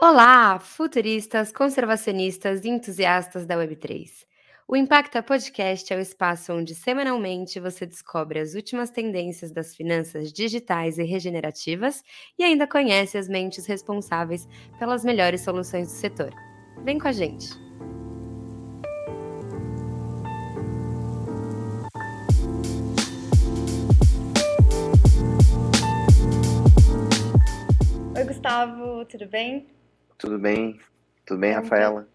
Olá, 0.00 0.60
futuristas, 0.60 1.50
conservacionistas 1.50 2.64
e 2.64 2.68
entusiastas 2.68 3.44
da 3.44 3.56
Web3. 3.56 4.08
O 4.68 4.76
Impacta 4.76 5.20
Podcast 5.24 5.92
é 5.92 5.96
o 5.96 6.00
espaço 6.00 6.52
onde 6.52 6.72
semanalmente 6.72 7.58
você 7.58 7.84
descobre 7.84 8.38
as 8.38 8.54
últimas 8.54 8.90
tendências 8.90 9.50
das 9.50 9.74
finanças 9.74 10.32
digitais 10.32 10.98
e 10.98 11.02
regenerativas 11.02 12.04
e 12.38 12.44
ainda 12.44 12.64
conhece 12.64 13.18
as 13.18 13.28
mentes 13.28 13.66
responsáveis 13.66 14.46
pelas 14.78 15.04
melhores 15.04 15.40
soluções 15.40 15.88
do 15.88 15.94
setor. 15.94 16.32
Vem 16.84 16.96
com 16.96 17.08
a 17.08 17.12
gente! 17.12 17.48
Oi, 28.16 28.24
Gustavo, 28.24 29.04
tudo 29.06 29.26
bem? 29.26 29.77
Tudo 30.18 30.36
bem? 30.36 30.76
Tudo 31.24 31.38
bem, 31.38 31.52
Rafaela? 31.52 32.08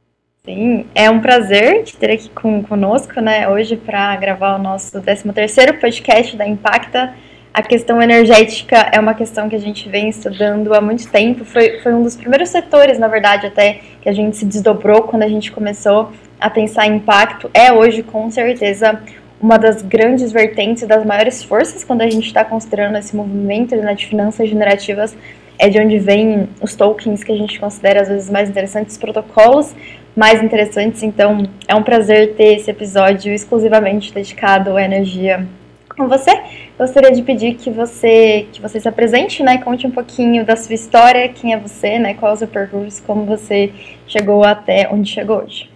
Sim, 0.45 0.85
é 0.93 1.09
um 1.09 1.21
prazer 1.21 1.85
te 1.85 1.95
ter 1.95 2.11
aqui 2.11 2.29
com, 2.31 2.61
conosco, 2.61 3.21
né, 3.21 3.47
hoje 3.47 3.77
para 3.77 4.13
gravar 4.17 4.57
o 4.57 4.61
nosso 4.61 5.01
13º 5.01 5.79
podcast 5.79 6.35
da 6.35 6.45
Impacta. 6.45 7.15
A 7.53 7.61
questão 7.61 8.01
energética 8.01 8.89
é 8.91 8.99
uma 8.99 9.13
questão 9.13 9.47
que 9.47 9.55
a 9.55 9.59
gente 9.59 9.87
vem 9.87 10.09
estudando 10.09 10.73
há 10.73 10.81
muito 10.81 11.09
tempo, 11.09 11.45
foi, 11.45 11.79
foi 11.79 11.93
um 11.93 12.03
dos 12.03 12.17
primeiros 12.17 12.49
setores, 12.49 12.99
na 12.99 13.07
verdade, 13.07 13.47
até 13.47 13.79
que 14.01 14.09
a 14.09 14.11
gente 14.11 14.35
se 14.35 14.45
desdobrou 14.45 15.03
quando 15.03 15.23
a 15.23 15.29
gente 15.29 15.49
começou 15.49 16.11
a 16.41 16.49
pensar 16.49 16.87
em 16.87 16.97
impacto. 16.97 17.49
É 17.53 17.71
hoje, 17.71 18.03
com 18.03 18.29
certeza, 18.29 19.01
uma 19.39 19.57
das 19.57 19.81
grandes 19.81 20.29
vertentes, 20.33 20.85
das 20.85 21.05
maiores 21.05 21.41
forças 21.41 21.85
quando 21.85 22.01
a 22.01 22.09
gente 22.09 22.27
está 22.27 22.43
considerando 22.43 22.97
esse 22.97 23.15
movimento 23.15 23.77
né, 23.77 23.93
de 23.93 24.07
finanças 24.07 24.49
generativas 24.49 25.15
é 25.57 25.69
de 25.69 25.79
onde 25.79 25.99
vêm 25.99 26.49
os 26.61 26.75
tokens 26.75 27.23
que 27.23 27.31
a 27.31 27.35
gente 27.35 27.59
considera 27.59 28.01
às 28.01 28.07
vezes 28.07 28.29
mais 28.29 28.49
interessantes, 28.49 28.93
os 28.93 28.97
protocolos 28.99 29.75
mais 30.15 30.41
interessantes. 30.43 31.03
Então, 31.03 31.43
é 31.67 31.75
um 31.75 31.83
prazer 31.83 32.35
ter 32.35 32.55
esse 32.55 32.69
episódio 32.69 33.33
exclusivamente 33.33 34.13
dedicado 34.13 34.75
à 34.75 34.83
energia 34.83 35.47
com 35.95 36.07
você. 36.07 36.31
Gostaria 36.77 37.11
de 37.11 37.21
pedir 37.21 37.55
que 37.55 37.69
você 37.69 38.47
que 38.51 38.61
você 38.61 38.79
se 38.79 38.87
apresente, 38.87 39.43
né, 39.43 39.59
conte 39.59 39.85
um 39.85 39.91
pouquinho 39.91 40.45
da 40.45 40.55
sua 40.55 40.75
história, 40.75 41.29
quem 41.29 41.53
é 41.53 41.57
você, 41.57 41.99
né, 41.99 42.13
qual 42.15 42.31
é 42.31 42.35
o 42.35 42.37
seu 42.37 42.47
percurso, 42.47 43.03
como 43.03 43.25
você 43.25 43.71
chegou 44.07 44.43
até 44.43 44.89
onde 44.91 45.09
chegou 45.09 45.43
hoje. 45.43 45.71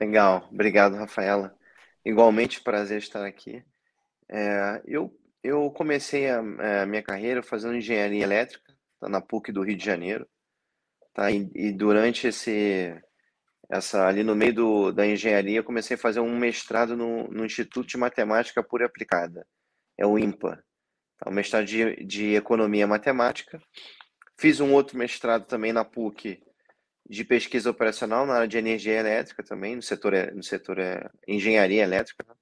Legal, 0.00 0.48
obrigado, 0.50 0.96
Rafaela. 0.96 1.54
Igualmente, 2.04 2.60
prazer 2.60 2.98
estar 2.98 3.24
aqui. 3.24 3.62
É, 4.28 4.80
eu 4.86 5.12
eu 5.42 5.70
comecei 5.70 6.28
a, 6.28 6.38
a, 6.82 6.86
minha 6.86 7.02
carreira 7.02 7.42
fazendo 7.42 7.76
engenharia 7.76 8.22
elétrica 8.22 8.72
tá 9.00 9.08
na 9.08 9.20
PUC 9.20 9.50
do 9.50 9.62
Rio 9.62 9.76
de 9.76 9.84
Janeiro, 9.84 10.28
tá? 11.12 11.30
E, 11.30 11.50
e 11.54 11.72
durante 11.72 12.28
esse 12.28 12.94
essa 13.68 14.06
ali 14.06 14.22
no 14.22 14.36
meio 14.36 14.54
do, 14.54 14.92
da 14.92 15.06
engenharia 15.06 15.62
comecei 15.62 15.96
a 15.96 15.98
fazer 15.98 16.20
um 16.20 16.38
mestrado 16.38 16.96
no, 16.96 17.26
no 17.28 17.44
Instituto 17.44 17.88
de 17.88 17.96
Matemática 17.96 18.62
Pura 18.62 18.84
e 18.84 18.86
Aplicada, 18.86 19.46
é 19.98 20.06
o 20.06 20.18
IMPA, 20.18 20.62
tá? 21.18 21.30
um 21.30 21.32
mestrado 21.32 21.64
de, 21.64 21.96
de 22.04 22.34
economia 22.34 22.86
matemática. 22.86 23.60
Fiz 24.38 24.60
um 24.60 24.72
outro 24.72 24.98
mestrado 24.98 25.46
também 25.46 25.72
na 25.72 25.84
PUC 25.84 26.42
de 27.08 27.24
pesquisa 27.24 27.70
operacional 27.70 28.26
na 28.26 28.34
área 28.34 28.48
de 28.48 28.58
energia 28.58 28.98
elétrica 28.98 29.42
também, 29.42 29.76
no 29.76 29.82
setor 29.82 30.12
no 30.34 30.42
setor 30.42 30.78
é, 30.78 31.10
engenharia 31.26 31.82
elétrica. 31.82 32.24
Né? 32.28 32.34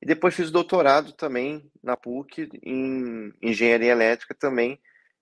E 0.00 0.06
depois 0.06 0.34
fiz 0.34 0.50
doutorado 0.50 1.12
também 1.12 1.70
na 1.82 1.96
PUC 1.96 2.48
em 2.62 3.32
engenharia 3.42 3.92
elétrica 3.92 4.34
também 4.34 4.80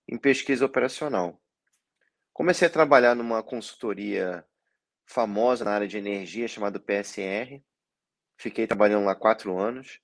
em 0.08 0.18
pesquisa 0.18 0.64
operacional. 0.66 1.40
Comecei 2.32 2.66
a 2.66 2.70
trabalhar 2.70 3.14
numa 3.14 3.42
consultoria 3.42 4.44
famosa 5.06 5.64
na 5.64 5.72
área 5.72 5.88
de 5.88 5.96
energia 5.96 6.48
chamada 6.48 6.80
PSR. 6.80 7.62
Fiquei 8.36 8.66
trabalhando 8.66 9.04
lá 9.04 9.14
quatro 9.14 9.56
anos. 9.56 10.00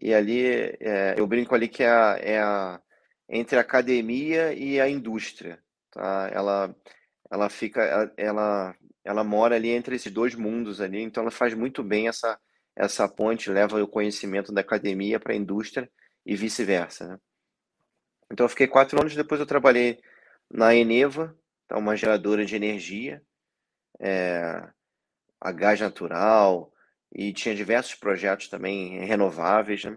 E 0.00 0.14
ali 0.14 0.46
é, 0.80 1.14
eu 1.18 1.26
brinco 1.26 1.54
ali 1.54 1.68
que 1.68 1.82
é, 1.82 1.88
a, 1.88 2.18
é 2.20 2.40
a, 2.40 2.80
entre 3.28 3.58
a 3.58 3.62
academia 3.62 4.52
e 4.52 4.80
a 4.80 4.88
indústria. 4.88 5.60
Tá? 5.90 6.30
Ela, 6.32 6.76
ela 7.30 7.48
fica, 7.48 8.12
ela, 8.16 8.76
ela 9.04 9.24
mora 9.24 9.56
ali 9.56 9.70
entre 9.70 9.96
esses 9.96 10.12
dois 10.12 10.34
mundos 10.34 10.80
ali. 10.80 11.02
Então 11.02 11.22
ela 11.22 11.30
faz 11.32 11.54
muito 11.54 11.82
bem 11.82 12.06
essa 12.06 12.38
essa 12.76 13.08
ponte, 13.08 13.50
leva 13.50 13.82
o 13.82 13.88
conhecimento 13.88 14.52
da 14.52 14.60
academia 14.60 15.18
para 15.18 15.32
a 15.32 15.36
indústria 15.36 15.90
e 16.24 16.36
vice-versa. 16.36 17.08
Né? 17.08 17.18
Então 18.30 18.44
eu 18.44 18.50
fiquei 18.50 18.66
quatro 18.66 19.00
anos, 19.00 19.16
depois 19.16 19.40
eu 19.40 19.46
trabalhei 19.46 19.98
na 20.50 20.74
Eneva, 20.74 21.36
tá, 21.66 21.78
uma 21.78 21.96
geradora 21.96 22.44
de 22.44 22.54
energia, 22.54 23.22
é, 23.98 24.62
a 25.40 25.52
gás 25.52 25.80
natural, 25.80 26.72
e 27.12 27.32
tinha 27.32 27.54
diversos 27.54 27.94
projetos 27.94 28.48
também 28.48 29.04
renováveis. 29.06 29.84
Né? 29.84 29.96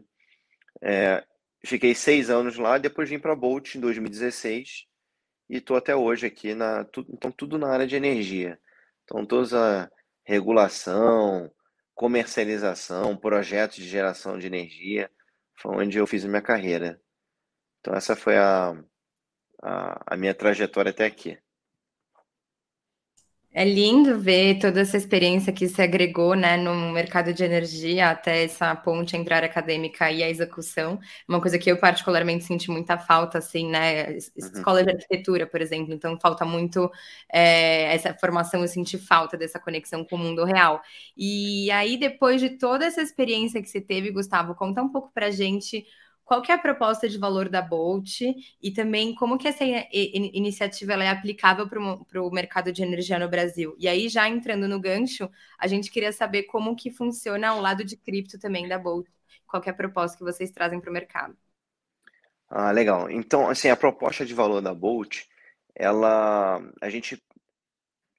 É, 0.82 1.26
fiquei 1.66 1.94
seis 1.94 2.30
anos 2.30 2.58
lá, 2.58 2.78
depois 2.78 3.10
vim 3.10 3.20
para 3.20 3.34
a 3.34 3.36
Bolt 3.36 3.76
em 3.76 3.80
2016 3.80 4.88
e 5.50 5.58
estou 5.58 5.76
até 5.76 5.96
hoje 5.96 6.28
aqui, 6.28 6.54
na, 6.54 6.86
tudo, 6.86 7.12
então 7.12 7.32
tudo 7.32 7.58
na 7.58 7.70
área 7.70 7.88
de 7.88 7.96
energia. 7.96 8.60
Então 9.04 9.26
toda 9.26 9.84
a 9.84 9.92
regulação, 10.24 11.52
comercialização, 12.00 13.18
projetos 13.18 13.76
de 13.76 13.86
geração 13.86 14.38
de 14.40 14.48
energia, 14.48 15.12
foi 15.60 15.84
onde 15.84 15.98
eu 15.98 16.08
fiz 16.08 16.24
minha 16.24 16.42
carreira. 16.42 16.98
Então, 17.82 17.94
essa 17.94 18.16
foi 18.16 18.38
a, 18.38 18.72
a, 19.62 20.14
a 20.14 20.16
minha 20.16 20.34
trajetória 20.34 20.92
até 20.92 21.06
aqui. 21.06 21.38
É 23.60 23.66
lindo 23.66 24.18
ver 24.18 24.58
toda 24.58 24.80
essa 24.80 24.96
experiência 24.96 25.52
que 25.52 25.68
se 25.68 25.82
agregou 25.82 26.34
né, 26.34 26.56
no 26.56 26.94
mercado 26.94 27.34
de 27.34 27.44
energia 27.44 28.10
até 28.10 28.46
essa 28.46 28.74
ponte 28.74 29.18
entre 29.18 29.34
a 29.34 29.36
área 29.36 29.50
acadêmica 29.50 30.10
e 30.10 30.24
a 30.24 30.30
execução. 30.30 30.98
Uma 31.28 31.42
coisa 31.42 31.60
que 31.60 31.70
eu 31.70 31.76
particularmente 31.78 32.46
senti 32.46 32.72
muita 32.72 32.98
falta, 32.98 33.40
assim, 33.40 33.70
né? 33.70 34.12
Uhum. 34.12 34.18
Escola 34.38 34.82
de 34.82 34.92
arquitetura, 34.92 35.46
por 35.46 35.60
exemplo. 35.60 35.94
Então, 35.94 36.18
falta 36.22 36.46
muito 36.46 36.90
é, 37.30 37.94
essa 37.94 38.14
formação, 38.14 38.62
eu 38.62 38.68
senti 38.70 38.98
falta 38.98 39.36
dessa 39.36 39.60
conexão 39.60 40.06
com 40.06 40.16
o 40.16 40.20
mundo 40.20 40.46
real. 40.46 40.82
E 41.18 41.70
aí, 41.72 41.98
depois 41.98 42.40
de 42.40 42.52
toda 42.52 42.86
essa 42.86 43.02
experiência 43.02 43.62
que 43.62 43.68
você 43.68 43.82
teve, 43.82 44.10
Gustavo, 44.10 44.56
conta 44.56 44.82
um 44.82 44.88
pouco 44.88 45.12
pra 45.14 45.32
gente 45.32 45.86
qual 46.30 46.44
que 46.44 46.52
é 46.52 46.56
a 46.56 46.60
proposta 46.60 47.10
de 47.10 47.18
valor 47.18 47.50
da 47.50 47.60
Bolt 47.60 48.22
e 48.62 48.72
também 48.72 49.16
como 49.16 49.36
que 49.36 49.48
essa 49.48 49.64
iniciativa 49.92 50.94
é 50.94 51.10
aplicável 51.10 51.68
para 51.68 52.22
o 52.22 52.30
mercado 52.30 52.72
de 52.72 52.84
energia 52.84 53.18
no 53.18 53.28
Brasil. 53.28 53.76
E 53.80 53.88
aí, 53.88 54.08
já 54.08 54.30
entrando 54.30 54.68
no 54.68 54.80
gancho, 54.80 55.28
a 55.58 55.66
gente 55.66 55.90
queria 55.90 56.12
saber 56.12 56.44
como 56.44 56.76
que 56.76 56.92
funciona 56.92 57.56
o 57.56 57.60
lado 57.60 57.84
de 57.84 57.98
cripto 57.98 58.38
também 58.38 58.68
da 58.68 58.78
Bolt. 58.78 59.08
Qual 59.48 59.60
que 59.60 59.70
é 59.70 59.72
a 59.72 59.76
proposta 59.76 60.20
que 60.20 60.24
vocês 60.24 60.52
trazem 60.52 60.80
para 60.80 60.92
o 60.92 60.94
mercado? 60.94 61.36
Ah, 62.48 62.70
legal. 62.70 63.10
Então, 63.10 63.50
assim, 63.50 63.70
a 63.70 63.76
proposta 63.76 64.24
de 64.24 64.36
valor 64.36 64.62
da 64.62 64.72
Bolt, 64.72 65.24
ela, 65.74 66.62
a 66.80 66.90
gente 66.92 67.20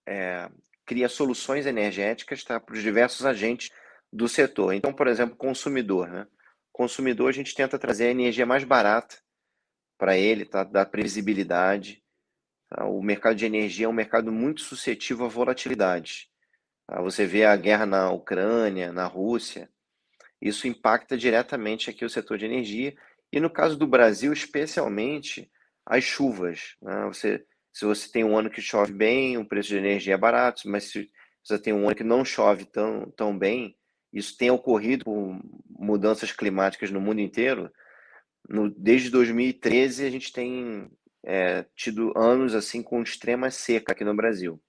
é, 0.04 0.50
cria 0.84 1.08
soluções 1.08 1.64
energéticas 1.64 2.42
tá, 2.42 2.58
para 2.58 2.74
os 2.74 2.82
diversos 2.82 3.24
agentes 3.24 3.70
do 4.12 4.28
setor. 4.28 4.74
Então, 4.74 4.92
por 4.92 5.06
exemplo, 5.06 5.36
consumidor, 5.36 6.08
né? 6.08 6.26
Consumidor, 6.72 7.28
a 7.28 7.32
gente 7.32 7.54
tenta 7.54 7.78
trazer 7.78 8.06
a 8.06 8.10
energia 8.10 8.46
mais 8.46 8.64
barata 8.64 9.16
para 9.98 10.16
ele, 10.16 10.44
tá? 10.44 10.64
dar 10.64 10.86
previsibilidade. 10.86 12.02
Tá? 12.68 12.84
O 12.86 13.02
mercado 13.02 13.36
de 13.36 13.46
energia 13.46 13.86
é 13.86 13.88
um 13.88 13.92
mercado 13.92 14.32
muito 14.32 14.62
suscetível 14.62 15.26
à 15.26 15.28
volatilidade. 15.28 16.30
Tá? 16.86 17.00
Você 17.02 17.26
vê 17.26 17.44
a 17.44 17.56
guerra 17.56 17.86
na 17.86 18.10
Ucrânia, 18.10 18.92
na 18.92 19.06
Rússia, 19.06 19.70
isso 20.40 20.66
impacta 20.66 21.18
diretamente 21.18 21.90
aqui 21.90 22.04
o 22.04 22.10
setor 22.10 22.38
de 22.38 22.46
energia. 22.46 22.94
E 23.30 23.38
no 23.38 23.50
caso 23.50 23.76
do 23.76 23.86
Brasil, 23.86 24.32
especialmente, 24.32 25.50
as 25.84 26.02
chuvas. 26.02 26.76
Né? 26.80 27.04
Você, 27.06 27.44
se 27.72 27.84
você 27.84 28.10
tem 28.10 28.24
um 28.24 28.36
ano 28.36 28.50
que 28.50 28.62
chove 28.62 28.92
bem, 28.92 29.36
o 29.36 29.44
preço 29.44 29.68
de 29.68 29.76
energia 29.76 30.14
é 30.14 30.18
barato, 30.18 30.62
mas 30.68 30.84
se 30.84 31.10
você 31.44 31.58
tem 31.58 31.72
um 31.72 31.86
ano 31.86 31.94
que 31.94 32.04
não 32.04 32.24
chove 32.24 32.64
tão, 32.64 33.10
tão 33.10 33.36
bem, 33.36 33.76
isso 34.12 34.36
tem 34.36 34.50
ocorrido 34.50 35.04
por 35.04 35.40
mudanças 35.68 36.32
climáticas 36.32 36.90
no 36.90 37.00
mundo 37.00 37.20
inteiro. 37.20 37.70
No, 38.48 38.70
desde 38.70 39.10
2013 39.10 40.04
a 40.04 40.10
gente 40.10 40.32
tem 40.32 40.90
é, 41.24 41.64
tido 41.76 42.12
anos 42.16 42.54
assim 42.54 42.82
com 42.82 43.02
extrema 43.02 43.50
seca 43.50 43.92
aqui 43.92 44.04
no 44.04 44.14
Brasil. 44.14 44.60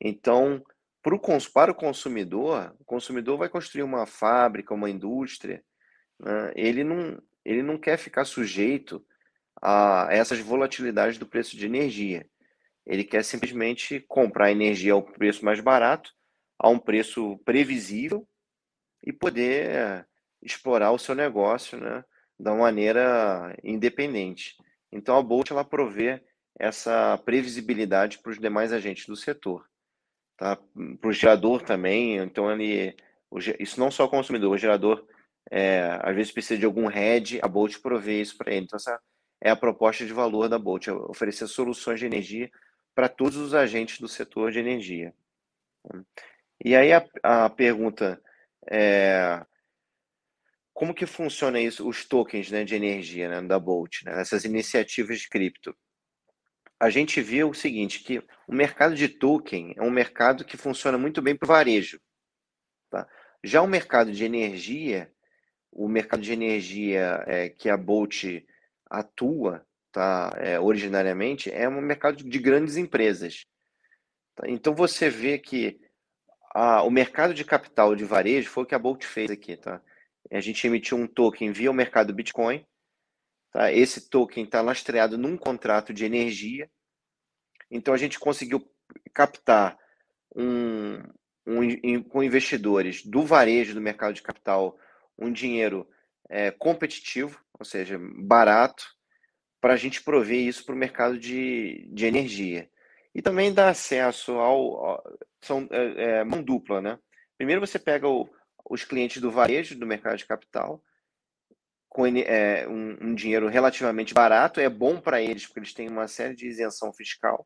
Então, 0.00 0.62
pro, 1.02 1.20
para 1.52 1.72
o 1.72 1.74
consumidor, 1.74 2.74
o 2.78 2.84
consumidor 2.84 3.36
vai 3.36 3.48
construir 3.48 3.82
uma 3.82 4.06
fábrica, 4.06 4.74
uma 4.74 4.88
indústria, 4.88 5.62
né? 6.18 6.52
ele, 6.54 6.84
não, 6.84 7.20
ele 7.44 7.62
não 7.62 7.76
quer 7.76 7.98
ficar 7.98 8.24
sujeito 8.24 9.04
a 9.60 10.08
essas 10.10 10.38
volatilidades 10.38 11.18
do 11.18 11.26
preço 11.26 11.56
de 11.56 11.66
energia. 11.66 12.26
Ele 12.86 13.04
quer 13.04 13.24
simplesmente 13.24 14.00
comprar 14.08 14.52
energia 14.52 14.94
ao 14.94 15.02
preço 15.02 15.44
mais 15.44 15.60
barato, 15.60 16.12
a 16.58 16.68
um 16.68 16.78
preço 16.78 17.38
previsível 17.44 18.26
e 19.08 19.12
poder 19.12 20.06
explorar 20.42 20.92
o 20.92 20.98
seu 20.98 21.14
negócio 21.14 21.80
né, 21.80 22.04
da 22.38 22.54
maneira 22.54 23.56
independente. 23.64 24.54
Então 24.92 25.16
a 25.16 25.22
Bolt 25.22 25.50
ela 25.50 25.64
provê 25.64 26.22
essa 26.58 27.16
previsibilidade 27.24 28.18
para 28.18 28.32
os 28.32 28.38
demais 28.38 28.70
agentes 28.70 29.06
do 29.06 29.16
setor. 29.16 29.66
Tá? 30.36 30.58
Para 31.00 31.08
o 31.08 31.12
gerador 31.12 31.62
também, 31.62 32.18
então 32.18 32.52
ele, 32.52 32.94
isso 33.58 33.80
não 33.80 33.90
só 33.90 34.04
o 34.04 34.10
consumidor, 34.10 34.52
o 34.52 34.58
gerador 34.58 35.06
é, 35.50 35.98
às 36.02 36.14
vezes 36.14 36.30
precisa 36.30 36.60
de 36.60 36.66
algum 36.66 36.86
head, 36.86 37.40
a 37.42 37.48
Bolt 37.48 37.78
provê 37.80 38.20
isso 38.20 38.36
para 38.36 38.52
ele. 38.52 38.66
Então 38.66 38.76
essa 38.76 39.00
é 39.40 39.48
a 39.48 39.56
proposta 39.56 40.04
de 40.04 40.12
valor 40.12 40.50
da 40.50 40.58
Bolt, 40.58 40.86
é 40.86 40.92
oferecer 40.92 41.46
soluções 41.46 41.98
de 41.98 42.04
energia 42.04 42.50
para 42.94 43.08
todos 43.08 43.38
os 43.38 43.54
agentes 43.54 44.00
do 44.00 44.06
setor 44.06 44.52
de 44.52 44.58
energia. 44.58 45.14
E 46.62 46.76
aí 46.76 46.92
a, 46.92 47.06
a 47.22 47.48
pergunta 47.48 48.20
é 48.70 49.44
como 50.78 50.94
que 50.94 51.06
funciona 51.06 51.60
isso, 51.60 51.88
os 51.88 52.04
tokens 52.04 52.52
né, 52.52 52.62
de 52.62 52.76
energia 52.76 53.28
né, 53.28 53.42
da 53.42 53.58
Bolt, 53.58 54.04
né, 54.04 54.20
essas 54.20 54.44
iniciativas 54.44 55.18
de 55.18 55.28
cripto? 55.28 55.76
A 56.78 56.88
gente 56.88 57.20
viu 57.20 57.50
o 57.50 57.54
seguinte, 57.54 58.04
que 58.04 58.22
o 58.46 58.54
mercado 58.54 58.94
de 58.94 59.08
token 59.08 59.74
é 59.76 59.82
um 59.82 59.90
mercado 59.90 60.44
que 60.44 60.56
funciona 60.56 60.96
muito 60.96 61.20
bem 61.20 61.34
para 61.34 61.46
o 61.46 61.48
varejo. 61.48 62.00
Tá? 62.88 63.08
Já 63.42 63.60
o 63.60 63.66
mercado 63.66 64.12
de 64.12 64.24
energia, 64.24 65.12
o 65.72 65.88
mercado 65.88 66.22
de 66.22 66.32
energia 66.32 67.24
é, 67.26 67.48
que 67.48 67.68
a 67.68 67.76
Bolt 67.76 68.24
atua 68.88 69.66
tá, 69.90 70.32
é, 70.36 70.60
originariamente, 70.60 71.50
é 71.50 71.68
um 71.68 71.80
mercado 71.80 72.22
de 72.22 72.38
grandes 72.38 72.76
empresas. 72.76 73.46
Tá? 74.36 74.48
Então 74.48 74.76
você 74.76 75.10
vê 75.10 75.40
que 75.40 75.80
a, 76.54 76.82
o 76.82 76.90
mercado 76.90 77.34
de 77.34 77.44
capital 77.44 77.94
de 77.94 78.04
varejo 78.04 78.48
foi 78.48 78.64
o 78.64 78.66
que 78.66 78.74
a 78.74 78.78
Bolt 78.78 79.04
fez 79.04 79.30
aqui. 79.30 79.56
Tá? 79.56 79.80
A 80.30 80.40
gente 80.40 80.66
emitiu 80.66 80.96
um 80.96 81.06
token 81.06 81.52
via 81.52 81.70
o 81.70 81.74
mercado 81.74 82.12
Bitcoin. 82.12 82.64
Tá? 83.52 83.72
Esse 83.72 84.08
token 84.08 84.44
está 84.44 84.60
lastreado 84.60 85.16
num 85.16 85.36
contrato 85.36 85.92
de 85.92 86.04
energia. 86.04 86.70
Então 87.70 87.92
a 87.92 87.98
gente 87.98 88.18
conseguiu 88.18 88.66
captar 89.12 89.78
um, 90.34 91.02
um, 91.46 92.02
com 92.02 92.22
investidores 92.22 93.04
do 93.04 93.22
varejo 93.22 93.74
do 93.74 93.80
mercado 93.80 94.14
de 94.14 94.22
capital 94.22 94.78
um 95.18 95.32
dinheiro 95.32 95.88
é, 96.28 96.50
competitivo, 96.50 97.40
ou 97.58 97.64
seja, 97.64 97.98
barato, 97.98 98.84
para 99.60 99.74
a 99.74 99.76
gente 99.76 100.02
prover 100.02 100.38
isso 100.38 100.64
para 100.64 100.74
o 100.74 100.78
mercado 100.78 101.18
de, 101.18 101.88
de 101.92 102.06
energia. 102.06 102.70
E 103.18 103.22
também 103.22 103.52
dá 103.52 103.68
acesso 103.68 104.34
ao. 104.34 104.86
ao 104.86 105.18
são, 105.42 105.66
é, 105.72 106.20
é, 106.20 106.24
mão 106.24 106.40
dupla, 106.40 106.80
né? 106.80 106.96
Primeiro 107.36 107.60
você 107.60 107.76
pega 107.76 108.06
o, 108.06 108.30
os 108.70 108.84
clientes 108.84 109.20
do 109.20 109.28
varejo, 109.28 109.76
do 109.76 109.84
mercado 109.84 110.18
de 110.18 110.24
capital, 110.24 110.80
com 111.88 112.06
é, 112.06 112.64
um, 112.68 113.08
um, 113.08 113.14
dinheiro 113.16 113.48
relativamente 113.48 114.14
barato, 114.14 114.60
é 114.60 114.68
bom 114.68 115.00
para 115.00 115.20
eles, 115.20 115.46
porque 115.46 115.58
eles 115.58 115.74
têm 115.74 115.88
uma 115.88 116.06
série 116.06 116.36
de 116.36 116.46
isenção 116.46 116.92
fiscal. 116.92 117.44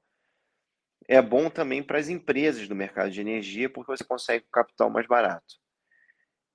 É 1.08 1.22
bom 1.22 1.48
também 1.48 1.82
para 1.82 1.98
as 1.98 2.10
empresas 2.10 2.68
do 2.68 2.76
mercado 2.76 3.10
de 3.10 3.22
energia, 3.22 3.70
porque 3.70 3.96
você 3.96 4.04
consegue 4.04 4.44
capital 4.52 4.90
mais 4.90 5.06
barato. 5.06 5.54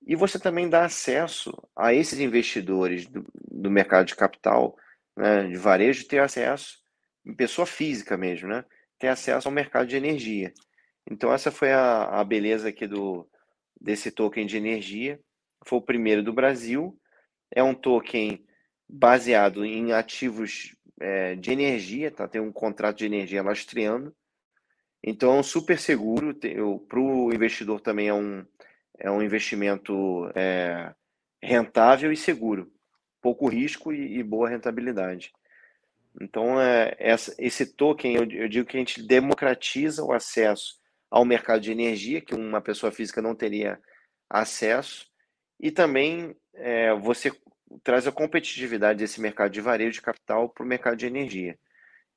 E 0.06 0.14
você 0.14 0.38
também 0.38 0.68
dá 0.68 0.84
acesso 0.84 1.52
a 1.76 1.92
esses 1.92 2.20
investidores 2.20 3.04
do, 3.04 3.26
do 3.34 3.68
mercado 3.68 4.06
de 4.06 4.14
capital, 4.14 4.76
né, 5.16 5.48
de 5.48 5.56
varejo, 5.56 6.06
ter 6.06 6.20
acesso, 6.20 6.78
em 7.26 7.34
pessoa 7.34 7.66
física 7.66 8.16
mesmo, 8.16 8.48
né, 8.48 8.64
ter 8.98 9.08
acesso 9.08 9.48
ao 9.48 9.54
mercado 9.54 9.86
de 9.86 9.96
energia. 9.96 10.52
Então, 11.10 11.32
essa 11.32 11.50
foi 11.50 11.72
a, 11.72 12.20
a 12.20 12.24
beleza 12.24 12.68
aqui 12.68 12.86
do, 12.86 13.26
desse 13.80 14.10
token 14.10 14.46
de 14.46 14.56
energia. 14.56 15.20
Foi 15.66 15.78
o 15.78 15.82
primeiro 15.82 16.22
do 16.22 16.32
Brasil. 16.32 16.98
É 17.50 17.62
um 17.62 17.74
token 17.74 18.44
baseado 18.88 19.64
em 19.64 19.92
ativos 19.92 20.74
é, 21.00 21.34
de 21.34 21.50
energia, 21.50 22.10
tá? 22.10 22.26
tem 22.28 22.40
um 22.40 22.52
contrato 22.52 22.98
de 22.98 23.06
energia 23.06 23.42
lastreando. 23.42 24.14
Então, 25.02 25.36
é 25.36 25.38
um 25.38 25.42
super 25.42 25.78
seguro. 25.78 26.34
Para 26.88 27.00
o 27.00 27.32
investidor 27.32 27.80
também 27.80 28.08
é 28.08 28.14
um, 28.14 28.44
é 28.98 29.10
um 29.10 29.22
investimento 29.22 30.30
é, 30.34 30.92
rentável 31.42 32.12
e 32.12 32.16
seguro. 32.16 32.70
Pouco 33.22 33.48
risco 33.48 33.92
e, 33.92 34.18
e 34.18 34.22
boa 34.22 34.48
rentabilidade. 34.48 35.32
Então, 36.20 36.60
é, 36.60 36.94
essa, 36.98 37.34
esse 37.38 37.66
token, 37.66 38.16
eu, 38.16 38.30
eu 38.30 38.48
digo 38.48 38.66
que 38.66 38.76
a 38.76 38.80
gente 38.80 39.02
democratiza 39.02 40.02
o 40.02 40.12
acesso 40.12 40.78
ao 41.10 41.24
mercado 41.24 41.60
de 41.60 41.72
energia, 41.72 42.20
que 42.20 42.34
uma 42.34 42.60
pessoa 42.60 42.92
física 42.92 43.22
não 43.22 43.34
teria 43.34 43.80
acesso, 44.28 45.06
e 45.58 45.70
também 45.70 46.36
é, 46.54 46.94
você 46.94 47.32
traz 47.82 48.06
a 48.06 48.12
competitividade 48.12 48.98
desse 48.98 49.20
mercado 49.20 49.50
de 49.52 49.60
varejo 49.60 49.92
de 49.92 50.02
capital 50.02 50.48
para 50.48 50.64
o 50.64 50.68
mercado 50.68 50.96
de 50.96 51.06
energia. 51.06 51.58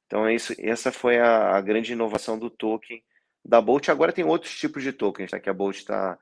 Então, 0.06 0.28
é 0.28 0.36
isso, 0.36 0.54
essa 0.60 0.92
foi 0.92 1.20
a, 1.20 1.56
a, 1.56 1.62
grande 1.62 1.94
inovação 1.94 2.38
do 2.38 2.50
token 2.50 3.02
da 3.46 3.62
Bolt. 3.62 3.88
Agora 3.90 4.12
tem 4.12 4.26
outros 4.26 4.58
tipos 4.58 4.84
de 4.84 4.92
tokens 4.92 5.32
tá, 5.32 5.40
que 5.40 5.50
a 5.50 5.54
Bolt 5.54 5.78
está 5.78 6.18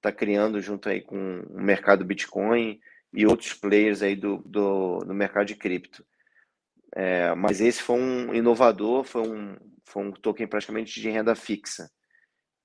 tá 0.00 0.10
criando 0.10 0.60
junto 0.60 0.88
aí 0.88 1.00
com 1.00 1.40
o 1.50 1.60
mercado 1.60 2.04
Bitcoin 2.04 2.80
e 3.12 3.26
outros 3.26 3.52
players 3.52 4.02
aí 4.02 4.16
do, 4.16 4.38
do, 4.38 5.00
do 5.00 5.14
mercado 5.14 5.46
de 5.46 5.56
cripto. 5.56 6.04
É, 6.96 7.34
mas 7.34 7.60
esse 7.60 7.82
foi 7.82 7.98
um 7.98 8.32
inovador, 8.32 9.02
foi 9.02 9.22
um, 9.28 9.56
foi 9.84 10.04
um 10.04 10.12
token 10.12 10.46
praticamente 10.46 11.00
de 11.00 11.10
renda 11.10 11.34
fixa 11.34 11.90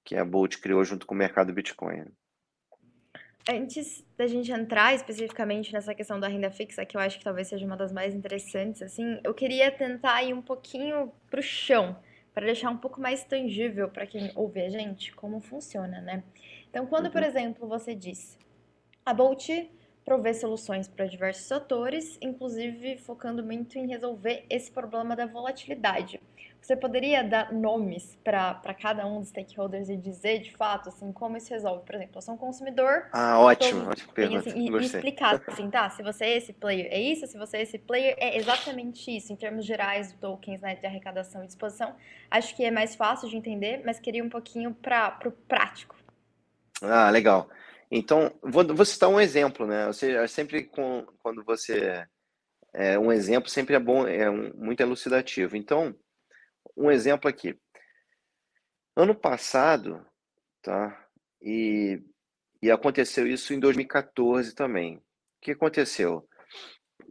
que 0.06 0.16
a 0.16 0.24
Bolt 0.24 0.58
criou 0.58 0.84
junto 0.84 1.08
com 1.08 1.16
o 1.16 1.18
mercado 1.18 1.52
Bitcoin. 1.52 2.06
Antes 3.50 4.06
da 4.16 4.28
gente 4.28 4.52
entrar 4.52 4.94
especificamente 4.94 5.74
nessa 5.74 5.96
questão 5.96 6.20
da 6.20 6.28
renda 6.28 6.52
fixa, 6.52 6.86
que 6.86 6.96
eu 6.96 7.02
acho 7.02 7.18
que 7.18 7.24
talvez 7.24 7.48
seja 7.48 7.66
uma 7.66 7.76
das 7.76 7.92
mais 7.92 8.14
interessantes, 8.14 8.84
assim, 8.84 9.20
eu 9.24 9.34
queria 9.34 9.72
tentar 9.72 10.22
ir 10.22 10.36
um 10.36 10.42
pouquinho 10.42 11.12
para 11.30 11.40
o 11.40 11.44
chão, 11.44 11.98
para 12.31 12.46
deixar 12.46 12.70
um 12.70 12.78
pouco 12.78 13.02
mais 13.02 13.24
tangível 13.24 13.90
para 13.90 14.06
quem 14.06 14.31
ouve 14.36 14.62
a 14.62 14.70
gente 14.70 15.12
como 15.16 15.42
funciona, 15.42 16.00
né? 16.02 16.24
Então, 16.70 16.86
quando, 16.86 17.06
uhum. 17.06 17.12
por 17.12 17.24
exemplo, 17.24 17.68
você 17.68 17.96
diz 17.96 18.38
a 19.04 19.12
Bolt 19.12 19.50
provê 20.09 20.33
soluções 20.33 20.88
para 20.88 21.06
diversos 21.06 21.44
setores, 21.44 22.17
inclusive 22.19 22.97
focando 22.97 23.44
muito 23.44 23.77
em 23.77 23.85
resolver 23.85 24.44
esse 24.50 24.71
problema 24.71 25.15
da 25.15 25.27
volatilidade. 25.27 26.19
Você 26.59 26.75
poderia 26.75 27.23
dar 27.23 27.53
nomes 27.53 28.17
para 28.23 28.73
cada 28.73 29.06
um 29.06 29.19
dos 29.19 29.29
stakeholders 29.29 29.88
e 29.88 29.95
dizer 29.95 30.39
de 30.39 30.51
fato 30.57 30.89
assim 30.89 31.13
como 31.13 31.38
isso 31.38 31.53
resolve? 31.53 31.85
Por 31.85 31.94
exemplo, 31.94 32.17
eu 32.17 32.21
sou 32.23 32.33
um 32.33 32.38
consumidor. 32.38 33.06
Ah, 33.11 33.39
ótimo, 33.39 33.88
ótimo 33.88 34.11
pergunta. 34.11 34.50
Assim, 34.50 34.67
e, 34.67 34.71
e, 34.71 34.83
explicar 34.83 35.39
assim, 35.45 35.69
tá? 35.69 35.88
Se 35.91 36.01
você 36.01 36.25
é 36.25 36.38
esse 36.38 36.53
player, 36.53 36.88
é 36.89 37.00
isso. 37.00 37.27
Se 37.27 37.38
você 37.38 37.57
é 37.57 37.61
esse 37.61 37.77
player, 37.77 38.15
é 38.17 38.35
exatamente 38.35 39.15
isso. 39.15 39.31
Em 39.31 39.35
termos 39.35 39.63
gerais, 39.63 40.11
tokens 40.19 40.59
né, 40.59 40.73
de 40.73 40.88
arrecadação 40.88 41.44
e 41.44 41.45
disposição, 41.45 41.94
acho 42.31 42.56
que 42.56 42.65
é 42.65 42.71
mais 42.71 42.95
fácil 42.95 43.29
de 43.29 43.38
entender, 43.38 43.83
mas 43.85 44.00
queria 44.00 44.23
um 44.23 44.30
pouquinho 44.30 44.73
para 44.73 45.19
o 45.23 45.31
prático. 45.31 45.95
Ah, 46.81 47.11
legal. 47.11 47.47
Então, 47.92 48.31
vou, 48.44 48.66
vou 48.76 48.86
citar 48.86 49.10
um 49.10 49.19
exemplo, 49.19 49.66
né? 49.66 49.88
Ou 49.88 49.94
seja, 49.94 50.28
sempre 50.28 50.64
com, 50.66 51.06
quando 51.22 51.44
você 51.44 52.06
é, 52.74 53.00
um 53.00 53.12
exemplo 53.12 53.50
sempre 53.50 53.76
é 53.76 53.80
bom, 53.80 54.08
é 54.08 54.30
um, 54.30 54.54
muito 54.56 54.81
elucidativo. 54.81 55.56
Então, 55.58 55.96
um 56.78 56.92
exemplo 56.92 57.30
aqui. 57.30 57.58
Ano 58.96 59.16
passado, 59.16 60.06
tá? 60.62 61.08
E, 61.42 62.02
e 62.62 62.69
aconteceu 62.69 63.26
isso 63.26 63.54
em 63.54 63.60
2014 63.60 64.54
também. 64.54 64.98
O 64.98 65.02
que 65.42 65.52
aconteceu? 65.52 66.28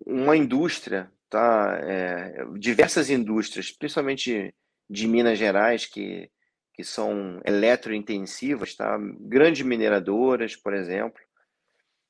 Uma 0.06 0.36
indústria, 0.36 1.10
tá? 1.28 1.78
É, 1.82 2.44
diversas 2.58 3.10
indústrias, 3.10 3.70
principalmente 3.72 4.54
de 4.88 5.08
Minas 5.08 5.38
Gerais, 5.38 5.86
que, 5.86 6.30
que 6.78 6.84
são 6.84 7.40
eletrointensivas, 7.44 8.76
tá? 8.76 8.96
Grandes 9.18 9.66
mineradoras, 9.66 10.54
por 10.54 10.72
exemplo, 10.72 11.20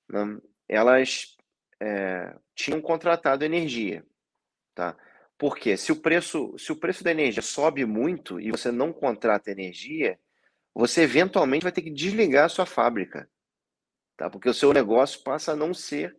né? 0.07 0.39
elas 0.69 1.39
é, 1.81 2.37
tinham 2.55 2.79
contratado 2.79 3.47
energia, 3.47 4.05
tá? 4.75 4.95
Porque 5.39 5.75
se 5.75 5.91
o 5.91 5.97
preço, 5.97 6.55
se 6.59 6.71
o 6.71 6.77
preço 6.77 7.03
da 7.03 7.11
energia 7.11 7.41
sobe 7.41 7.87
muito 7.87 8.39
e 8.39 8.51
você 8.51 8.71
não 8.71 8.93
contrata 8.93 9.51
energia, 9.51 10.21
você 10.75 11.01
eventualmente 11.01 11.63
vai 11.63 11.73
ter 11.73 11.81
que 11.81 11.91
desligar 11.91 12.45
a 12.45 12.51
sua 12.51 12.67
fábrica, 12.67 13.27
tá? 14.19 14.29
Porque 14.29 14.51
o 14.51 14.55
seu 14.55 14.71
negócio 14.75 15.23
passa 15.23 15.53
a 15.53 15.57
não 15.57 15.73
ser 15.73 16.15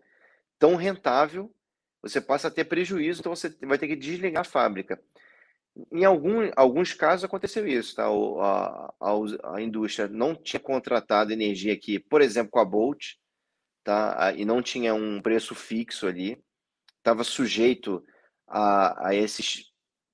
tão 0.57 0.75
rentável, 0.75 1.53
você 2.01 2.19
passa 2.19 2.47
a 2.47 2.51
ter 2.51 2.65
prejuízo, 2.65 3.19
então 3.19 3.35
você 3.35 3.55
vai 3.61 3.77
ter 3.77 3.87
que 3.87 3.95
desligar 3.95 4.41
a 4.41 4.43
fábrica. 4.43 4.99
Em 5.91 6.05
algum, 6.05 6.49
alguns 6.55 6.93
casos 6.93 7.23
aconteceu 7.23 7.67
isso, 7.67 7.95
tá? 7.95 8.09
O, 8.09 8.41
a, 8.41 8.93
a, 8.99 9.55
a 9.55 9.61
indústria 9.61 10.07
não 10.07 10.35
tinha 10.35 10.59
contratado 10.59 11.33
energia 11.33 11.73
aqui, 11.73 11.99
por 11.99 12.21
exemplo, 12.21 12.51
com 12.51 12.59
a 12.59 12.65
Bolt, 12.65 13.13
tá? 13.83 14.33
E 14.35 14.45
não 14.45 14.61
tinha 14.61 14.93
um 14.93 15.21
preço 15.21 15.55
fixo 15.55 16.07
ali, 16.07 16.41
estava 16.97 17.23
sujeito 17.23 18.03
a, 18.47 19.09
a 19.09 19.15
esses 19.15 19.65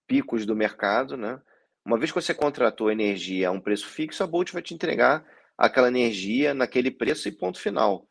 picos 0.08 0.46
do 0.46 0.56
mercado, 0.56 1.18
né? 1.18 1.42
Uma 1.86 1.98
vez 1.98 2.12
que 2.12 2.22
você 2.22 2.34
contratou 2.34 2.92
energia 2.92 3.50
a 3.50 3.52
um 3.52 3.62
preço 3.62 3.88
fixo, 3.88 4.24
a 4.24 4.28
Bolt 4.28 4.52
vai 4.52 4.62
te 4.62 4.74
entregar 4.74 5.26
aquela 5.58 5.88
energia 5.88 6.54
naquele 6.54 6.92
preço 6.92 7.28
e 7.28 7.32
ponto 7.32 7.60
final. 7.60 8.08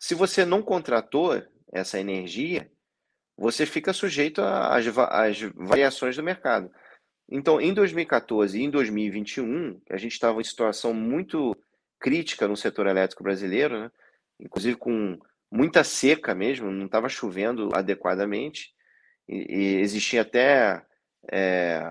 Se 0.00 0.14
você 0.14 0.44
não 0.44 0.62
contratou 0.62 1.42
essa 1.72 1.98
energia, 1.98 2.70
você 3.36 3.66
fica 3.66 3.92
sujeito 3.92 4.40
às, 4.40 4.86
às 4.86 5.40
variações 5.54 6.16
do 6.16 6.22
mercado. 6.22 6.70
Então, 7.30 7.60
em 7.60 7.74
2014 7.74 8.58
e 8.58 8.64
em 8.64 8.70
2021, 8.70 9.80
a 9.90 9.96
gente 9.96 10.12
estava 10.12 10.40
em 10.40 10.44
situação 10.44 10.94
muito 10.94 11.54
crítica 12.00 12.48
no 12.48 12.56
setor 12.56 12.86
elétrico 12.86 13.22
brasileiro, 13.22 13.78
né? 13.78 13.90
inclusive 14.40 14.76
com 14.76 15.18
muita 15.50 15.84
seca 15.84 16.34
mesmo, 16.34 16.70
não 16.70 16.86
estava 16.86 17.08
chovendo 17.08 17.68
adequadamente, 17.74 18.72
e, 19.28 19.56
e 19.56 19.80
existia 19.80 20.22
até 20.22 20.82
é, 21.30 21.82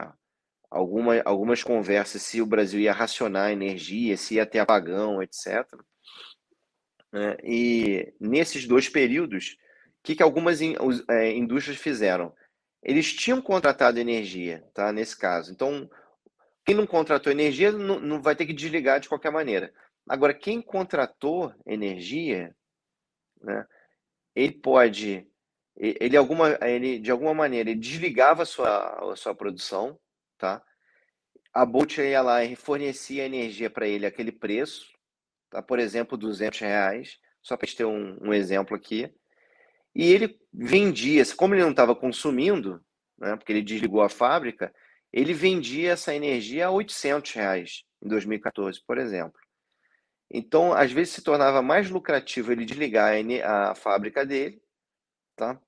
alguma, 0.70 1.22
algumas 1.24 1.64
conversas 1.64 2.22
se 2.22 2.42
o 2.42 2.46
Brasil 2.46 2.80
ia 2.80 2.94
racionar 2.94 3.52
energia, 3.52 4.18
se 4.18 4.36
ia 4.36 4.46
ter 4.46 4.60
apagão, 4.60 5.22
etc. 5.22 5.66
Né? 7.12 7.38
E 7.44 8.14
nesses 8.20 8.66
dois 8.66 8.90
períodos, 8.90 9.58
o 10.00 10.04
que, 10.04 10.16
que 10.16 10.24
algumas 10.24 10.62
in, 10.62 10.76
é, 11.10 11.32
indústrias 11.32 11.78
fizeram? 11.78 12.34
Eles 12.88 13.14
tinham 13.14 13.42
contratado 13.42 14.00
energia, 14.00 14.66
tá? 14.74 14.94
Nesse 14.94 15.18
caso. 15.18 15.52
Então, 15.52 15.90
quem 16.66 16.74
não 16.74 16.88
contratou 16.88 17.30
energia 17.30 17.70
não, 17.70 18.00
não 18.00 18.22
vai 18.22 18.34
ter 18.34 18.46
que 18.46 18.54
desligar 18.54 19.02
de 19.02 19.10
qualquer 19.10 19.30
maneira. 19.30 19.74
Agora, 20.08 20.34
quem 20.34 20.62
contratou 20.62 21.54
energia, 21.66 22.56
né, 23.42 23.68
ele 24.34 24.54
pode, 24.54 25.28
ele, 25.76 26.16
alguma, 26.16 26.58
ele 26.62 26.98
de 26.98 27.12
alguma 27.12 27.34
maneira, 27.34 27.70
ele 27.70 27.80
desligava 27.80 28.44
a 28.44 28.46
sua, 28.46 29.12
a 29.12 29.16
sua 29.18 29.36
produção, 29.36 30.00
tá? 30.38 30.64
A 31.54 31.66
Bolt 31.66 31.98
ia 31.98 32.22
lá 32.22 32.46
e 32.46 32.56
fornecia 32.56 33.26
energia 33.26 33.70
para 33.70 33.86
ele 33.86 34.06
aquele 34.06 34.32
preço, 34.32 34.88
tá? 35.50 35.62
Por 35.62 35.78
exemplo, 35.78 36.18
200 36.18 36.62
reais, 36.62 37.20
só 37.42 37.58
para 37.58 37.66
a 37.66 37.68
gente 37.68 37.78
ter 37.78 37.86
um, 37.86 38.18
um 38.22 38.34
exemplo 38.34 38.78
aqui. 38.78 39.14
E 39.98 40.14
ele 40.14 40.40
vendia, 40.54 41.24
como 41.36 41.56
ele 41.56 41.64
não 41.64 41.72
estava 41.72 41.96
consumindo, 41.96 42.80
né, 43.18 43.36
porque 43.36 43.52
ele 43.52 43.64
desligou 43.64 44.04
a 44.04 44.10
fábrica, 44.10 44.72
ele 45.12 45.34
vendia 45.34 45.94
essa 45.94 46.14
energia 46.14 46.68
a 46.68 46.72
800 46.72 47.32
reais 47.32 47.84
em 48.04 48.08
2014, 48.08 48.80
por 48.86 49.00
exemplo. 49.00 49.40
Então, 50.32 50.72
às 50.72 50.92
vezes 50.92 51.16
se 51.16 51.24
tornava 51.24 51.64
mais 51.64 51.90
lucrativo 51.90 52.52
ele 52.52 52.64
desligar 52.64 53.12
a, 53.44 53.72
a 53.72 53.76
fábrica 53.76 54.24
dele, 54.24 54.62
tá? 55.36 55.60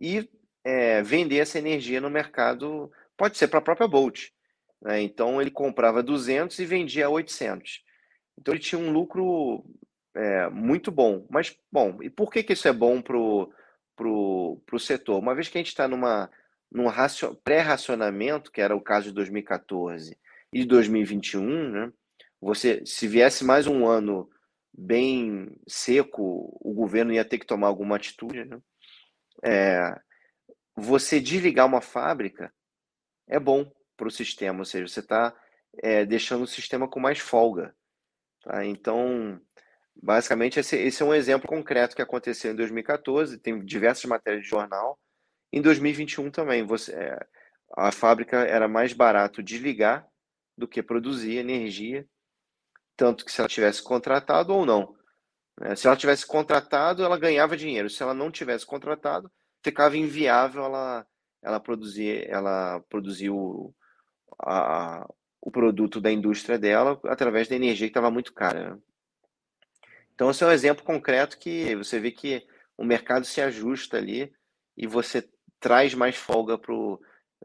E 0.00 0.28
é, 0.64 1.00
vender 1.00 1.38
essa 1.38 1.60
energia 1.60 2.00
no 2.00 2.10
mercado, 2.10 2.90
pode 3.16 3.38
ser 3.38 3.46
para 3.46 3.60
a 3.60 3.62
própria 3.62 3.86
Bolt. 3.86 4.30
Né? 4.82 5.02
Então, 5.02 5.40
ele 5.40 5.52
comprava 5.52 6.02
200 6.02 6.58
e 6.58 6.66
vendia 6.66 7.06
a 7.06 7.10
800. 7.10 7.84
Então, 8.36 8.52
ele 8.52 8.60
tinha 8.60 8.80
um 8.80 8.90
lucro 8.90 9.64
é, 10.16 10.48
muito 10.48 10.90
bom. 10.90 11.24
Mas, 11.30 11.56
bom, 11.70 12.02
e 12.02 12.10
por 12.10 12.32
que, 12.32 12.42
que 12.42 12.54
isso 12.54 12.66
é 12.66 12.72
bom 12.72 13.00
para 13.00 13.16
o 13.16 13.52
pro, 13.98 14.62
pro 14.64 14.78
setor? 14.78 15.18
Uma 15.18 15.34
vez 15.34 15.48
que 15.48 15.58
a 15.58 15.60
gente 15.60 15.68
está 15.68 15.88
numa 15.88 16.30
num 16.70 16.86
pré-racionamento, 17.42 18.52
que 18.52 18.60
era 18.60 18.76
o 18.76 18.80
caso 18.80 19.08
de 19.08 19.14
2014 19.14 20.16
e 20.52 20.60
de 20.60 20.66
2021, 20.66 21.70
né? 21.70 21.92
Você, 22.40 22.84
se 22.86 23.08
viesse 23.08 23.44
mais 23.44 23.66
um 23.66 23.86
ano 23.86 24.30
bem 24.72 25.50
seco, 25.66 26.56
o 26.60 26.72
governo 26.72 27.12
ia 27.12 27.24
ter 27.24 27.38
que 27.38 27.46
tomar 27.46 27.66
alguma 27.66 27.96
atitude, 27.96 28.44
né? 28.44 28.60
É, 29.42 29.98
você 30.76 31.18
desligar 31.20 31.66
uma 31.66 31.80
fábrica 31.80 32.52
é 33.26 33.40
bom 33.40 33.70
para 33.96 34.08
o 34.08 34.10
sistema, 34.10 34.60
ou 34.60 34.64
seja, 34.64 34.86
você 34.86 35.00
está 35.00 35.34
é, 35.82 36.04
deixando 36.04 36.42
o 36.42 36.46
sistema 36.46 36.86
com 36.86 37.00
mais 37.00 37.18
folga. 37.18 37.74
Tá? 38.42 38.64
Então, 38.64 39.40
basicamente, 40.02 40.60
esse, 40.60 40.76
esse, 40.76 41.02
é 41.02 41.06
um 41.06 41.14
exemplo 41.14 41.48
concreto 41.48 41.96
que 41.96 42.02
aconteceu 42.02 42.52
em 42.52 42.56
2014, 42.56 43.38
tem 43.38 43.64
diversas 43.64 44.04
matérias 44.04 44.42
de 44.44 44.48
jornal. 44.48 44.98
Em 45.52 45.62
2021 45.62 46.30
também, 46.30 46.64
você, 46.64 46.92
é, 46.92 47.26
a 47.76 47.92
fábrica 47.92 48.38
era 48.38 48.68
mais 48.68 48.92
barato 48.92 49.42
desligar 49.42 50.06
do 50.56 50.68
que 50.68 50.82
produzir 50.82 51.36
energia 51.38 52.06
tanto 52.98 53.24
que 53.24 53.30
se 53.30 53.40
ela 53.40 53.48
tivesse 53.48 53.80
contratado 53.80 54.52
ou 54.52 54.66
não. 54.66 54.92
Né? 55.58 55.76
Se 55.76 55.86
ela 55.86 55.96
tivesse 55.96 56.26
contratado, 56.26 57.04
ela 57.04 57.16
ganhava 57.16 57.56
dinheiro. 57.56 57.88
Se 57.88 58.02
ela 58.02 58.12
não 58.12 58.28
tivesse 58.28 58.66
contratado, 58.66 59.30
ficava 59.62 59.96
inviável 59.96 60.64
ela, 60.64 61.06
ela 61.40 61.60
produzir, 61.60 62.28
ela 62.28 62.80
produzir 62.90 63.30
o, 63.30 63.72
a, 64.42 65.08
o 65.40 65.50
produto 65.50 66.00
da 66.00 66.10
indústria 66.10 66.58
dela 66.58 67.00
através 67.04 67.46
da 67.46 67.54
energia 67.54 67.86
que 67.86 67.92
estava 67.92 68.10
muito 68.10 68.34
cara. 68.34 68.74
Né? 68.74 68.80
Então, 70.18 70.32
esse 70.32 70.42
é 70.42 70.48
um 70.48 70.50
exemplo 70.50 70.84
concreto 70.84 71.38
que 71.38 71.76
você 71.76 72.00
vê 72.00 72.10
que 72.10 72.44
o 72.76 72.84
mercado 72.84 73.24
se 73.24 73.40
ajusta 73.40 73.98
ali 73.98 74.32
e 74.76 74.84
você 74.84 75.28
traz 75.60 75.94
mais 75.94 76.16
folga 76.16 76.58
para 76.58 76.74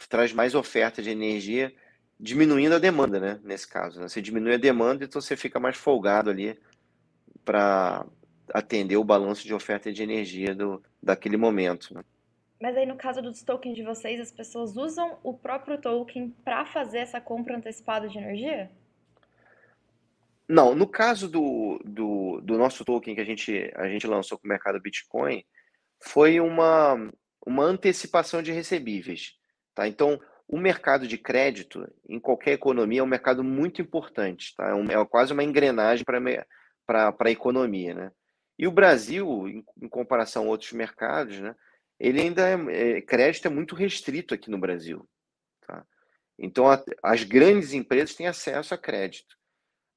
traz 0.10 0.34
mais 0.34 0.56
oferta 0.56 1.00
de 1.00 1.12
energia 1.12 1.72
diminuindo 2.20 2.74
a 2.74 2.80
demanda, 2.80 3.20
né? 3.20 3.40
Nesse 3.44 3.68
caso, 3.68 4.00
né? 4.00 4.08
você 4.08 4.20
diminui 4.20 4.56
a 4.56 4.58
demanda, 4.58 5.06
então 5.06 5.22
você 5.22 5.38
fica 5.38 5.60
mais 5.60 5.78
folgado 5.78 6.32
ali 6.32 6.60
para 7.46 8.08
atender 8.52 8.98
o 8.98 9.04
balanço 9.04 9.46
de 9.46 9.54
oferta 9.54 9.94
de 9.94 10.02
energia 10.02 10.56
do, 10.56 10.82
daquele 11.00 11.38
momento. 11.38 11.94
Né? 11.94 12.04
Mas 12.60 12.76
aí 12.76 12.88
no 12.88 12.96
caso 12.96 13.22
dos 13.22 13.44
tokens 13.44 13.76
de 13.76 13.84
vocês, 13.84 14.20
as 14.20 14.32
pessoas 14.32 14.76
usam 14.76 15.20
o 15.22 15.32
próprio 15.32 15.80
token 15.80 16.36
para 16.44 16.66
fazer 16.66 16.98
essa 16.98 17.22
compra 17.22 17.56
antecipada 17.56 18.10
de 18.10 18.18
energia? 18.18 18.72
Não, 20.48 20.76
no 20.76 20.88
caso 20.88 21.28
do, 21.30 21.80
do, 21.86 22.42
do, 22.42 22.58
nosso 22.58 22.84
token 22.84 23.16
que 23.16 23.22
a 23.22 23.26
gente, 23.26 23.72
a 23.76 23.88
gente 23.88 24.06
lançou 24.06 24.38
com 24.38 24.46
o 24.46 24.50
mercado 24.50 24.80
Bitcoin, 24.80 25.44
foi 26.02 26.40
uma, 26.40 26.96
uma 27.46 27.64
antecipação 27.64 28.42
de 28.42 28.52
recebíveis. 28.52 29.34
Tá? 29.74 29.88
Então, 29.88 30.20
o 30.48 30.58
mercado 30.58 31.08
de 31.08 31.18
crédito, 31.18 31.88
em 32.08 32.20
qualquer 32.20 32.54
economia, 32.54 33.00
é 33.00 33.04
um 33.04 33.08
mercado 33.08 33.44
muito 33.44 33.82
importante, 33.82 34.54
tá? 34.56 34.70
é, 34.70 34.74
um, 34.74 34.86
é 34.86 35.06
quase 35.06 35.34
uma 35.34 35.44
engrenagem 35.44 36.04
para 36.06 37.16
a 37.18 37.32
economia. 37.32 37.94
Né? 37.94 38.12
E 38.60 38.68
o 38.68 38.72
Brasil, 38.72 39.48
em, 39.48 39.64
em, 39.82 39.90
comparação 39.90 40.44
a 40.44 40.50
outros 40.50 40.74
mercados, 40.74 41.40
né, 41.40 41.56
ele 42.00 42.22
ainda 42.22 42.48
é, 42.48 42.98
é, 42.98 43.02
crédito 43.02 43.48
é 43.48 43.50
muito 43.50 43.76
restrito 43.76 44.34
aqui 44.34 44.52
no 44.52 44.60
Brasil. 44.60 45.08
Tá? 45.66 45.86
Então, 46.38 46.70
a, 46.70 46.84
as 47.02 47.24
grandes 47.24 47.74
empresas 47.74 48.14
têm 48.14 48.28
acesso 48.28 48.74
a 48.74 48.78
crédito. 48.78 49.36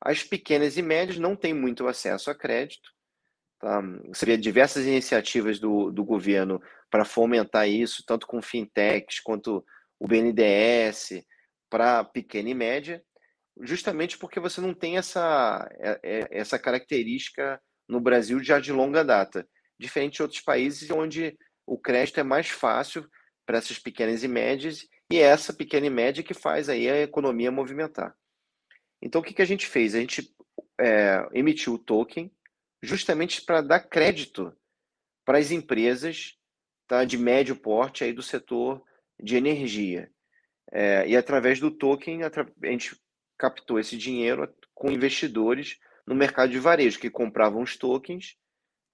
As 0.01 0.23
pequenas 0.23 0.77
e 0.77 0.83
médias 0.83 1.19
não 1.19 1.35
têm 1.35 1.55
muito 1.55 1.87
acesso 1.87 2.31
a 2.31 2.35
crédito. 2.35 2.91
Tá? 3.59 3.81
Você 4.09 4.27
vê 4.27 4.37
diversas 4.37 4.85
iniciativas 4.85 5.59
do, 5.59 5.91
do 5.91 6.05
governo 6.05 6.61
para 6.91 7.05
fomentar 7.05 7.69
isso, 7.69 8.05
tanto 8.07 8.27
com 8.27 8.43
fintechs 8.43 9.21
quanto 9.21 9.65
o 9.99 10.07
BNDES 10.07 11.25
para 11.71 12.05
pequena 12.05 12.51
e 12.51 12.55
média, 12.55 13.03
justamente 13.63 14.19
porque 14.19 14.39
você 14.39 14.61
não 14.61 14.75
tem 14.75 14.99
essa, 14.99 15.69
é, 15.81 16.01
é, 16.03 16.29
essa 16.31 16.59
característica 16.59 17.61
no 17.89 18.01
Brasil 18.01 18.43
já 18.43 18.61
de 18.61 18.73
longa 18.73 19.03
data, 19.03 19.49
diferente 19.79 20.17
de 20.17 20.23
outros 20.23 20.41
países 20.41 20.91
onde 20.91 21.37
o 21.67 21.79
crédito 21.79 22.21
é 22.21 22.23
mais 22.23 22.49
fácil 22.49 23.09
para 23.45 23.59
essas 23.59 23.79
pequenas 23.79 24.23
e 24.23 24.29
médias 24.29 24.87
e 25.11 25.19
é 25.19 25.23
essa 25.23 25.53
pequena 25.53 25.87
e 25.87 25.91
média 25.91 26.23
que 26.23 26.35
faz 26.35 26.69
aí 26.69 26.89
a 26.89 27.03
economia 27.03 27.51
movimentar. 27.51 28.15
Então, 29.01 29.21
o 29.21 29.25
que, 29.25 29.35
que 29.35 29.43
a 29.43 29.47
gente 29.47 29.67
fez? 29.67 29.95
A 29.95 30.01
gente 30.01 30.35
é, 30.79 31.27
emitiu 31.33 31.75
o 31.75 31.79
token 31.79 32.31
justamente 32.83 33.43
para 33.43 33.61
dar 33.61 33.81
crédito 33.81 34.55
para 35.25 35.39
as 35.39 35.51
empresas 35.51 36.39
tá, 36.87 37.05
de 37.05 37.19
médio 37.19 37.57
porte 37.57 38.05
aí 38.05 38.13
do 38.13 38.23
setor 38.23 38.83
de 39.21 39.37
energia. 39.37 40.11
É, 40.71 41.07
e 41.09 41.17
através 41.17 41.61
do 41.61 41.71
token, 41.71 42.23
a 42.23 42.31
gente 42.67 43.01
captou 43.39 43.79
esse 43.79 43.97
dinheiro 43.97 44.53
com 44.75 44.91
investidores 44.91 45.79
no 46.07 46.15
mercado 46.15 46.51
de 46.51 46.59
varejo, 46.59 47.01
que 47.01 47.11
compravam 47.11 47.63
os 47.63 47.77
tokens, 47.77 48.37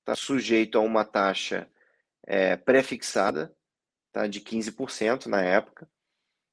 está 0.01 0.15
sujeito 0.15 0.79
a 0.79 0.81
uma 0.81 1.05
taxa 1.05 1.69
é, 2.27 2.57
pré-fixada 2.57 3.55
tá, 4.13 4.27
de 4.27 4.41
15% 4.41 5.27
na 5.27 5.43
época. 5.43 5.89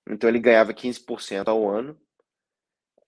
Então 0.08 0.30
ele 0.30 0.40
ganhava 0.40 0.74
15% 0.74 1.48
ao 1.48 1.70
ano. 1.70 2.00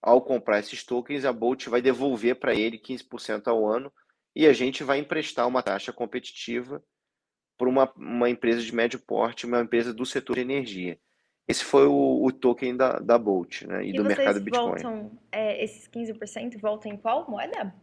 Ao 0.02 0.22
comprar 0.22 0.60
esses 0.60 0.84
tokens, 0.84 1.26
a 1.26 1.32
Bolt 1.32 1.68
vai 1.68 1.82
devolver 1.82 2.36
para 2.36 2.56
ele 2.56 2.80
15% 2.80 3.48
ao 3.48 3.68
ano 3.68 3.92
e 4.36 4.48
a 4.48 4.54
gente 4.54 4.84
vai 4.84 4.98
emprestar 4.98 5.48
uma 5.48 5.62
taxa 5.62 5.94
competitiva 5.94 6.84
por 7.58 7.68
uma, 7.68 7.92
uma 7.96 8.30
empresa 8.30 8.62
de 8.62 8.74
médio 8.74 9.00
porte, 9.00 9.46
uma 9.46 9.62
empresa 9.62 9.94
do 9.94 10.06
setor 10.06 10.36
de 10.36 10.42
energia. 10.42 11.00
Esse 11.48 11.64
foi 11.64 11.86
o, 11.86 12.26
o 12.26 12.32
token 12.32 12.76
da, 12.76 12.94
da 13.00 13.18
Bolt 13.18 13.64
né, 13.64 13.86
e, 13.86 13.90
e 13.90 13.94
do 13.94 14.04
mercado 14.04 14.40
Bitcoin. 14.40 14.82
Voltam, 14.82 15.20
é, 15.32 15.64
esses 15.64 15.88
15% 15.88 16.60
voltam 16.60 16.92
em 16.92 16.98
qual 16.98 17.30
moeda? 17.30 17.76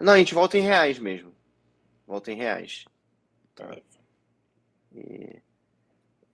Não, 0.00 0.14
a 0.14 0.18
gente 0.18 0.34
volta 0.34 0.56
em 0.56 0.62
reais 0.62 0.98
mesmo. 0.98 1.34
Volta 2.06 2.32
em 2.32 2.36
reais. 2.36 2.84
Tá? 3.54 3.76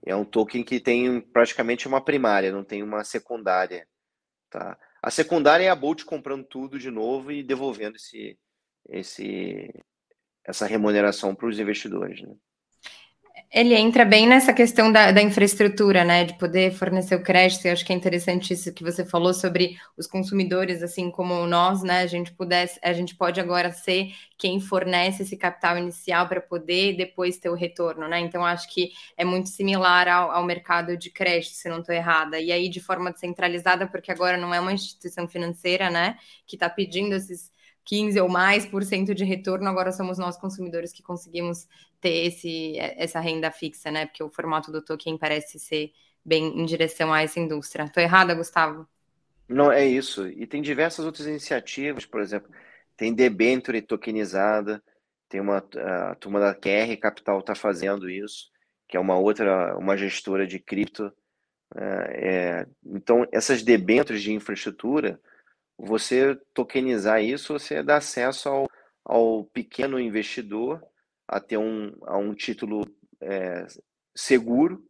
É 0.05 0.15
um 0.15 0.25
token 0.25 0.63
que 0.63 0.79
tem 0.79 1.19
praticamente 1.19 1.87
uma 1.87 2.01
primária, 2.01 2.51
não 2.51 2.63
tem 2.63 2.81
uma 2.81 3.03
secundária. 3.03 3.87
Tá? 4.49 4.77
A 5.01 5.11
secundária 5.11 5.65
é 5.65 5.69
a 5.69 5.75
Bolt 5.75 6.03
comprando 6.03 6.43
tudo 6.45 6.79
de 6.79 6.89
novo 6.89 7.31
e 7.31 7.43
devolvendo 7.43 7.95
esse, 7.95 8.37
esse, 8.87 9.73
essa 10.43 10.65
remuneração 10.65 11.35
para 11.35 11.47
os 11.47 11.59
investidores. 11.59 12.21
Né? 12.21 12.35
Ele 13.51 13.73
entra 13.73 14.05
bem 14.05 14.27
nessa 14.27 14.53
questão 14.53 14.91
da, 14.91 15.11
da, 15.11 15.23
infraestrutura, 15.23 16.03
né? 16.03 16.23
De 16.23 16.37
poder 16.37 16.71
fornecer 16.71 17.15
o 17.15 17.23
crédito. 17.23 17.65
Eu 17.65 17.73
acho 17.73 17.83
que 17.83 17.91
é 17.91 17.95
interessante 17.95 18.53
isso 18.53 18.71
que 18.71 18.83
você 18.83 19.03
falou 19.03 19.33
sobre 19.33 19.75
os 19.97 20.05
consumidores, 20.05 20.83
assim 20.83 21.09
como 21.09 21.47
nós, 21.47 21.81
né? 21.81 22.01
A 22.01 22.07
gente 22.07 22.31
pudesse, 22.31 22.79
a 22.83 22.93
gente 22.93 23.15
pode 23.15 23.39
agora 23.39 23.71
ser 23.71 24.13
quem 24.37 24.59
fornece 24.59 25.23
esse 25.23 25.35
capital 25.35 25.79
inicial 25.79 26.27
para 26.27 26.39
poder 26.39 26.95
depois 26.95 27.39
ter 27.39 27.49
o 27.49 27.55
retorno, 27.55 28.07
né? 28.07 28.19
Então 28.19 28.45
acho 28.45 28.71
que 28.71 28.91
é 29.17 29.25
muito 29.25 29.49
similar 29.49 30.07
ao, 30.07 30.29
ao 30.29 30.45
mercado 30.45 30.95
de 30.95 31.09
crédito, 31.09 31.53
se 31.53 31.67
não 31.69 31.79
estou 31.79 31.95
errada. 31.95 32.39
E 32.39 32.51
aí 32.51 32.69
de 32.69 32.79
forma 32.79 33.11
descentralizada, 33.11 33.87
porque 33.87 34.11
agora 34.11 34.37
não 34.37 34.53
é 34.53 34.59
uma 34.59 34.73
instituição 34.73 35.27
financeira, 35.27 35.89
né? 35.89 36.17
Que 36.45 36.55
está 36.55 36.69
pedindo 36.69 37.15
esses 37.15 37.51
15 37.89 38.21
ou 38.21 38.29
mais 38.29 38.67
por 38.67 38.83
cento 38.83 39.15
de 39.15 39.25
retorno, 39.25 39.67
agora 39.67 39.91
somos 39.91 40.19
nós 40.19 40.37
consumidores 40.37 40.93
que 40.93 41.01
conseguimos 41.01 41.67
ter 41.99 42.27
esse, 42.27 42.77
essa 42.77 43.19
renda 43.19 43.49
fixa, 43.49 43.89
né? 43.89 44.05
Porque 44.05 44.23
o 44.23 44.29
formato 44.29 44.71
do 44.71 44.79
token 44.79 45.17
parece 45.17 45.57
ser 45.57 45.91
bem 46.23 46.61
em 46.61 46.65
direção 46.65 47.11
a 47.11 47.23
essa 47.23 47.39
indústria. 47.39 47.85
Estou 47.85 48.03
errada, 48.03 48.35
Gustavo? 48.35 48.87
Não, 49.47 49.71
é 49.71 49.83
isso. 49.87 50.27
E 50.27 50.45
tem 50.45 50.61
diversas 50.61 51.03
outras 51.03 51.25
iniciativas, 51.25 52.05
por 52.05 52.21
exemplo, 52.21 52.51
tem 52.95 53.11
debenture 53.11 53.81
tokenizada, 53.81 54.83
tem 55.27 55.41
uma 55.41 55.57
a 55.57 56.13
turma 56.13 56.39
da 56.39 56.53
QR 56.53 56.95
Capital 57.01 57.39
está 57.39 57.55
fazendo 57.55 58.07
isso, 58.07 58.51
que 58.87 58.97
é 58.97 58.99
uma 58.99 59.17
outra, 59.17 59.75
uma 59.75 59.97
gestora 59.97 60.45
de 60.45 60.59
cripto. 60.59 61.11
É, 61.75 61.81
é, 61.81 62.67
então, 62.85 63.25
essas 63.31 63.63
debêntures 63.63 64.21
de 64.21 64.31
infraestrutura, 64.31 65.19
você 65.79 66.35
tokenizar 66.53 67.23
isso, 67.23 67.53
você 67.53 67.81
dá 67.81 67.97
acesso 67.97 68.49
ao, 68.49 68.69
ao 69.05 69.45
pequeno 69.45 69.97
investidor 69.97 70.83
a 71.25 71.39
ter 71.39 71.57
um, 71.57 71.95
a 72.03 72.17
um 72.17 72.33
título 72.33 72.85
é, 73.21 73.65
seguro 74.15 74.85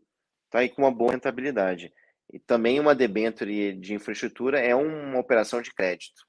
tá, 0.50 0.64
e 0.64 0.70
com 0.70 0.82
uma 0.82 0.92
boa 0.92 1.12
rentabilidade. 1.12 1.94
E 2.34 2.40
também 2.40 2.80
uma 2.80 2.96
debenture 2.96 3.74
de 3.74 3.94
infraestrutura 3.94 4.60
é 4.60 4.74
uma 4.74 5.20
operação 5.20 5.62
de 5.62 5.74
crédito. 5.74 6.26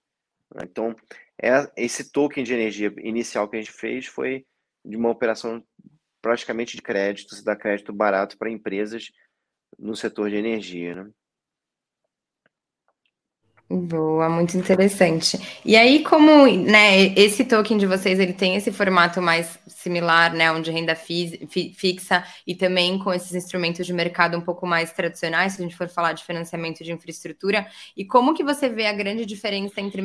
Né? 0.55 0.65
Então, 0.65 0.95
é, 1.43 1.51
esse 1.77 2.11
token 2.13 2.45
de 2.45 2.53
energia 2.53 2.93
inicial 2.99 3.49
que 3.49 3.57
a 3.57 3.61
gente 3.61 3.73
fez 3.73 4.07
foi 4.07 4.45
de 4.85 4.97
uma 4.97 5.11
operação 5.11 5.65
praticamente 6.21 6.77
de 6.77 6.83
crédito, 6.83 7.35
se 7.35 7.43
dá 7.45 7.57
crédito 7.57 7.93
barato 7.93 8.37
para 8.37 8.51
empresas 8.51 9.11
no 9.79 9.97
setor 9.97 10.29
de 10.29 10.37
energia. 10.37 10.97
Né? 10.97 11.11
Boa, 13.73 14.29
muito 14.29 14.57
interessante. 14.57 15.39
E 15.65 15.77
aí, 15.77 16.03
como 16.03 16.45
né, 16.45 17.15
esse 17.15 17.45
token 17.45 17.79
de 17.79 17.87
vocês 17.87 18.19
ele 18.19 18.33
tem 18.33 18.57
esse 18.57 18.73
formato 18.73 19.23
mais 19.23 19.61
similar, 19.69 20.35
né, 20.35 20.51
onde 20.51 20.73
renda 20.73 20.97
fi, 20.97 21.47
fi, 21.49 21.73
fixa 21.73 22.25
e 22.45 22.53
também 22.57 22.99
com 22.99 23.15
esses 23.15 23.33
instrumentos 23.33 23.87
de 23.87 23.93
mercado 23.93 24.37
um 24.37 24.41
pouco 24.41 24.67
mais 24.67 24.93
tradicionais, 24.93 25.53
se 25.53 25.61
a 25.61 25.63
gente 25.63 25.77
for 25.77 25.89
falar 25.89 26.15
de 26.15 26.25
financiamento 26.25 26.83
de 26.83 26.91
infraestrutura, 26.91 27.65
e 27.97 28.05
como 28.05 28.35
que 28.35 28.43
você 28.43 28.69
vê 28.69 28.89
a 28.89 28.93
grande 28.93 29.25
diferença 29.25 29.81
entre, 29.81 30.03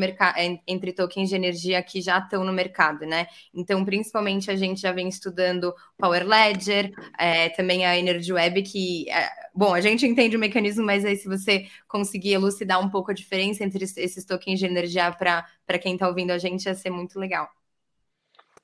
entre 0.67 0.93
tokens 0.93 1.29
de 1.29 1.35
energia 1.35 1.81
que 1.81 2.01
já 2.01 2.19
estão 2.19 2.43
no 2.43 2.53
mercado, 2.53 3.03
né? 3.07 3.25
Então, 3.51 3.83
principalmente 3.83 4.51
a 4.51 4.55
gente 4.55 4.79
já 4.79 4.91
vem 4.91 5.09
estudando 5.09 5.73
Power 5.97 6.23
Ledger, 6.23 6.91
é, 7.17 7.49
também 7.49 7.83
a 7.83 7.97
Energy 7.97 8.31
Web, 8.31 8.61
que, 8.61 9.09
é, 9.09 9.27
bom, 9.55 9.73
a 9.73 9.81
gente 9.81 10.05
entende 10.05 10.35
o 10.35 10.39
mecanismo, 10.39 10.85
mas 10.85 11.05
aí 11.05 11.15
se 11.15 11.27
você 11.27 11.67
conseguir 11.87 12.33
elucidar 12.33 12.79
um 12.79 12.89
pouco 12.89 13.11
a 13.11 13.13
diferença 13.13 13.63
entre 13.63 13.83
esses 13.83 14.25
tokens 14.25 14.59
de 14.59 14.65
energia 14.65 15.11
para 15.11 15.79
quem 15.79 15.93
está 15.93 16.07
ouvindo 16.07 16.31
a 16.31 16.37
gente 16.37 16.65
ia 16.65 16.75
ser 16.75 16.89
muito 16.89 17.19
legal. 17.19 17.49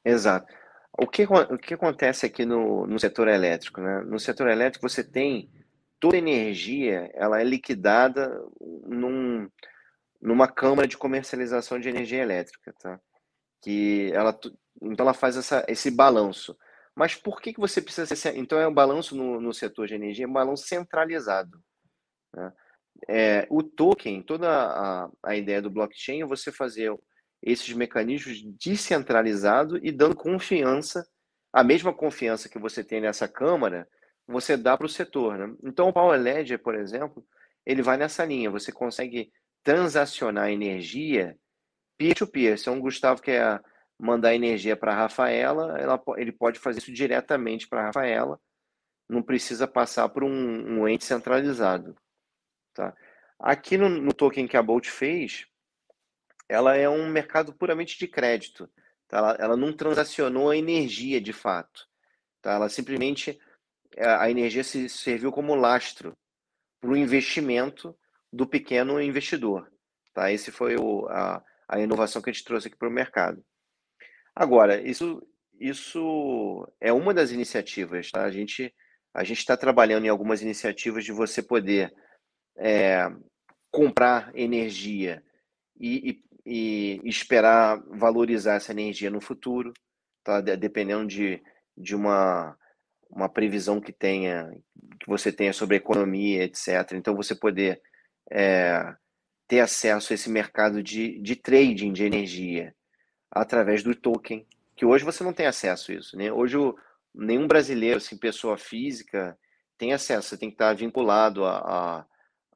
Exato. 0.04 0.54
O 0.98 1.08
que, 1.08 1.24
o 1.24 1.58
que 1.58 1.74
acontece 1.74 2.26
aqui 2.26 2.46
no, 2.46 2.86
no 2.86 3.00
setor 3.00 3.28
elétrico? 3.28 3.80
Né? 3.80 4.02
No 4.02 4.20
setor 4.20 4.50
elétrico, 4.50 4.88
você 4.88 5.04
tem 5.04 5.50
toda 6.00 6.16
a 6.16 6.20
energia, 6.20 7.10
ela 7.14 7.40
é 7.40 7.44
liquidada 7.44 8.44
num, 8.86 9.48
numa 10.22 10.48
câmara 10.48 10.88
de 10.88 10.98
comercialização 10.98 11.80
de 11.80 11.88
energia 11.88 12.22
elétrica, 12.22 12.74
tá? 12.80 13.00
Que 13.62 14.12
ela, 14.14 14.38
então 14.82 15.06
ela 15.06 15.14
faz 15.14 15.38
essa, 15.38 15.64
esse 15.68 15.92
balanço. 15.92 16.58
Mas 16.96 17.16
por 17.16 17.42
que, 17.42 17.54
que 17.54 17.60
você 17.60 17.82
precisa 17.82 18.16
ser. 18.16 18.36
Então, 18.38 18.60
é 18.60 18.68
um 18.68 18.74
balanço 18.74 19.16
no, 19.16 19.40
no 19.40 19.54
setor 19.54 19.88
de 19.88 19.96
energia, 19.96 20.26
é 20.26 20.28
um 20.28 20.34
balanço 20.34 20.68
centralizado. 20.68 21.62
Né? 22.36 22.52
é, 23.08 23.48
o 23.50 23.64
token, 23.64 24.22
toda 24.22 24.50
a, 24.50 25.10
a 25.24 25.36
ideia 25.36 25.62
do 25.62 25.70
blockchain 25.70 26.22
é 26.22 26.26
você 26.26 26.52
fazer 26.52 26.94
esses 27.42 27.74
mecanismos 27.74 28.42
descentralizados 28.64 29.80
e 29.82 29.92
dando 29.92 30.16
confiança, 30.16 31.08
a 31.52 31.64
mesma 31.64 31.94
confiança 31.94 32.48
que 32.48 32.60
você 32.60 32.84
tem 32.84 33.02
nessa 33.02 33.28
câmara, 33.28 33.88
você 34.28 34.56
dá 34.56 34.78
para 34.78 34.86
o 34.86 34.90
setor. 34.90 35.38
Né? 35.38 35.56
Então, 35.64 35.90
o 35.90 35.94
Power 35.94 36.20
Ledger, 36.20 36.60
por 36.60 36.76
exemplo, 36.76 37.26
ele 37.66 37.82
vai 37.82 37.98
nessa 37.98 38.24
linha. 38.24 38.52
Você 38.52 38.72
consegue 38.72 39.32
transacionar 39.64 40.50
energia 40.50 41.36
peer-to-peer. 41.98 42.58
Se 42.58 42.70
é 42.70 42.72
um 42.72 42.80
Gustavo 42.80 43.22
quer 43.22 43.62
mandar 44.02 44.34
energia 44.34 44.76
para 44.76 44.92
a 44.92 44.96
Rafaela, 44.96 45.78
ela, 45.78 46.02
ele 46.18 46.32
pode 46.32 46.60
fazer 46.60 46.80
isso 46.80 46.92
diretamente 46.92 47.68
para 47.68 47.82
a 47.82 47.86
Rafaela, 47.86 48.40
não 49.08 49.22
precisa 49.22 49.68
passar 49.68 50.10
por 50.10 50.24
um, 50.24 50.30
um 50.30 50.88
ente 50.88 51.06
centralizado. 51.06 51.96
Tá? 52.74 52.96
Aqui 53.40 53.78
no, 53.78 53.88
no 53.90 54.12
token 54.12 54.48
que 54.48 54.58
a 54.58 54.64
Bolt 54.64 54.88
fez, 54.88 55.46
ela 56.50 56.76
é 56.76 56.90
um 56.90 57.08
mercado 57.10 57.54
puramente 57.54 57.98
de 58.00 58.08
crédito. 58.08 58.68
Tá? 59.08 59.18
Ela, 59.18 59.38
ela 59.40 59.58
não 59.58 59.72
transacionou 59.72 60.50
a 60.50 60.58
energia 60.58 61.22
de 61.22 61.32
fato. 61.32 61.88
Tá? 62.42 62.54
Ela 62.54 62.70
simplesmente, 62.70 63.40
é, 63.96 64.06
a 64.06 64.32
energia 64.32 64.64
se 64.64 64.90
serviu 64.90 65.32
como 65.32 65.54
lastro 65.54 66.18
para 66.80 66.90
o 66.90 66.98
investimento 66.98 67.96
do 68.34 68.48
pequeno 68.48 69.00
investidor. 69.00 69.72
Tá? 70.12 70.32
Esse 70.32 70.52
foi 70.52 70.76
o, 70.76 71.08
a, 71.08 71.44
a 71.68 71.80
inovação 71.80 72.20
que 72.20 72.32
a 72.32 72.34
gente 72.34 72.46
trouxe 72.46 72.68
aqui 72.68 72.78
para 72.78 72.90
o 72.90 72.92
mercado. 72.92 73.44
Agora, 74.42 74.82
isso, 74.82 75.22
isso 75.60 76.68
é 76.80 76.92
uma 76.92 77.14
das 77.14 77.30
iniciativas. 77.30 78.10
Tá? 78.10 78.24
A 78.24 78.32
gente 78.32 78.74
a 79.14 79.24
está 79.24 79.56
trabalhando 79.56 80.06
em 80.06 80.10
algumas 80.10 80.42
iniciativas 80.42 81.06
de 81.06 81.12
você 81.12 81.44
poder 81.44 81.94
é, 82.58 83.08
comprar 83.70 84.32
energia 84.34 85.24
e, 85.80 86.24
e, 86.44 87.00
e, 87.04 87.08
esperar 87.08 87.84
valorizar 87.92 88.56
essa 88.56 88.72
energia 88.72 89.12
no 89.12 89.22
futuro, 89.22 89.74
tá? 90.24 90.42
dependendo 90.42 91.06
de, 91.06 91.40
de 91.78 91.96
uma, 91.96 92.58
uma 93.12 93.30
previsão 93.30 93.80
que 93.80 93.94
tenha 93.94 94.50
que 95.00 95.08
você 95.08 95.32
tenha 95.32 95.54
sobre 95.54 95.76
a 95.76 95.78
economia, 95.78 96.46
etc. 96.46 96.94
Então 96.94 97.16
você 97.16 97.36
poder 97.36 97.80
é, 98.32 98.92
ter 99.48 99.60
acesso 99.60 100.12
a 100.12 100.16
esse 100.16 100.32
mercado 100.32 100.82
de, 100.82 101.20
de 101.20 101.36
trading 101.36 101.94
de 101.94 102.06
energia 102.06 102.74
através 103.32 103.82
do 103.82 103.96
token, 103.96 104.46
que 104.76 104.86
hoje 104.86 105.06
você 105.06 105.24
não 105.24 105.34
tem 105.34 105.46
acesso 105.46 105.92
a 105.92 105.96
isso. 105.96 106.18
Né? 106.18 106.32
Hoje 106.32 106.58
nenhum 107.14 107.48
brasileiro, 107.48 107.98
assim, 107.98 108.18
pessoa 108.18 108.58
física, 108.58 109.38
tem 109.78 109.94
acesso, 109.94 110.30
você 110.30 110.38
tem 110.38 110.50
que 110.50 110.56
estar 110.56 110.74
vinculado 110.76 111.46
a, 111.46 111.58
a 111.58 112.06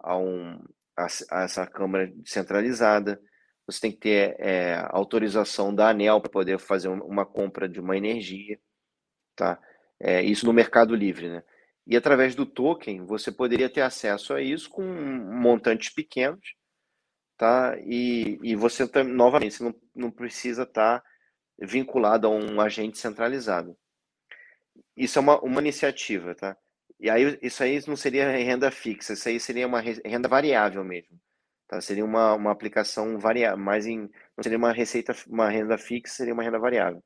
a, 0.05 0.15
um, 0.15 0.63
a, 0.95 1.07
a 1.31 1.43
essa 1.43 1.65
câmara 1.65 2.13
centralizada. 2.23 3.19
Você 3.65 3.81
tem 3.81 3.91
que 3.91 3.97
ter 3.97 4.35
é, 4.39 4.75
autorização 4.89 5.73
da 5.73 5.89
ANEL 5.89 6.21
para 6.21 6.29
poder 6.29 6.59
fazer 6.59 6.87
uma 6.87 7.25
compra 7.25 7.67
de 7.67 7.79
uma 7.79 7.97
energia, 7.97 8.59
tá? 9.35 9.59
É, 9.99 10.21
isso 10.21 10.45
no 10.45 10.53
Mercado 10.53 10.95
Livre, 10.95 11.29
né? 11.29 11.43
E 11.87 11.97
através 11.97 12.35
do 12.35 12.45
token 12.45 13.05
você 13.05 13.31
poderia 13.31 13.69
ter 13.69 13.81
acesso 13.81 14.33
a 14.33 14.41
isso 14.41 14.69
com 14.69 14.83
montantes 14.83 15.89
pequenos, 15.89 16.55
tá? 17.37 17.77
E, 17.79 18.39
e 18.43 18.55
você 18.55 18.85
novamente 19.03 19.55
você 19.55 19.63
não, 19.63 19.75
não 19.95 20.11
precisa 20.11 20.63
estar 20.63 20.99
tá 20.99 21.05
vinculado 21.59 22.27
a 22.27 22.29
um 22.29 22.59
agente 22.61 22.97
centralizado. 22.97 23.77
Isso 24.95 25.19
é 25.19 25.21
uma, 25.21 25.39
uma 25.41 25.61
iniciativa, 25.61 26.35
tá? 26.35 26.57
E 26.99 27.09
aí 27.09 27.37
isso 27.41 27.63
aí 27.63 27.79
não 27.87 27.95
seria 27.95 28.29
renda 28.31 28.71
fixa, 28.71 29.13
isso 29.13 29.27
aí 29.27 29.39
seria 29.39 29.67
uma 29.67 29.81
renda 29.81 30.27
variável 30.29 30.83
mesmo. 30.83 31.19
Tá? 31.67 31.81
Seria 31.81 32.05
uma, 32.05 32.33
uma 32.33 32.51
aplicação 32.51 33.17
variável, 33.19 33.57
mais 33.57 33.85
em 33.85 34.09
não 34.37 34.43
seria 34.43 34.57
uma 34.57 34.71
receita, 34.71 35.15
uma 35.27 35.49
renda 35.49 35.77
fixa, 35.77 36.15
seria 36.15 36.33
uma 36.33 36.43
renda 36.43 36.59
variável. 36.59 37.03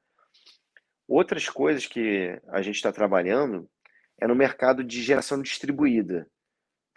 Outras 1.07 1.49
coisas 1.49 1.87
que 1.87 2.39
a 2.49 2.61
gente 2.61 2.75
está 2.75 2.91
trabalhando 2.91 3.69
é 4.19 4.27
no 4.27 4.35
mercado 4.35 4.83
de 4.83 5.01
geração 5.01 5.41
distribuída. 5.41 6.29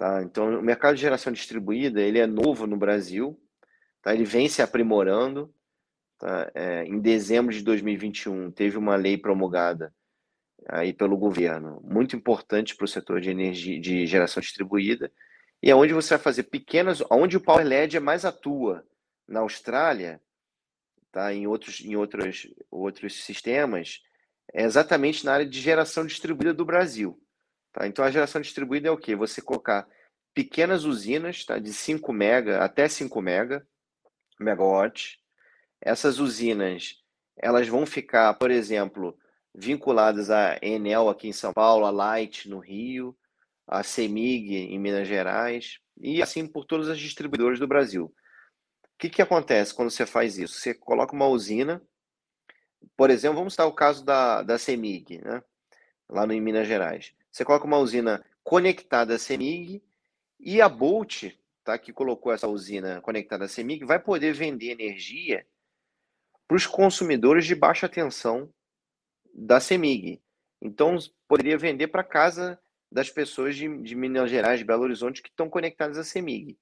Tá? 0.03 0.21
Então, 0.21 0.59
o 0.59 0.62
mercado 0.62 0.97
de 0.97 1.01
geração 1.01 1.33
distribuída 1.33 2.01
ele 2.01 2.19
é 2.19 2.27
novo 2.27 2.67
no 2.67 2.77
Brasil, 2.77 3.41
tá? 4.03 4.12
ele 4.12 4.25
vem 4.25 4.49
se 4.49 4.61
aprimorando. 4.61 5.55
Tá? 6.19 6.51
É, 6.57 6.83
em 6.83 6.99
dezembro 6.99 7.55
de 7.55 7.62
2021, 7.62 8.51
teve 8.51 8.77
uma 8.77 8.97
lei 8.97 9.17
promulgada 9.17 9.95
aí 10.69 10.93
pelo 10.93 11.17
governo, 11.17 11.81
muito 11.85 12.17
importante 12.17 12.75
para 12.75 12.85
o 12.85 12.88
setor 12.88 13.21
de 13.21 13.31
energia 13.31 13.81
de 13.81 14.05
geração 14.05 14.41
distribuída, 14.41 15.09
e 15.62 15.71
é 15.71 15.75
onde 15.77 15.93
você 15.93 16.17
vai 16.17 16.25
fazer 16.25 16.45
pequenas, 16.45 17.01
onde 17.09 17.37
o 17.37 17.41
Power 17.41 17.65
LED 17.65 18.01
mais 18.01 18.25
atua 18.25 18.85
na 19.29 19.38
Austrália, 19.38 20.21
tá? 21.12 21.33
Em 21.33 21.47
outros 21.47 21.81
em 21.81 21.95
outros 21.95 22.49
outros 22.73 23.23
sistemas, 23.23 24.03
é 24.53 24.65
exatamente 24.65 25.25
na 25.25 25.35
área 25.35 25.47
de 25.47 25.61
geração 25.61 26.05
distribuída 26.05 26.53
do 26.53 26.65
Brasil. 26.65 27.23
Tá? 27.73 27.87
Então, 27.87 28.05
a 28.05 28.11
geração 28.11 28.41
distribuída 28.41 28.89
é 28.89 28.91
o 28.91 28.99
quê? 28.99 29.17
Você 29.17 29.41
colocar 29.41 29.89
pequenas 30.35 30.85
usinas 30.85 31.45
tá? 31.45 31.59
de 31.59 31.73
5 31.73 32.13
mega 32.13 32.63
até 32.63 32.89
5 32.89 33.21
mega, 33.21 33.67
megawatts. 34.39 35.19
Essas 35.81 36.19
usinas 36.19 37.03
elas 37.37 37.67
vão 37.67 37.87
ficar, 37.87 38.35
por 38.35 38.51
exemplo, 38.51 39.17
vinculadas 39.55 40.31
à 40.31 40.59
Enel 40.63 41.09
aqui 41.09 41.29
em 41.29 41.33
São 41.33 41.53
Paulo, 41.53 41.85
a 41.87 41.91
Light 41.91 42.49
no 42.49 42.59
Rio, 42.59 43.17
a 43.67 43.83
Semig 43.83 44.55
em 44.55 44.79
Minas 44.79 45.09
Gerais 45.09 45.79
e 46.01 46.23
assim 46.23 46.47
por 46.47 46.65
todas 46.65 46.89
as 46.89 46.99
distribuidoras 46.99 47.59
do 47.59 47.67
Brasil. 47.67 48.05
O 48.05 48.99
que, 48.99 49.11
que 49.11 49.23
acontece 49.23 49.75
quando 49.75 49.91
você 49.91 50.07
faz 50.07 50.39
isso? 50.39 50.61
Você 50.61 50.75
coloca 50.75 51.15
uma 51.15 51.27
usina, 51.27 51.83
por 52.97 53.11
exemplo, 53.11 53.39
vamos 53.39 53.55
citar 53.55 53.67
o 53.67 53.75
caso 53.75 54.05
da, 54.05 54.43
da 54.43 54.59
Semig, 54.59 55.21
né? 55.23 55.43
lá 56.09 56.27
no, 56.27 56.33
em 56.33 56.41
Minas 56.41 56.69
Gerais. 56.69 57.13
Você 57.33 57.45
coloca 57.45 57.66
uma 57.66 57.79
usina 57.79 58.23
conectada 58.45 59.14
à 59.14 59.18
Semig 59.18 59.83
e 60.38 60.61
a 60.61 60.68
Bolt, 60.68 61.35
tá, 61.64 61.79
que 61.79 61.92
colocou 61.92 62.31
essa 62.31 62.47
usina 62.47 63.01
conectada 63.01 63.47
à 63.47 63.49
Semig, 63.49 63.85
vai 63.85 63.99
poder 63.99 64.35
vender 64.35 64.71
energia 64.71 65.47
para 66.47 66.57
os 66.57 66.66
consumidores 66.66 67.47
de 67.47 67.55
baixa 67.55 67.88
tensão 67.88 68.53
da 69.33 69.59
Semig. 69.59 70.21
Então, 70.61 70.99
poderia 71.27 71.57
vender 71.57 71.88
para 71.88 72.05
casa 72.05 72.61
das 72.90 73.09
pessoas 73.09 73.57
de, 73.57 73.66
de, 73.79 73.95
Minas 73.95 74.31
Gerais, 74.31 74.59
de 74.59 74.64
Belo 74.64 74.83
Horizonte, 74.83 75.23
que 75.23 75.31
estão 75.31 75.49
conectadas 75.49 75.97
à 75.97 76.05
Semig. 76.05 76.59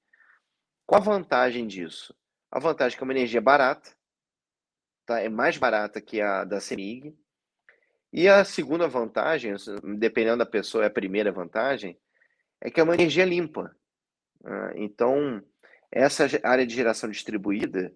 Qual 0.87 1.01
a 1.01 1.05
vantagem 1.05 1.67
disso? 1.67 2.15
A 2.51 2.61
vantagem 2.61 2.95
é 2.95 2.99
que 2.99 3.03
é 3.03 3.07
uma 3.07 3.13
energia 3.13 3.41
barata, 3.41 3.91
tá? 5.05 5.21
é 5.21 5.29
mais 5.29 5.57
barata 5.57 6.01
que 6.01 6.21
a 6.21 6.45
da 6.45 6.61
Semig. 6.61 7.17
E 8.13 8.29
a 8.29 8.45
segunda 8.45 8.89
vantagem, 8.89 9.55
dependendo 9.97 10.39
da 10.39 10.47
pessoa, 10.47 10.85
é 10.85 10.87
a 10.89 10.91
primeira 10.91 11.31
vantagem, 11.31 11.99
é 12.61 12.71
que 12.71 12.81
é 12.81 12.83
uma 12.83 12.95
energia 12.95 13.25
limpa. 13.25 13.75
Né? 14.43 14.73
Então, 14.77 15.43
essa 15.91 16.27
área 16.43 16.67
de 16.67 16.75
geração 16.75 17.11
distribuída, 17.11 17.93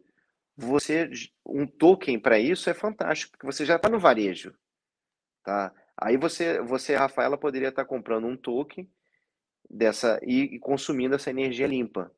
você 0.57 1.11
um 1.45 1.67
token 1.67 2.19
para 2.19 2.39
isso 2.39 2.71
é 2.71 2.75
fantástico, 2.75 3.33
porque 3.33 3.47
você 3.47 3.65
já 3.65 3.77
está 3.77 3.89
no 3.89 3.99
varejo, 3.99 4.55
tá? 5.43 5.73
Aí 5.97 6.17
você, 6.17 6.61
você, 6.61 6.95
Rafaela, 6.95 7.39
poderia 7.39 7.69
estar 7.69 7.83
tá 7.83 7.89
comprando 7.89 8.27
um 8.27 8.37
token 8.37 8.89
dessa 9.69 10.21
e, 10.23 10.57
e, 10.57 10.59
consumindo 10.59 11.15
essa 11.15 11.31
energia 11.31 11.67
limpa. 11.67 12.11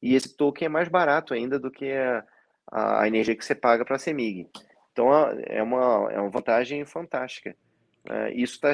E 0.00 0.14
esse 0.14 0.36
token 0.36 0.66
é 0.66 0.68
mais 0.68 0.88
barato 0.88 1.34
ainda 1.34 1.58
do 1.58 1.70
que 1.70 1.90
a, 1.92 2.24
a 2.70 3.06
energia 3.08 3.34
que 3.36 3.44
você 3.44 3.54
paga 3.54 3.84
para 3.84 3.96
a 3.96 3.98
Semig. 3.98 4.48
Então 4.94 5.12
é 5.48 5.60
uma, 5.60 6.12
é 6.12 6.20
uma 6.20 6.30
vantagem 6.30 6.84
fantástica. 6.86 7.56
É, 8.08 8.32
isso, 8.32 8.60
tá, 8.60 8.72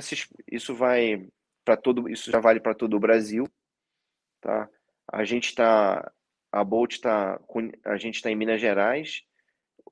isso 0.52 0.74
vai 0.74 1.26
para 1.64 1.78
todo, 1.78 2.10
isso 2.10 2.30
já 2.30 2.38
vale 2.38 2.60
para 2.60 2.74
todo 2.74 2.94
o 2.94 3.00
Brasil, 3.00 3.48
tá? 4.38 4.68
A 5.10 5.24
gente 5.24 5.46
está 5.46 6.12
a 6.52 6.62
Bolt 6.62 6.92
está 6.92 7.40
a 7.84 7.96
gente 7.96 8.16
está 8.16 8.30
em 8.30 8.36
Minas 8.36 8.60
Gerais, 8.60 9.22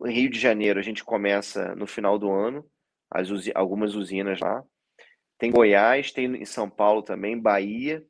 Rio 0.04 0.28
de 0.28 0.38
Janeiro 0.38 0.78
a 0.78 0.82
gente 0.82 1.02
começa 1.02 1.74
no 1.74 1.86
final 1.86 2.18
do 2.18 2.30
ano, 2.30 2.68
as 3.10 3.30
usi, 3.30 3.50
algumas 3.54 3.94
usinas 3.94 4.38
lá. 4.38 4.62
Tem 5.38 5.50
Goiás, 5.50 6.12
tem 6.12 6.26
em 6.26 6.44
São 6.44 6.68
Paulo 6.68 7.02
também, 7.02 7.40
Bahia. 7.40 8.04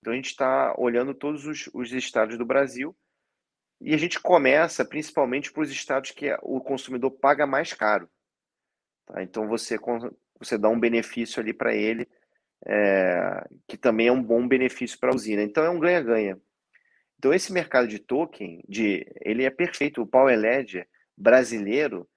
Então 0.00 0.12
a 0.12 0.16
gente 0.16 0.30
está 0.30 0.74
olhando 0.76 1.14
todos 1.14 1.46
os, 1.46 1.70
os 1.72 1.92
estados 1.92 2.36
do 2.36 2.44
Brasil 2.44 2.96
e 3.80 3.94
a 3.94 3.96
gente 3.96 4.20
começa 4.20 4.84
principalmente 4.84 5.50
para 5.52 5.62
os 5.62 5.70
estados 5.70 6.10
que 6.10 6.32
o 6.42 6.60
consumidor 6.60 7.10
paga 7.12 7.46
mais 7.46 7.72
caro. 7.72 8.08
Tá? 9.06 9.22
Então 9.22 9.48
você, 9.48 9.78
você 10.38 10.58
dá 10.58 10.68
um 10.68 10.78
benefício 10.78 11.40
ali 11.40 11.54
para 11.54 11.74
ele, 11.74 12.06
é, 12.66 13.46
que 13.66 13.78
também 13.78 14.08
é 14.08 14.12
um 14.12 14.22
bom 14.22 14.46
benefício 14.46 14.98
para 14.98 15.10
a 15.10 15.14
usina. 15.14 15.42
Então 15.42 15.64
é 15.64 15.70
um 15.70 15.78
ganha-ganha. 15.78 16.38
Então 17.18 17.32
esse 17.32 17.52
mercado 17.52 17.88
de 17.88 17.98
token, 17.98 18.62
de, 18.68 19.06
ele 19.22 19.44
é 19.44 19.50
perfeito. 19.50 20.02
O 20.02 20.06
Power 20.06 20.38
Ledger 20.38 20.86
brasileiro, 21.16 22.08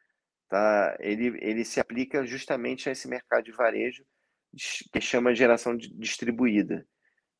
tá? 0.49 0.97
ele, 0.99 1.38
ele 1.41 1.63
se 1.63 1.80
aplica 1.80 2.26
justamente 2.26 2.89
a 2.89 2.91
esse 2.91 3.08
mercado 3.08 3.43
de 3.43 3.52
varejo 3.52 4.04
que 4.91 5.02
chama 5.02 5.34
geração 5.34 5.76
distribuída 5.76 6.86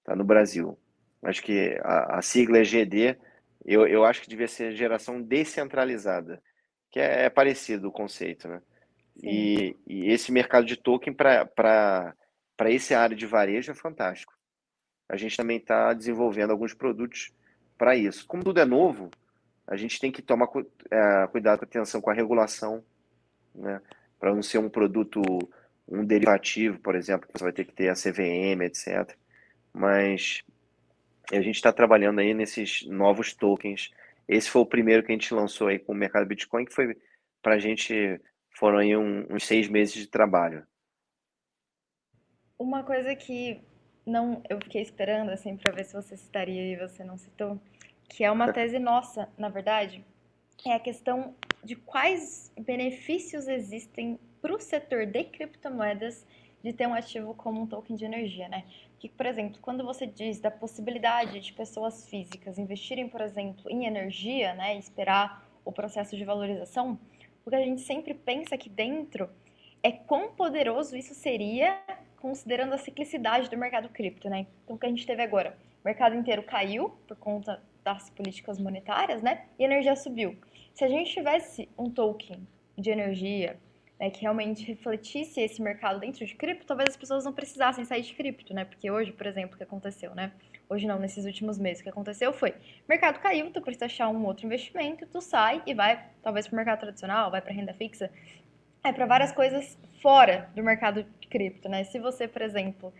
tá? 0.06 0.16
no 0.16 0.24
Brasil. 0.24 0.80
Acho 1.22 1.44
que 1.44 1.78
a, 1.84 2.18
a 2.18 2.22
sigla 2.22 2.60
é 2.60 2.64
GD, 2.64 3.18
eu, 3.66 3.88
eu 3.88 4.04
acho 4.04 4.22
que 4.22 4.30
devia 4.30 4.48
ser 4.48 4.76
geração 4.76 5.22
descentralizada, 5.22 6.42
que 6.92 7.00
é, 7.00 7.26
é 7.26 7.30
parecido 7.30 7.88
o 7.88 7.92
conceito, 7.92 8.48
né? 8.48 8.62
E, 9.22 9.78
e, 9.86 10.12
esse 10.12 10.32
mercado 10.32 10.66
de 10.66 10.76
token 10.76 11.14
para 11.14 12.16
esse 12.66 12.96
área 12.96 13.16
de 13.16 13.28
varejo 13.28 13.72
é 13.72 13.76
fantástico. 13.76 14.34
A 15.08 15.16
gente 15.16 15.38
também 15.38 15.58
está 15.58 15.94
desenvolvendo 15.94 16.52
alguns 16.52 16.74
produtos 16.74 17.32
para 17.78 17.96
isso. 17.96 18.26
Como 18.26 18.44
tudo 18.44 18.60
é 18.60 18.66
novo, 18.66 19.12
a 19.68 19.76
gente 19.76 20.00
tem 20.00 20.12
que 20.12 20.22
tomar 20.22 20.48
é, 20.90 21.28
cuidado, 21.28 21.64
atenção 21.64 22.02
com 22.02 22.10
a 22.10 22.14
regulação, 22.14 22.84
né? 23.54 23.82
para 24.20 24.34
não 24.34 24.42
ser 24.42 24.58
um 24.58 24.70
produto, 24.70 25.22
um 25.88 26.04
derivativo, 26.04 26.80
por 26.80 26.96
exemplo, 26.96 27.28
que 27.28 27.38
você 27.38 27.44
vai 27.44 27.54
ter 27.54 27.66
que 27.66 27.74
ter 27.74 27.90
a 27.90 27.94
CVM, 27.94 28.64
etc. 28.64 29.16
Mas 29.74 30.44
a 31.32 31.42
gente 31.42 31.56
está 31.56 31.72
trabalhando 31.72 32.20
aí 32.20 32.34
nesses 32.34 32.86
novos 32.86 33.34
tokens. 33.34 33.92
Esse 34.28 34.50
foi 34.50 34.62
o 34.62 34.66
primeiro 34.66 35.04
que 35.04 35.12
a 35.12 35.16
gente 35.16 35.34
lançou 35.34 35.68
aí 35.68 35.80
com 35.80 35.94
o 35.94 35.96
mercado 35.96 36.26
Bitcoin, 36.26 36.66
que 36.66 36.74
foi 36.74 36.98
para 37.42 37.56
a 37.56 37.60
gente, 37.60 38.20
foram 38.52 38.78
aí 38.80 38.96
um, 38.96 39.26
uns 39.30 39.46
seis 39.46 39.68
meses 39.68 39.94
de 39.94 40.08
trabalho. 40.08 40.66
Uma 42.58 42.84
coisa 42.84 43.16
que 43.16 43.62
não 44.06 44.42
eu 44.50 44.60
fiquei 44.60 44.82
esperando 44.82 45.30
assim 45.30 45.58
para 45.58 45.74
ver 45.74 45.86
se 45.86 45.94
você 45.94 46.16
citaria 46.16 46.74
e 46.74 46.76
você 46.76 47.04
não 47.04 47.18
citou, 47.18 47.60
que 48.10 48.24
é 48.24 48.32
uma 48.32 48.52
tese 48.52 48.80
nossa, 48.80 49.30
na 49.38 49.50
verdade, 49.50 50.06
é 50.66 50.74
a 50.74 50.80
questão 50.80 51.36
de 51.64 51.76
quais 51.76 52.52
benefícios 52.60 53.48
existem 53.48 54.20
para 54.42 54.54
o 54.54 54.60
setor 54.60 55.06
de 55.06 55.24
criptomoedas 55.26 56.26
de 56.64 56.72
ter 56.72 56.88
um 56.88 56.94
ativo 56.94 57.34
como 57.34 57.62
um 57.62 57.68
token 57.68 57.96
de 57.96 58.06
energia, 58.06 58.48
né? 58.48 58.64
Que, 58.98 59.10
por 59.10 59.26
exemplo, 59.26 59.60
quando 59.62 59.84
você 59.84 60.08
diz 60.08 60.40
da 60.40 60.50
possibilidade 60.50 61.42
de 61.42 61.52
pessoas 61.52 62.08
físicas 62.08 62.58
investirem, 62.58 63.10
por 63.10 63.20
exemplo, 63.20 63.70
em 63.70 63.86
energia, 63.86 64.54
né, 64.54 64.76
e 64.76 64.80
esperar 64.80 65.46
o 65.66 65.72
processo 65.72 66.16
de 66.16 66.24
valorização, 66.24 66.98
o 67.46 67.50
que 67.50 67.56
a 67.56 67.62
gente 67.62 67.82
sempre 67.82 68.14
pensa 68.14 68.56
aqui 68.56 68.70
dentro 68.70 69.30
é 69.82 69.92
quão 69.92 70.32
poderoso 70.32 70.96
isso 70.96 71.14
seria 71.14 71.78
considerando 72.16 72.74
a 72.74 72.78
ciclicidade 72.78 73.50
do 73.50 73.58
mercado 73.58 73.90
cripto, 73.90 74.30
né? 74.30 74.48
Então, 74.64 74.78
o 74.78 74.80
que 74.80 74.86
a 74.86 74.90
gente 74.90 75.06
teve 75.06 75.22
agora? 75.22 75.58
O 75.84 75.88
mercado 75.88 76.16
inteiro 76.16 76.42
caiu 76.42 76.92
por 77.06 77.18
conta 77.18 77.62
das 77.84 78.10
políticas 78.12 78.58
monetárias, 78.58 79.22
né? 79.22 79.46
E 79.60 79.64
a 79.64 79.66
energia 79.66 79.94
subiu. 79.98 80.38
Se 80.74 80.86
a 80.86 80.88
gente 80.88 81.12
tivesse 81.12 81.68
um 81.78 81.90
token 81.90 82.48
de 82.78 82.90
energia 82.90 83.60
né, 84.04 84.10
que 84.10 84.20
realmente 84.20 84.66
refletisse 84.66 85.40
esse 85.40 85.62
mercado 85.62 85.98
dentro 85.98 86.26
de 86.26 86.36
cripto, 86.36 86.66
talvez 86.66 86.90
as 86.90 86.98
pessoas 86.98 87.24
não 87.24 87.32
precisassem 87.32 87.86
sair 87.86 88.02
de 88.02 88.14
cripto, 88.14 88.54
né? 88.54 88.66
Porque 88.66 88.92
hoje, 88.92 89.14
por 89.14 89.26
exemplo, 89.26 89.56
o 89.56 89.58
que 89.58 89.64
aconteceu, 89.64 90.14
né? 90.14 90.34
Hoje 90.68 90.86
não, 90.86 91.00
nesses 91.00 91.24
últimos 91.24 91.58
meses, 91.58 91.80
o 91.80 91.84
que 91.84 91.90
aconteceu 91.90 92.34
foi, 92.34 92.50
o 92.50 92.90
mercado 92.90 93.20
caiu, 93.20 93.50
tu 93.50 93.62
precisa 93.62 93.86
achar 93.86 94.10
um 94.10 94.26
outro 94.26 94.46
investimento, 94.46 95.08
tu 95.08 95.22
sai 95.22 95.64
e 95.66 95.74
vai, 95.74 96.04
talvez 96.22 96.46
para 96.46 96.54
o 96.54 96.58
mercado 96.58 96.80
tradicional, 96.82 97.32
vai 97.32 97.42
para 97.42 97.54
renda 97.54 97.74
fixa, 97.74 98.12
é 98.84 98.92
para 98.92 99.06
várias 99.06 99.32
coisas 99.32 99.78
fora 100.02 100.50
do 100.54 100.62
mercado 100.62 101.06
de 101.22 101.28
cripto, 101.30 101.70
né? 101.70 101.86
Se 101.86 101.98
você, 101.98 102.28
por 102.28 102.42
exemplo, 102.42 102.94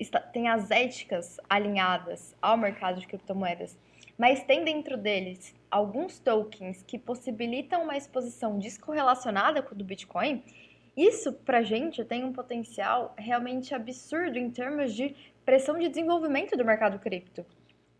está, 0.00 0.20
tem 0.20 0.48
as 0.48 0.70
éticas 0.70 1.38
alinhadas 1.50 2.34
ao 2.40 2.56
mercado 2.56 2.98
de 2.98 3.06
criptomoedas, 3.06 3.78
mas 4.16 4.42
tem 4.44 4.64
dentro 4.64 4.96
deles 4.96 5.54
alguns 5.70 6.18
tokens 6.18 6.82
que 6.82 6.98
possibilitam 6.98 7.82
uma 7.82 7.96
exposição 7.96 8.58
descorrelacionada 8.58 9.62
com 9.62 9.74
o 9.74 9.78
do 9.78 9.84
Bitcoin, 9.84 10.42
isso 10.96 11.32
para 11.32 11.58
a 11.58 11.62
gente 11.62 12.04
tem 12.04 12.24
um 12.24 12.32
potencial 12.32 13.14
realmente 13.18 13.74
absurdo 13.74 14.38
em 14.38 14.50
termos 14.50 14.94
de 14.94 15.14
pressão 15.44 15.78
de 15.78 15.88
desenvolvimento 15.88 16.56
do 16.56 16.64
mercado 16.64 16.98
cripto. 16.98 17.44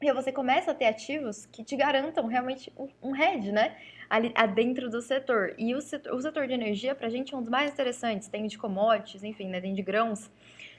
E 0.00 0.12
você 0.12 0.31
começa 0.31 0.72
a 0.72 0.74
ter 0.74 0.87
ativos 0.87 1.46
que 1.46 1.64
te 1.64 1.74
garantam 1.74 2.26
realmente 2.26 2.70
um, 3.02 3.16
hedge, 3.16 3.50
né? 3.50 3.76
Ali 4.11 4.33
dentro 4.55 4.90
do 4.90 5.00
setor. 5.00 5.55
E 5.57 5.74
o 5.74 5.81
setor, 5.81 6.14
o 6.14 6.20
setor 6.20 6.46
de 6.46 6.52
energia, 6.52 6.94
para 6.94 7.07
a 7.07 7.11
gente, 7.11 7.35
é 7.35 7.37
um 7.37 7.40
dos 7.40 7.48
mais 7.48 7.72
interessantes. 7.72 8.29
Tem 8.29 8.46
de 8.46 8.59
commodities, 8.59 9.24
enfim, 9.24 9.48
né? 9.48 9.59
tem 9.59 9.72
de 9.72 9.83
grãos. 9.83 10.31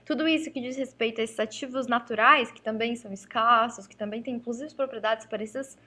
Tudo 0.06 0.28
isso 0.28 0.52
que 0.52 0.62
diz 0.62 0.78
respeito 0.78 1.20
a 1.20 1.24
esses 1.24 1.40
ativos 1.40 1.88
naturais, 1.88 2.52
que 2.52 2.62
também 2.62 2.96
são 2.96 3.12
escassos, 3.12 3.88
que 3.88 3.96
também 3.96 4.22
têm 4.22 4.36
inclusive 4.36 4.74
propriedades 4.74 5.26
parecidas 5.26 5.78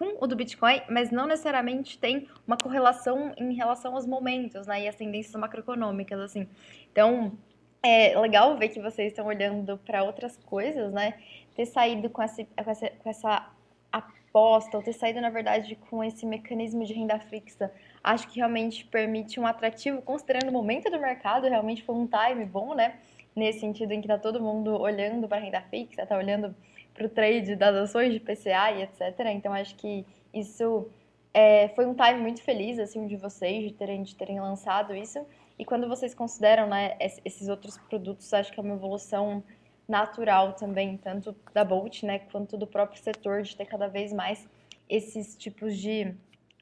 com 0.00 0.16
o 0.18 0.26
do 0.26 0.34
Bitcoin, 0.34 0.80
mas 0.88 1.10
não 1.10 1.26
necessariamente 1.26 1.98
tem 1.98 2.26
uma 2.46 2.56
correlação 2.56 3.34
em 3.36 3.52
relação 3.52 3.94
aos 3.94 4.06
momentos, 4.06 4.66
né, 4.66 4.84
e 4.84 4.88
as 4.88 4.96
tendências 4.96 5.34
macroeconômicas, 5.34 6.18
assim. 6.18 6.48
Então, 6.90 7.36
é 7.82 8.18
legal 8.18 8.56
ver 8.56 8.70
que 8.70 8.80
vocês 8.80 9.12
estão 9.12 9.26
olhando 9.26 9.76
para 9.76 10.02
outras 10.02 10.38
coisas, 10.38 10.90
né, 10.90 11.18
ter 11.54 11.66
saído 11.66 12.08
com 12.08 12.22
essa, 12.22 12.42
com 12.42 12.70
essa, 12.70 12.88
com 12.88 13.10
essa 13.10 13.50
exposta, 14.30 14.78
ou 14.78 14.82
ter 14.82 14.94
saído, 14.94 15.20
na 15.20 15.28
verdade, 15.28 15.76
com 15.90 16.02
esse 16.02 16.24
mecanismo 16.24 16.82
de 16.86 16.94
renda 16.94 17.18
fixa, 17.18 17.70
acho 18.02 18.26
que 18.28 18.38
realmente 18.38 18.86
permite 18.86 19.38
um 19.38 19.46
atrativo, 19.46 20.00
considerando 20.00 20.48
o 20.48 20.52
momento 20.52 20.88
do 20.88 20.98
mercado, 20.98 21.46
realmente 21.46 21.82
foi 21.82 21.94
um 21.94 22.06
time 22.06 22.46
bom, 22.46 22.74
né? 22.74 22.94
Nesse 23.36 23.60
sentido 23.60 23.92
em 23.92 24.00
que 24.00 24.06
está 24.06 24.18
todo 24.18 24.40
mundo 24.40 24.80
olhando 24.80 25.28
para 25.28 25.38
renda 25.38 25.60
fixa, 25.62 26.02
está 26.02 26.16
olhando 26.16 26.54
para 26.94 27.06
o 27.06 27.08
trade 27.08 27.56
das 27.56 27.74
ações 27.74 28.12
de 28.12 28.20
PCA 28.20 28.72
e 28.72 28.82
etc. 28.82 29.18
Então, 29.32 29.52
acho 29.52 29.74
que 29.76 30.04
isso 30.32 30.88
é, 31.32 31.68
foi 31.68 31.86
um 31.86 31.94
time 31.94 32.20
muito 32.20 32.42
feliz, 32.42 32.78
assim, 32.78 33.06
de 33.06 33.16
vocês, 33.16 33.64
de 33.64 33.72
terem, 33.72 34.02
de 34.02 34.14
terem 34.14 34.40
lançado 34.40 34.94
isso. 34.94 35.24
E 35.58 35.64
quando 35.64 35.88
vocês 35.88 36.14
consideram, 36.14 36.66
né, 36.66 36.96
esses 37.24 37.48
outros 37.48 37.76
produtos, 37.76 38.32
acho 38.32 38.52
que 38.52 38.58
é 38.58 38.62
uma 38.62 38.74
evolução 38.74 39.42
natural 39.88 40.52
também, 40.54 40.96
tanto 40.96 41.34
da 41.52 41.64
Bolt, 41.64 42.02
né, 42.02 42.20
quanto 42.30 42.56
do 42.56 42.66
próprio 42.66 43.02
setor, 43.02 43.42
de 43.42 43.56
ter 43.56 43.66
cada 43.66 43.88
vez 43.88 44.12
mais 44.12 44.48
esses 44.88 45.36
tipos 45.36 45.76
de 45.76 46.14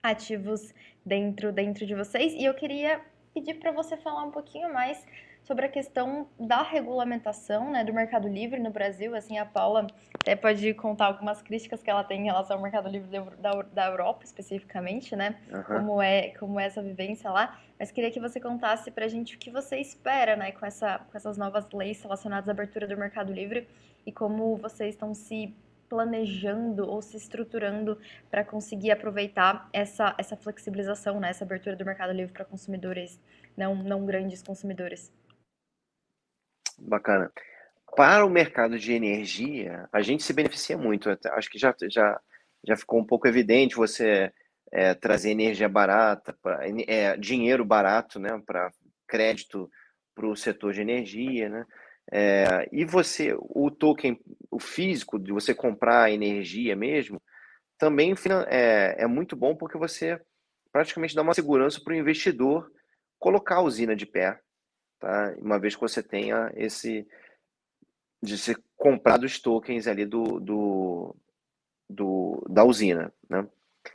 ativos 0.03 0.75
dentro, 1.05 1.53
dentro 1.53 1.87
de 1.87 1.95
vocês. 1.95 2.33
E 2.35 2.45
eu 2.45 2.55
queria 2.55 3.01
pedir 3.33 3.55
para 3.55 3.71
você 3.71 3.97
falar 3.97 4.25
um 4.25 4.31
pouquinho 4.31 4.73
mais 4.73 5.05
sobre 5.49 5.65
a 5.65 5.69
questão 5.71 6.29
da 6.39 6.61
regulamentação 6.61 7.71
né, 7.71 7.83
do 7.83 7.91
Mercado 7.91 8.29
Livre 8.29 8.61
no 8.61 8.71
Brasil. 8.71 9.17
Assim, 9.17 9.39
a 9.39 9.47
Paula 9.47 9.87
até 10.13 10.37
pode 10.37 10.75
contar 10.75 11.07
algumas 11.07 11.41
críticas 11.41 11.83
que 11.83 11.89
ela 11.89 12.05
tem 12.05 12.21
em 12.21 12.25
relação 12.27 12.57
ao 12.57 12.63
Mercado 12.63 12.87
Livre 12.87 13.09
da, 13.39 13.63
da 13.63 13.87
Europa, 13.87 14.25
especificamente, 14.25 15.17
né? 15.17 15.37
Uhum. 15.51 15.63
Como, 15.63 16.03
é, 16.03 16.29
como 16.39 16.61
é 16.61 16.67
essa 16.67 16.83
vivência 16.83 17.31
lá. 17.31 17.59
Mas 17.79 17.91
queria 17.91 18.11
que 18.11 18.21
você 18.21 18.39
contasse 18.39 18.91
para 18.91 19.07
a 19.07 19.09
gente 19.09 19.37
o 19.37 19.39
que 19.39 19.51
você 19.51 19.79
espera 19.79 20.37
né, 20.37 20.53
com, 20.53 20.67
essa, 20.67 20.99
com 20.99 21.17
essas 21.17 21.39
novas 21.39 21.67
leis 21.73 22.03
relacionadas 22.03 22.47
à 22.47 22.53
abertura 22.53 22.87
do 22.87 22.97
Mercado 22.99 23.33
Livre 23.33 23.67
e 24.05 24.13
como 24.13 24.55
vocês 24.57 24.95
estão 24.95 25.15
se 25.15 25.57
planejando 25.89 26.87
ou 26.87 27.01
se 27.01 27.17
estruturando 27.17 27.99
para 28.31 28.45
conseguir 28.45 28.91
aproveitar 28.91 29.67
essa, 29.73 30.15
essa 30.19 30.37
flexibilização, 30.37 31.19
né, 31.19 31.31
essa 31.31 31.45
abertura 31.45 31.75
do 31.75 31.87
Mercado 31.87 32.13
Livre 32.13 32.35
para 32.35 32.45
consumidores, 32.45 33.19
não, 33.57 33.75
não 33.75 34.05
grandes 34.05 34.43
consumidores. 34.43 35.11
Bacana. 36.79 37.33
Para 37.97 38.25
o 38.25 38.31
mercado 38.31 38.79
de 38.79 38.93
energia, 38.93 39.89
a 39.93 40.01
gente 40.01 40.23
se 40.23 40.33
beneficia 40.33 40.79
muito. 40.79 41.09
Acho 41.33 41.51
que 41.51 41.59
já, 41.59 41.75
já, 41.91 42.21
já 42.65 42.77
ficou 42.77 43.01
um 43.01 43.05
pouco 43.05 43.27
evidente 43.27 43.75
você 43.75 44.33
é, 44.71 44.95
trazer 44.95 45.31
energia 45.31 45.69
barata, 45.69 46.37
pra, 46.41 46.61
é, 46.87 47.17
dinheiro 47.17 47.65
barato 47.65 48.21
né, 48.21 48.41
para 48.47 48.71
crédito 49.07 49.69
para 50.15 50.27
o 50.27 50.37
setor 50.37 50.73
de 50.73 50.81
energia. 50.81 51.49
Né? 51.49 51.67
É, 52.13 52.69
e 52.71 52.85
você, 52.85 53.35
o 53.39 53.71
token, 53.71 54.19
o 54.51 54.61
físico 54.61 55.19
de 55.19 55.33
você 55.33 55.55
comprar 55.55 56.13
energia 56.13 56.77
mesmo, 56.77 57.21
também 57.79 58.15
é, 58.49 58.97
é 58.99 59.07
muito 59.07 59.35
bom 59.35 59.57
porque 59.57 59.79
você 59.79 60.21
praticamente 60.71 61.15
dá 61.15 61.23
uma 61.23 61.35
segurança 61.35 61.81
para 61.83 61.95
o 61.95 61.97
investidor 61.97 62.71
colocar 63.19 63.57
a 63.57 63.63
usina 63.63 63.97
de 63.97 64.07
pé 64.07 64.39
tá? 64.99 65.35
Uma 65.39 65.59
vez 65.59 65.75
que 65.75 65.81
você 65.81 66.03
tenha 66.03 66.51
esse 66.57 67.07
de 68.23 68.37
ser 68.37 68.61
comprado 68.77 69.25
os 69.25 69.39
tokens 69.39 69.87
ali 69.87 70.05
do, 70.05 70.41
do, 70.41 71.17
do 71.89 72.45
da 72.49 72.65
usina, 72.65 73.13
né? 73.29 73.47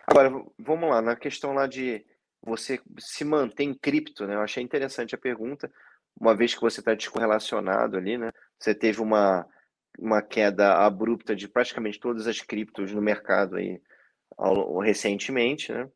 Agora, 0.07 0.29
vamos 0.57 0.89
lá, 0.89 1.01
na 1.01 1.15
questão 1.15 1.53
lá 1.53 1.67
de 1.67 2.05
você 2.41 2.79
se 2.99 3.23
manter 3.23 3.63
em 3.63 3.73
cripto, 3.73 4.25
né? 4.25 4.35
Eu 4.35 4.41
achei 4.41 4.63
interessante 4.63 5.15
a 5.15 5.17
pergunta, 5.17 5.71
uma 6.19 6.35
vez 6.35 6.53
que 6.53 6.61
você 6.61 6.79
está 6.79 6.93
descorrelacionado 6.93 7.97
ali, 7.97 8.17
né? 8.17 8.31
Você 8.59 8.73
teve 8.73 9.01
uma, 9.01 9.45
uma 9.97 10.21
queda 10.21 10.73
abrupta 10.75 11.35
de 11.35 11.47
praticamente 11.47 11.99
todas 11.99 12.27
as 12.27 12.41
criptos 12.41 12.91
no 12.91 13.01
mercado 13.01 13.57
aí 13.57 13.81
ao, 14.37 14.79
recentemente, 14.79 15.71
né? 15.71 15.89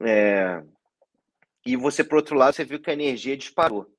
É, 0.00 0.62
e 1.64 1.76
você, 1.76 2.02
por 2.02 2.16
outro 2.16 2.36
lado, 2.36 2.54
você 2.54 2.64
viu 2.64 2.80
que 2.80 2.90
a 2.90 2.94
energia 2.94 3.36
disparou. 3.36 3.90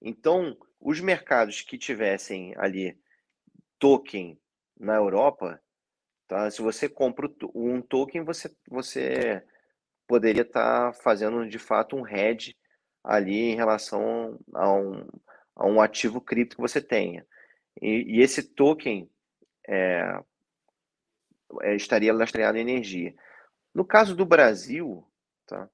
Então, 0.00 0.56
os 0.80 1.00
mercados 1.00 1.60
que 1.62 1.76
tivessem 1.76 2.54
ali 2.56 2.98
token 3.78 4.38
na 4.78 4.94
Europa, 4.94 5.60
tá? 6.26 6.50
se 6.50 6.62
você 6.62 6.88
compra 6.88 7.30
um 7.54 7.82
token, 7.82 8.24
você, 8.24 8.50
você 8.68 9.42
poderia 10.06 10.42
estar 10.42 10.92
tá 10.92 10.98
fazendo 11.02 11.46
de 11.48 11.58
fato 11.58 11.96
um 11.96 12.06
hedge 12.06 12.56
ali 13.04 13.50
em 13.50 13.56
relação 13.56 14.38
a 14.54 14.72
um, 14.72 15.06
a 15.54 15.66
um 15.66 15.80
ativo 15.80 16.20
cripto 16.20 16.56
que 16.56 16.62
você 16.62 16.80
tenha. 16.80 17.26
E, 17.80 18.16
e 18.16 18.20
esse 18.20 18.42
token 18.42 19.10
é, 19.68 20.20
é, 21.62 21.74
estaria 21.74 22.12
lastreado 22.12 22.58
em 22.58 22.62
energia. 22.62 23.14
No 23.74 23.84
caso 23.84 24.14
do 24.14 24.26
Brasil, 24.26 25.06
tá? 25.46 25.68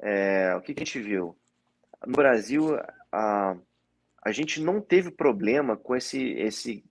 É, 0.00 0.54
o 0.56 0.60
que, 0.60 0.74
que 0.74 0.82
a 0.82 0.86
gente 0.86 1.00
viu? 1.00 1.36
No 2.06 2.12
Brasil, 2.14 2.78
a, 3.14 3.56
a 4.24 4.32
gente 4.32 4.60
não 4.60 4.80
teve 4.80 5.10
problema 5.10 5.76
com 5.76 5.94
esse. 5.94 6.32
esse 6.32 6.84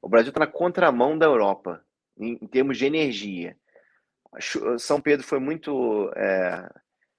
o 0.00 0.08
Brasil 0.08 0.28
está 0.28 0.40
na 0.40 0.46
contramão 0.46 1.16
da 1.16 1.26
Europa 1.26 1.84
em, 2.18 2.38
em, 2.40 2.46
termos 2.46 2.76
de 2.76 2.84
energia. 2.84 3.56
São 4.78 5.00
Pedro 5.00 5.26
foi 5.26 5.40
muito 5.40 6.12
é, 6.14 6.70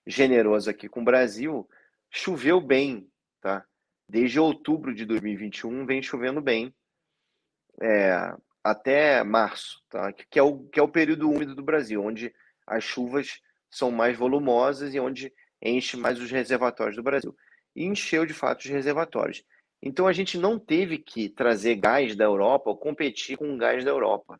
generoso 0.05 0.69
aqui 0.69 0.87
com 0.87 1.01
o 1.01 1.05
Brasil. 1.05 1.67
Choveu 2.11 2.61
bem, 2.61 3.09
tá? 3.41 3.65
Desde 4.07 4.39
outubro 4.39 4.93
de 4.93 5.05
2021 5.05 5.85
vem 5.85 6.01
chovendo 6.01 6.39
bem. 6.39 6.73
É, 7.81 8.33
até 8.63 9.23
março, 9.23 9.81
tá? 9.89 10.11
que, 10.13 10.37
é 10.37 10.43
o, 10.43 10.59
que 10.65 10.79
é 10.79 10.83
o 10.83 10.87
período 10.87 11.29
úmido 11.29 11.55
do 11.55 11.63
Brasil, 11.63 12.03
onde 12.03 12.33
as 12.67 12.83
chuvas 12.83 13.41
são 13.69 13.89
mais 13.89 14.17
volumosas 14.17 14.93
e 14.93 14.99
onde 14.99 15.33
enche 15.61 15.97
mais 15.97 16.19
os 16.19 16.29
reservatórios 16.29 16.95
do 16.95 17.03
Brasil 17.03 17.35
e 17.79 17.85
encheu 17.85 18.25
de 18.25 18.33
fato 18.33 18.59
os 18.59 18.65
reservatórios. 18.65 19.41
Então 19.81 20.05
a 20.05 20.11
gente 20.11 20.37
não 20.37 20.59
teve 20.59 20.97
que 20.97 21.29
trazer 21.29 21.75
gás 21.75 22.13
da 22.13 22.25
Europa 22.25 22.69
ou 22.69 22.77
competir 22.77 23.37
com 23.37 23.53
o 23.53 23.57
gás 23.57 23.85
da 23.85 23.89
Europa. 23.89 24.37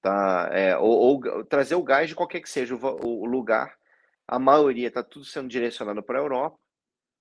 Tá? 0.00 0.48
É, 0.50 0.76
ou, 0.78 0.90
ou, 0.90 1.44
trazer 1.44 1.74
o 1.74 1.82
gás 1.82 2.08
de 2.08 2.14
qualquer 2.14 2.40
que 2.40 2.48
seja 2.48 2.74
o, 2.74 3.06
o 3.06 3.26
lugar. 3.26 3.76
A 4.26 4.38
maioria 4.38 4.88
está 4.88 5.02
tudo 5.02 5.26
sendo 5.26 5.48
direcionado 5.48 6.02
para 6.02 6.18
a 6.18 6.22
Europa, 6.22 6.58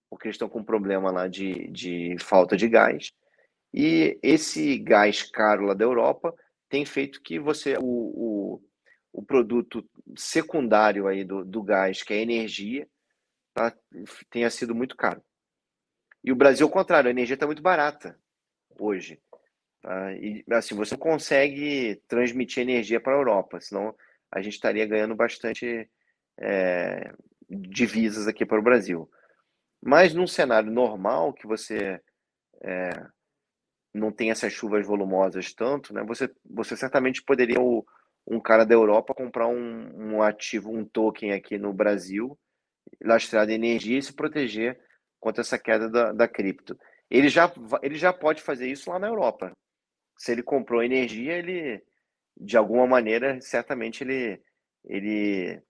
porque 0.09 0.27
eles 0.27 0.35
estão 0.35 0.47
com 0.47 0.59
um 0.59 0.63
problema 0.63 1.11
lá 1.11 1.27
de, 1.27 1.67
de 1.67 2.15
falta 2.17 2.55
de 2.55 2.69
gás. 2.69 3.11
E 3.73 4.17
esse 4.23 4.77
gás 4.77 5.21
caro 5.21 5.65
lá 5.65 5.73
da 5.73 5.83
Europa 5.83 6.33
tem 6.69 6.85
feito 6.85 7.21
que 7.21 7.37
você 7.37 7.77
o, 7.77 7.83
o, 7.83 8.61
o 9.11 9.21
produto 9.21 9.85
secundário 10.15 11.07
aí 11.07 11.25
do, 11.25 11.43
do 11.43 11.61
gás, 11.61 12.01
que 12.03 12.13
é 12.13 12.21
energia, 12.21 12.87
tá, 13.53 13.75
tenha 14.29 14.49
sido 14.49 14.73
muito 14.73 14.95
caro. 14.95 15.21
E 16.23 16.31
o 16.31 16.35
Brasil, 16.35 16.65
ao 16.65 16.71
contrário, 16.71 17.07
a 17.07 17.11
energia 17.11 17.33
está 17.33 17.45
muito 17.45 17.61
barata 17.61 18.17
hoje. 18.79 19.19
Tá? 19.81 20.13
E 20.13 20.43
assim, 20.51 20.75
você 20.75 20.93
não 20.93 20.99
consegue 20.99 22.01
transmitir 22.07 22.61
energia 22.61 22.99
para 22.99 23.13
a 23.13 23.17
Europa, 23.17 23.59
senão 23.59 23.95
a 24.31 24.41
gente 24.41 24.53
estaria 24.53 24.85
ganhando 24.85 25.15
bastante 25.15 25.89
é, 26.39 27.13
divisas 27.49 28.27
aqui 28.27 28.45
para 28.45 28.59
o 28.59 28.63
Brasil. 28.63 29.09
Mas 29.83 30.13
num 30.13 30.27
cenário 30.27 30.71
normal, 30.71 31.33
que 31.33 31.47
você 31.47 31.99
é, 32.61 32.89
não 33.93 34.11
tem 34.11 34.29
essas 34.31 34.53
chuvas 34.53 34.85
volumosas 34.85 35.53
tanto, 35.53 35.93
né, 35.93 36.03
você, 36.03 36.29
você 36.45 36.77
certamente 36.77 37.23
poderia, 37.23 37.59
o, 37.59 37.85
um 38.27 38.39
cara 38.39 38.63
da 38.63 38.75
Europa, 38.75 39.13
comprar 39.13 39.47
um, 39.47 40.13
um 40.13 40.21
ativo, 40.21 40.71
um 40.71 40.85
token 40.85 41.33
aqui 41.33 41.57
no 41.57 41.73
Brasil, 41.73 42.37
lastreado 43.03 43.51
em 43.51 43.55
energia 43.55 43.97
e 43.97 44.03
se 44.03 44.13
proteger 44.13 44.79
contra 45.21 45.41
essa 45.41 45.57
queda 45.57 45.87
da, 45.87 46.11
da 46.11 46.27
cripto. 46.27 46.77
Ele 47.09 47.29
já, 47.29 47.49
ele 47.81 47.95
já 47.95 48.11
pode 48.11 48.41
fazer 48.41 48.67
isso 48.67 48.89
lá 48.89 48.99
na 48.99 49.07
Europa. 49.07 49.51
Se 50.17 50.31
ele 50.31 50.43
comprou 50.43 50.83
energia, 50.83 51.37
ele, 51.37 51.81
de 52.35 52.57
alguma 52.57 52.87
maneira, 52.87 53.39
certamente 53.39 54.03
ele, 54.03 54.41
ele 54.83 55.61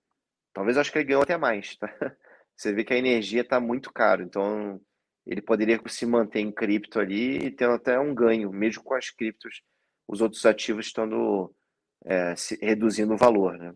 talvez 0.54 0.78
acho 0.78 0.92
que 0.92 0.98
ele 0.98 1.06
ganhou 1.06 1.24
até 1.24 1.38
mais. 1.38 1.76
Tá? 1.76 1.88
Você 2.56 2.74
vê 2.74 2.84
que 2.84 2.94
a 2.94 2.98
energia 2.98 3.42
está 3.42 3.60
muito 3.60 3.92
caro, 3.92 4.24
então 4.24 4.80
ele 5.26 5.42
poderia 5.42 5.80
se 5.88 6.06
manter 6.06 6.40
em 6.40 6.52
cripto 6.52 7.00
ali 7.00 7.38
e 7.46 7.52
ter 7.52 7.70
até 7.70 8.00
um 8.00 8.14
ganho, 8.14 8.52
mesmo 8.52 8.84
com 8.84 8.94
as 8.94 9.10
criptos, 9.10 9.62
os 10.08 10.22
outros 10.22 10.46
ativos 10.46 10.88
estando 10.88 11.54
é, 12.06 12.36
se, 12.36 12.58
reduzindo 12.62 13.14
o 13.14 13.18
valor, 13.18 13.58
né? 13.58 13.74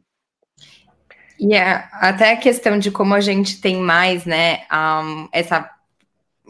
E 1.40 1.54
é, 1.54 1.88
até 1.92 2.32
a 2.32 2.38
questão 2.38 2.80
de 2.80 2.92
como 2.92 3.14
a 3.14 3.22
gente 3.22 3.60
tem 3.60 3.78
mais, 3.78 4.26
né, 4.26 4.62
um, 4.72 5.28
essa 5.32 5.70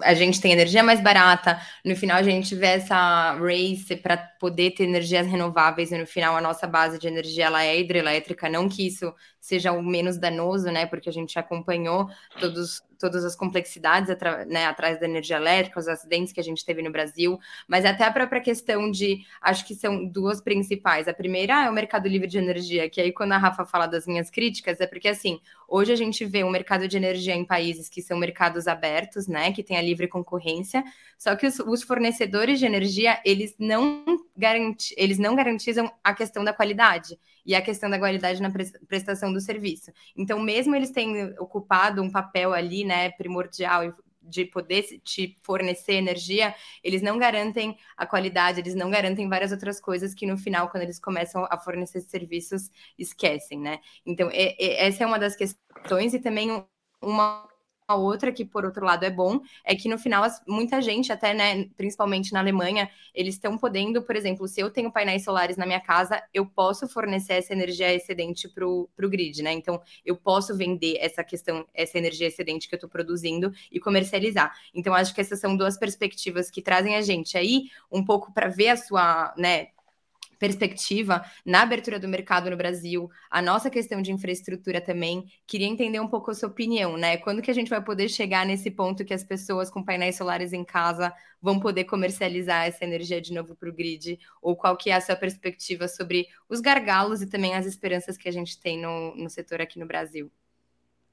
a 0.04 0.14
gente 0.14 0.42
tem 0.42 0.52
energia 0.52 0.84
mais 0.84 1.00
barata, 1.00 1.60
no 1.84 1.96
final 1.96 2.18
a 2.18 2.24
gente 2.24 2.54
vê 2.54 2.68
essa 2.68 3.34
race 3.36 3.96
para 3.96 4.18
poder 4.18 4.72
ter 4.72 4.84
energias 4.84 5.26
renováveis 5.26 5.92
e 5.92 5.98
no 5.98 6.06
final 6.06 6.36
a 6.36 6.42
nossa 6.42 6.68
base 6.68 7.00
de 7.00 7.08
energia 7.08 7.46
ela 7.46 7.64
é 7.64 7.80
hidrelétrica, 7.80 8.50
não 8.50 8.68
que 8.68 8.88
isso 8.88 9.14
seja 9.46 9.72
o 9.72 9.84
menos 9.84 10.18
danoso, 10.18 10.72
né, 10.72 10.88
porque 10.88 11.08
a 11.08 11.12
gente 11.12 11.38
acompanhou 11.38 12.10
todos 12.40 12.82
todas 12.98 13.26
as 13.26 13.36
complexidades 13.36 14.10
né, 14.48 14.66
atrás 14.66 14.98
da 15.00 15.06
energia 15.06 15.36
elétrica, 15.36 15.80
os 15.80 15.88
acidentes 15.88 16.32
que 16.32 16.40
a 16.40 16.44
gente 16.44 16.64
teve 16.66 16.82
no 16.82 16.90
Brasil, 16.90 17.38
mas 17.68 17.84
até 17.84 18.06
a 18.06 18.12
própria 18.12 18.40
questão 18.40 18.90
de, 18.90 19.20
acho 19.42 19.68
que 19.68 19.76
são 19.76 20.06
duas 20.06 20.40
principais. 20.42 21.06
A 21.06 21.14
primeira 21.14 21.66
é 21.66 21.70
o 21.70 21.74
mercado 21.74 22.08
livre 22.08 22.26
de 22.26 22.38
energia, 22.38 22.90
que 22.90 23.02
aí 23.02 23.12
quando 23.12 23.34
a 23.34 23.38
Rafa 23.38 23.66
fala 23.66 23.86
das 23.86 24.08
minhas 24.08 24.30
críticas, 24.30 24.80
é 24.80 24.88
porque 24.88 25.10
assim, 25.10 25.42
hoje 25.68 25.92
a 25.92 25.96
gente 25.96 26.24
vê 26.24 26.44
um 26.44 26.50
mercado 26.50 26.88
de 26.88 26.96
energia 26.96 27.36
em 27.36 27.46
países 27.46 27.90
que 27.90 28.02
são 28.02 28.18
mercados 28.18 28.66
abertos, 28.66 29.28
né, 29.28 29.52
que 29.52 29.62
tem 29.62 29.78
a 29.78 29.82
livre 29.82 30.08
concorrência, 30.08 30.82
só 31.18 31.36
que 31.36 31.46
os, 31.46 31.60
os 31.60 31.84
fornecedores 31.84 32.60
de 32.60 32.66
energia, 32.66 33.22
eles 33.26 33.56
não, 33.60 34.06
garanti, 34.38 34.96
eles 34.98 35.20
não 35.20 35.36
garantizam 35.36 35.92
a 36.02 36.14
questão 36.14 36.46
da 36.46 36.54
qualidade 36.54 37.20
e 37.46 37.54
a 37.54 37.62
questão 37.62 37.90
da 37.90 38.00
qualidade 38.00 38.42
na 38.42 38.52
prestação 38.88 39.32
do 39.32 39.40
serviço. 39.40 39.92
Então, 40.16 40.40
mesmo 40.40 40.76
eles 40.76 40.92
têm 40.92 41.34
ocupado 41.40 42.02
um 42.02 42.10
papel 42.10 42.54
ali, 42.54 42.84
né, 42.84 43.12
primordial 43.12 43.94
de 44.28 44.46
poder 44.46 44.84
te 45.04 45.38
fornecer 45.44 45.94
energia, 45.94 46.56
eles 46.84 47.02
não 47.02 47.18
garantem 47.18 47.78
a 47.96 48.06
qualidade, 48.06 48.60
eles 48.60 48.74
não 48.74 48.90
garantem 48.90 49.30
várias 49.30 49.52
outras 49.52 49.80
coisas 49.80 50.14
que 50.14 50.26
no 50.26 50.38
final, 50.38 50.70
quando 50.70 50.84
eles 50.84 51.00
começam 51.00 51.48
a 51.50 51.58
fornecer 51.58 52.02
serviços, 52.02 52.72
esquecem, 52.98 53.60
né? 53.60 53.80
Então, 54.06 54.30
é, 54.32 54.56
é, 54.60 54.88
essa 54.88 55.04
é 55.04 55.08
uma 55.08 55.20
das 55.20 55.36
questões 55.36 56.14
e 56.14 56.20
também 56.20 56.66
uma 57.02 57.48
a 57.88 57.96
outra 57.96 58.32
que, 58.32 58.44
por 58.44 58.66
outro 58.66 58.84
lado, 58.86 59.04
é 59.06 59.10
bom, 59.10 59.40
é 59.64 59.76
que 59.76 59.88
no 59.88 59.98
final, 59.98 60.26
muita 60.48 60.82
gente, 60.82 61.12
até, 61.12 61.34
né, 61.34 61.66
principalmente 61.78 62.34
na 62.34 62.40
Alemanha, 62.40 62.90
eles 63.14 63.36
estão 63.36 63.58
podendo, 63.58 64.02
por 64.02 64.16
exemplo, 64.16 64.48
se 64.48 64.60
eu 64.60 64.72
tenho 64.72 64.92
painéis 64.92 65.24
solares 65.24 65.56
na 65.56 65.66
minha 65.66 65.80
casa, 65.80 66.22
eu 66.34 66.46
posso 66.46 66.88
fornecer 66.88 67.34
essa 67.34 67.54
energia 67.54 67.94
excedente 67.94 68.50
para 68.50 68.68
o 68.68 68.90
grid, 68.98 69.44
né? 69.44 69.54
Então, 69.54 69.82
eu 70.04 70.16
posso 70.16 70.56
vender 70.58 70.98
essa 71.00 71.24
questão, 71.24 71.66
essa 71.74 71.98
energia 71.98 72.28
excedente 72.28 72.68
que 72.68 72.74
eu 72.76 72.78
estou 72.78 72.90
produzindo 72.90 73.52
e 73.72 73.80
comercializar. 73.80 74.52
Então, 74.74 74.94
acho 74.94 75.14
que 75.14 75.22
essas 75.22 75.40
são 75.40 75.56
duas 75.56 75.78
perspectivas 75.78 76.50
que 76.50 76.62
trazem 76.62 76.96
a 76.96 77.02
gente 77.02 77.38
aí 77.38 77.66
um 77.92 78.04
pouco 78.04 78.34
para 78.34 78.48
ver 78.48 78.70
a 78.70 78.78
sua, 78.78 79.34
né, 79.38 79.68
perspectiva 80.40 81.24
na 81.46 81.62
abertura 81.62 82.00
do 82.00 82.08
mercado 82.08 82.50
no 82.50 82.58
Brasil, 82.58 83.10
a 83.30 83.42
nossa 83.42 83.70
questão 83.70 84.02
de 84.02 84.12
infraestrutura 84.12 84.82
também. 84.82 85.26
Queria 85.48 85.68
entender 85.68 86.00
um 86.00 86.08
pouco 86.08 86.32
a 86.32 86.34
sua 86.34 86.50
opinião, 86.50 86.98
né? 86.98 87.18
Quando 87.18 87.42
que 87.42 87.52
a 87.52 87.54
gente 87.54 87.70
vai 87.70 87.84
poder 87.84 88.10
chegar 88.10 88.46
nesse 88.46 88.72
ponto 88.72 89.06
que 89.06 89.14
as 89.14 89.24
pessoas 89.24 89.70
com 89.70 89.84
painéis 89.84 90.18
solares 90.18 90.54
em 90.54 90.64
casa 90.64 91.14
vão 91.42 91.60
poder 91.60 91.86
comercializar 91.86 92.66
essa 92.66 92.84
energia 92.84 93.22
de 93.22 93.34
novo 93.34 93.56
para 93.56 93.70
o 93.70 93.74
grid? 93.74 94.20
Ou 94.42 94.56
qual 94.56 94.76
que 94.78 94.90
é 94.90 94.94
a 94.94 95.02
sua 95.02 95.16
perspectiva 95.16 95.88
sobre 95.88 96.28
os 96.50 96.62
gargalos 96.62 97.22
e 97.22 97.28
também 97.28 97.56
as 97.56 97.66
esperanças 97.66 98.18
que 98.18 98.30
a 98.30 98.32
gente 98.32 98.60
tem 98.60 98.80
no, 98.82 99.16
no 99.16 99.30
setor 99.30 99.62
aqui 99.62 99.80
no 99.80 99.86
Brasil? 99.86 100.32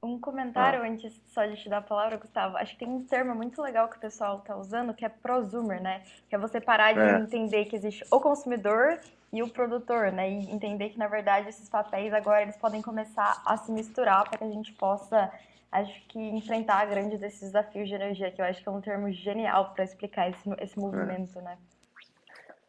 Um 0.03 0.19
comentário 0.19 0.81
ah. 0.81 0.85
antes 0.85 1.17
só 1.27 1.45
de 1.45 1.55
te 1.55 1.69
dar 1.69 1.77
a 1.77 1.81
palavra, 1.81 2.17
Gustavo. 2.17 2.57
Acho 2.57 2.73
que 2.73 2.79
tem 2.79 2.89
um 2.89 3.05
termo 3.05 3.33
muito 3.33 3.61
legal 3.61 3.87
que 3.87 3.95
o 3.95 3.99
pessoal 4.01 4.39
está 4.39 4.53
usando, 4.57 4.93
que 4.93 5.05
é 5.05 5.09
prosumer, 5.09 5.81
né? 5.81 6.03
Que 6.27 6.35
é 6.35 6.37
você 6.37 6.59
parar 6.59 6.91
de 6.91 6.99
é. 6.99 7.19
entender 7.19 7.65
que 7.65 7.77
existe 7.77 8.03
o 8.11 8.19
consumidor 8.19 8.99
e 9.31 9.41
o 9.41 9.47
produtor, 9.47 10.11
né? 10.11 10.29
E 10.29 10.51
entender 10.51 10.89
que, 10.89 10.99
na 10.99 11.07
verdade, 11.07 11.47
esses 11.47 11.69
papéis 11.69 12.13
agora 12.13 12.41
eles 12.41 12.57
podem 12.57 12.81
começar 12.81 13.41
a 13.45 13.55
se 13.55 13.71
misturar 13.71 14.29
para 14.29 14.37
que 14.37 14.43
a 14.43 14.51
gente 14.51 14.73
possa, 14.73 15.31
acho 15.71 16.05
que, 16.07 16.19
enfrentar 16.19 16.85
grandes 16.85 17.17
desses 17.17 17.39
desafios 17.39 17.87
de 17.87 17.95
energia, 17.95 18.29
que 18.29 18.41
eu 18.41 18.45
acho 18.45 18.61
que 18.61 18.67
é 18.67 18.71
um 18.73 18.81
termo 18.81 19.09
genial 19.09 19.73
para 19.73 19.85
explicar 19.85 20.29
esse, 20.29 20.49
esse 20.59 20.77
movimento, 20.77 21.39
é. 21.39 21.41
né? 21.41 21.57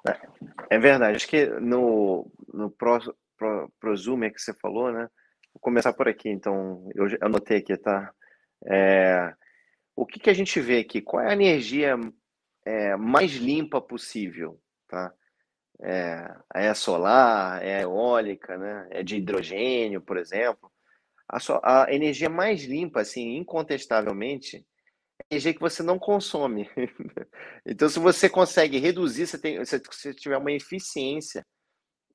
É, 0.06 0.76
é 0.76 0.78
verdade. 0.78 1.16
Acho 1.16 1.28
que 1.28 1.46
no, 1.46 2.30
no 2.52 2.70
pro, 2.70 2.98
pro, 3.36 3.70
prosumer 3.80 4.32
que 4.32 4.40
você 4.40 4.54
falou, 4.54 4.92
né? 4.92 5.08
Vou 5.54 5.60
começar 5.60 5.92
por 5.92 6.08
aqui, 6.08 6.28
então, 6.28 6.90
eu 6.94 7.06
anotei 7.20 7.58
aqui, 7.58 7.76
tá? 7.76 8.12
É, 8.66 9.32
o 9.94 10.04
que, 10.04 10.18
que 10.18 10.28
a 10.28 10.34
gente 10.34 10.60
vê 10.60 10.80
aqui? 10.80 11.00
Qual 11.00 11.22
é 11.22 11.30
a 11.30 11.32
energia 11.32 11.96
é, 12.64 12.96
mais 12.96 13.32
limpa 13.32 13.80
possível, 13.80 14.60
tá? 14.88 15.14
É, 15.80 16.36
é 16.54 16.74
solar, 16.74 17.62
é 17.62 17.82
eólica, 17.82 18.58
né? 18.58 18.88
É 18.90 19.02
de 19.02 19.16
hidrogênio, 19.16 20.00
por 20.00 20.16
exemplo. 20.16 20.70
A, 21.28 21.38
so, 21.38 21.60
a 21.62 21.86
energia 21.92 22.28
mais 22.28 22.64
limpa, 22.64 23.00
assim, 23.00 23.36
incontestavelmente, 23.36 24.56
é 24.56 24.60
a 25.22 25.26
energia 25.34 25.54
que 25.54 25.60
você 25.60 25.82
não 25.84 25.98
consome. 25.98 26.68
então, 27.64 27.88
se 27.88 28.00
você 28.00 28.28
consegue 28.28 28.78
reduzir, 28.78 29.26
você 29.28 29.38
tem, 29.38 29.64
se 29.64 29.78
você 29.78 30.12
tiver 30.12 30.36
uma 30.36 30.52
eficiência 30.52 31.46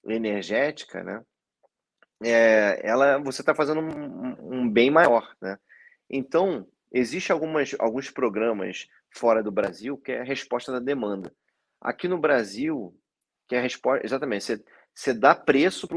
energética, 0.06 1.04
né? 1.04 1.24
É, 2.24 2.82
ela, 2.84 3.18
você 3.18 3.42
está 3.42 3.56
fazendo 3.56 3.82
um, 3.82 4.62
um, 4.62 4.70
bem 4.70 4.92
maior, 4.92 5.36
né? 5.42 5.58
Então, 6.10 6.68
existe 6.92 7.32
algumas, 7.32 7.76
alguns 7.80 8.10
programas 8.10 8.88
fora 9.12 9.42
do 9.42 9.52
Brasil 9.52 9.98
que 9.98 10.12
é 10.12 10.22
a 10.22 10.26
resposta 10.26 10.72
da 10.72 10.80
demanda. 10.80 11.34
Aqui 11.80 12.08
no 12.08 12.18
Brasil, 12.18 12.94
que 13.48 13.56
é 13.56 13.60
a 13.60 13.62
resposta, 13.62 14.06
exatamente, 14.06 14.44
você, 14.44 14.64
você 14.94 15.14
dá 15.14 15.34
preço 15.34 15.88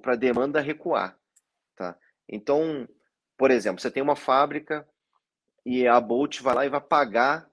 para 0.00 0.12
a 0.12 0.16
demanda 0.16 0.60
recuar, 0.60 1.18
tá? 1.74 1.96
Então, 2.28 2.88
por 3.36 3.50
exemplo, 3.50 3.80
você 3.80 3.90
tem 3.90 4.02
uma 4.02 4.16
fábrica 4.16 4.86
e 5.66 5.86
a 5.86 6.00
Bolt 6.00 6.40
vai 6.40 6.54
lá 6.54 6.66
e 6.66 6.70
vai 6.70 6.80
pagar 6.80 7.50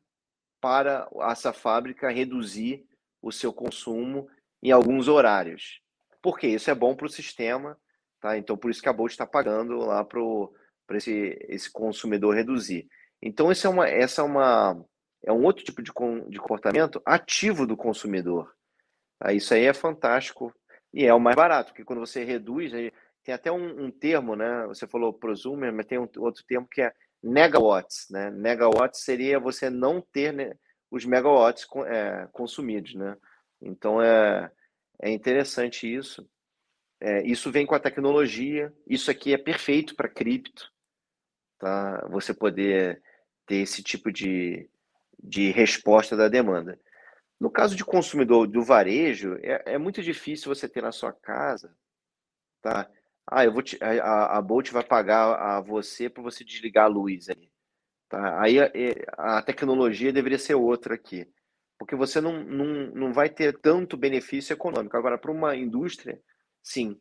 para 0.61 1.09
essa 1.31 1.51
fábrica 1.51 2.09
reduzir 2.09 2.85
o 3.21 3.31
seu 3.31 3.51
consumo 3.51 4.29
em 4.61 4.71
alguns 4.71 5.07
horários. 5.07 5.81
Porque 6.21 6.47
isso 6.47 6.69
é 6.69 6.75
bom 6.75 6.95
para 6.95 7.07
o 7.07 7.09
sistema 7.09 7.77
Tá? 8.19 8.37
Então, 8.37 8.57
por 8.57 8.71
isso 8.71 8.81
que 8.81 8.89
a 8.89 8.93
Bolt 8.93 9.11
está 9.11 9.25
pagando 9.25 9.77
lá 9.77 10.03
para 10.03 10.97
esse, 10.97 11.37
esse 11.47 11.71
consumidor 11.71 12.35
reduzir. 12.35 12.87
Então, 13.21 13.51
esse 13.51 13.65
é 13.65 13.69
uma, 13.69 13.87
essa 13.87 14.21
é, 14.21 14.25
uma, 14.25 14.85
é 15.23 15.31
um 15.31 15.43
outro 15.43 15.63
tipo 15.63 15.81
de, 15.81 15.91
de 16.29 16.39
comportamento 16.39 17.01
ativo 17.05 17.65
do 17.65 17.77
consumidor. 17.77 18.53
Tá? 19.19 19.33
Isso 19.33 19.53
aí 19.53 19.65
é 19.65 19.73
fantástico 19.73 20.53
e 20.93 21.05
é 21.05 21.13
o 21.13 21.19
mais 21.19 21.35
barato, 21.35 21.71
porque 21.71 21.83
quando 21.83 21.99
você 21.99 22.23
reduz, 22.23 22.71
tem 23.23 23.35
até 23.35 23.51
um, 23.51 23.85
um 23.85 23.91
termo, 23.91 24.35
né? 24.35 24.65
Você 24.67 24.87
falou 24.87 25.13
prosumer, 25.13 25.73
mas 25.73 25.85
tem 25.85 25.99
um 25.99 26.07
outro 26.17 26.43
termo 26.47 26.67
que 26.67 26.81
é 26.81 26.93
negawatts, 27.21 28.07
né? 28.09 28.31
Negawatts 28.31 29.03
seria 29.03 29.39
você 29.39 29.69
não 29.69 30.01
ter 30.01 30.31
né, 30.31 30.53
os 30.89 31.05
megawatts 31.05 31.67
é, 31.87 32.27
consumidos, 32.31 32.95
né? 32.95 33.17
Então 33.61 34.01
é, 34.01 34.49
é 35.01 35.09
interessante 35.09 35.93
isso. 35.93 36.27
É, 36.99 37.25
isso 37.25 37.51
vem 37.51 37.65
com 37.65 37.75
a 37.75 37.79
tecnologia. 37.79 38.73
Isso 38.87 39.11
aqui 39.11 39.33
é 39.33 39.37
perfeito 39.37 39.95
para 39.95 40.09
cripto, 40.09 40.71
tá? 41.59 42.07
Você 42.09 42.33
poder 42.33 43.01
ter 43.45 43.57
esse 43.57 43.83
tipo 43.83 44.11
de, 44.11 44.69
de 45.21 45.51
resposta 45.51 46.15
da 46.15 46.27
demanda. 46.27 46.79
No 47.39 47.51
caso 47.51 47.75
de 47.75 47.85
consumidor 47.85 48.47
do 48.47 48.63
varejo, 48.63 49.37
é, 49.41 49.73
é 49.73 49.77
muito 49.77 50.01
difícil 50.01 50.53
você 50.53 50.67
ter 50.67 50.81
na 50.81 50.91
sua 50.91 51.13
casa, 51.13 51.75
tá? 52.61 52.89
Ah, 53.29 53.43
eu 53.43 53.51
vou 53.51 53.61
te, 53.61 53.77
a, 53.83 54.37
a 54.37 54.41
Bolt 54.41 54.71
vai 54.71 54.83
pagar 54.83 55.35
a 55.35 55.61
você 55.61 56.09
para 56.09 56.23
você 56.23 56.43
desligar 56.43 56.85
a 56.85 56.87
luz 56.87 57.29
aí. 57.29 57.51
Tá? 58.09 58.41
Aí 58.41 58.57
a, 58.59 58.71
a, 59.17 59.41
tecnologia 59.41 60.13
deveria 60.13 60.39
ser 60.39 60.55
outra 60.55 60.95
aqui. 60.95 61.27
Porque 61.77 61.95
você 61.95 62.21
não, 62.21 62.41
não, 62.43 62.65
não 62.95 63.13
vai 63.13 63.29
ter 63.29 63.59
tanto 63.59 63.97
benefício 63.97 64.53
econômico. 64.53 64.95
Agora, 64.95 65.17
para 65.17 65.31
uma 65.31 65.55
indústria, 65.55 66.19
Sim, 66.67 66.99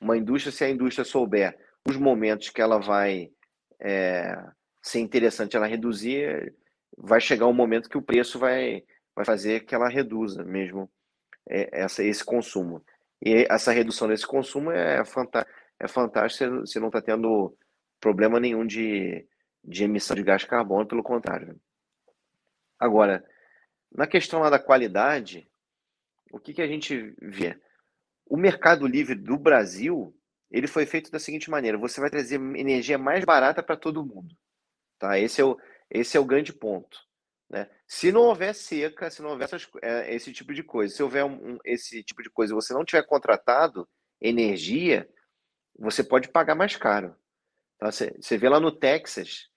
uma 0.00 0.16
indústria, 0.16 0.52
se 0.52 0.62
a 0.62 0.70
indústria 0.70 1.04
souber 1.04 1.58
os 1.84 1.96
momentos 1.96 2.50
que 2.50 2.62
ela 2.62 2.78
vai 2.78 3.32
é, 3.80 4.32
ser 4.80 5.00
interessante 5.00 5.56
ela 5.56 5.66
reduzir, 5.66 6.54
vai 6.96 7.20
chegar 7.20 7.48
um 7.48 7.52
momento 7.52 7.88
que 7.88 7.98
o 7.98 8.02
preço 8.02 8.38
vai, 8.38 8.84
vai 9.16 9.24
fazer 9.24 9.64
que 9.64 9.74
ela 9.74 9.88
reduza 9.88 10.44
mesmo 10.44 10.88
é, 11.50 11.82
essa, 11.82 12.04
esse 12.04 12.24
consumo. 12.24 12.80
E 13.20 13.44
essa 13.50 13.72
redução 13.72 14.06
desse 14.06 14.24
consumo 14.24 14.70
é, 14.70 15.04
fantástica, 15.04 15.52
é 15.80 15.88
fantástico, 15.88 16.60
você 16.60 16.78
não 16.78 16.86
está 16.86 17.02
tendo 17.02 17.56
problema 18.00 18.38
nenhum 18.38 18.64
de, 18.64 19.26
de 19.64 19.82
emissão 19.82 20.14
de 20.14 20.22
gás 20.22 20.44
carbono, 20.44 20.86
pelo 20.86 21.02
contrário. 21.02 21.60
Agora, 22.78 23.24
na 23.90 24.06
questão 24.06 24.38
lá 24.38 24.48
da 24.48 24.60
qualidade, 24.60 25.50
o 26.30 26.38
que, 26.38 26.54
que 26.54 26.62
a 26.62 26.68
gente 26.68 27.16
vê? 27.20 27.60
O 28.28 28.36
Mercado 28.36 28.86
Livre 28.86 29.14
do 29.14 29.38
Brasil, 29.38 30.14
ele 30.50 30.66
foi 30.66 30.84
feito 30.86 31.10
da 31.10 31.18
seguinte 31.18 31.50
maneira: 31.50 31.78
você 31.78 32.00
vai 32.00 32.10
trazer 32.10 32.40
energia 32.56 32.98
mais 32.98 33.24
barata 33.24 33.62
para 33.62 33.76
todo 33.76 34.04
mundo. 34.04 34.36
Tá? 34.98 35.18
Esse, 35.18 35.40
é 35.40 35.44
o, 35.44 35.56
esse 35.90 36.16
é 36.16 36.20
o 36.20 36.24
grande 36.24 36.52
ponto. 36.52 36.98
Né? 37.48 37.68
Se 37.86 38.12
não 38.12 38.22
houver 38.22 38.54
seca, 38.54 39.10
se 39.10 39.22
não 39.22 39.30
houver 39.30 39.44
essas, 39.44 39.66
é, 39.82 40.14
esse 40.14 40.32
tipo 40.32 40.52
de 40.52 40.62
coisa, 40.62 40.94
se 40.94 41.02
houver 41.02 41.24
um, 41.24 41.54
um, 41.54 41.58
esse 41.64 42.02
tipo 42.02 42.22
de 42.22 42.28
coisa 42.28 42.54
você 42.54 42.74
não 42.74 42.84
tiver 42.84 43.02
contratado 43.04 43.88
energia, 44.20 45.08
você 45.78 46.04
pode 46.04 46.28
pagar 46.28 46.54
mais 46.54 46.76
caro. 46.76 47.16
Tá? 47.78 47.90
Você, 47.90 48.14
você 48.20 48.36
vê 48.36 48.48
lá 48.48 48.60
no 48.60 48.72
Texas, 48.72 49.48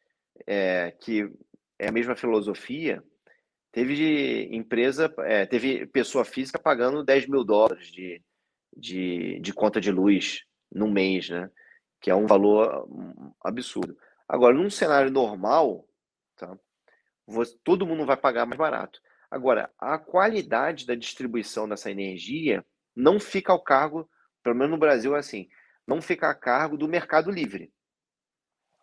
é, 0.47 0.91
que 0.91 1.29
é 1.77 1.89
a 1.89 1.91
mesma 1.91 2.15
filosofia, 2.15 3.03
teve 3.71 4.47
empresa, 4.55 5.13
é, 5.19 5.45
teve 5.45 5.85
pessoa 5.87 6.23
física 6.23 6.59
pagando 6.59 7.03
10 7.03 7.27
mil 7.27 7.43
dólares 7.43 7.91
de, 7.91 8.21
de, 8.75 9.39
de 9.39 9.53
conta 9.53 9.79
de 9.79 9.91
luz 9.91 10.43
no 10.71 10.89
mês, 10.89 11.29
né? 11.29 11.49
Que 11.99 12.09
é 12.09 12.15
um 12.15 12.25
valor 12.25 12.87
hum, 12.89 13.33
absurdo. 13.43 13.97
Agora, 14.27 14.53
num 14.53 14.69
cenário 14.69 15.11
normal, 15.11 15.87
tá? 16.35 16.57
Você, 17.27 17.57
todo 17.63 17.85
mundo 17.85 18.05
vai 18.05 18.17
pagar 18.17 18.45
mais 18.45 18.57
barato. 18.57 19.01
Agora, 19.29 19.71
a 19.79 19.97
qualidade 19.97 20.85
da 20.85 20.95
distribuição 20.95 21.67
dessa 21.67 21.89
energia 21.89 22.65
não 22.95 23.19
fica 23.19 23.51
ao 23.51 23.63
cargo, 23.63 24.09
pelo 24.43 24.55
menos 24.55 24.71
no 24.71 24.77
Brasil 24.77 25.15
é 25.15 25.19
assim, 25.19 25.47
não 25.87 26.01
fica 26.01 26.29
a 26.29 26.35
cargo 26.35 26.77
do 26.77 26.87
mercado 26.87 27.31
livre. 27.31 27.71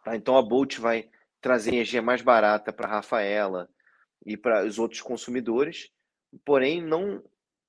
Tá? 0.05 0.17
Então 0.17 0.37
a 0.37 0.43
Bolt 0.43 0.79
vai 0.79 1.11
trazer 1.41 1.71
energia 1.71 2.01
mais 2.01 2.23
barata 2.23 2.73
para 2.73 2.89
a 2.89 2.93
Rafaela 2.93 3.69
e 4.25 4.37
para 4.37 4.65
os 4.65 4.79
outros 4.79 5.03
consumidores, 5.03 5.91
porém 6.45 6.83
não 6.83 7.23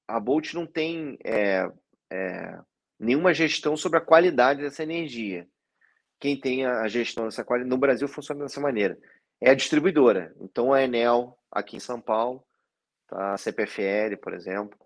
a 0.07 0.20
Bolt 0.20 0.53
não 0.53 0.65
tem 0.65 1.17
é, 1.24 1.70
é, 2.12 2.60
nenhuma 2.99 3.34
gestão 3.34 3.78
sobre 3.78 3.99
a 3.99 4.05
qualidade 4.05 4.62
dessa 4.62 4.84
energia. 4.84 5.47
Quem 6.20 6.39
tem 6.39 6.66
a 6.66 6.88
gestão 6.88 7.26
dessa 7.26 7.43
qualidade 7.43 7.70
no 7.70 7.78
Brasil 7.78 8.07
funciona 8.07 8.43
dessa 8.43 8.60
maneira 8.60 8.97
é 9.41 9.51
a 9.51 9.55
distribuidora. 9.55 10.34
Então 10.39 10.74
a 10.74 10.84
Enel 10.84 11.38
aqui 11.51 11.78
em 11.78 11.80
São 11.80 11.99
Paulo, 11.99 12.43
tá? 13.07 13.34
a 13.34 13.38
CPFL, 13.38 14.18
por 14.22 14.34
exemplo, 14.34 14.78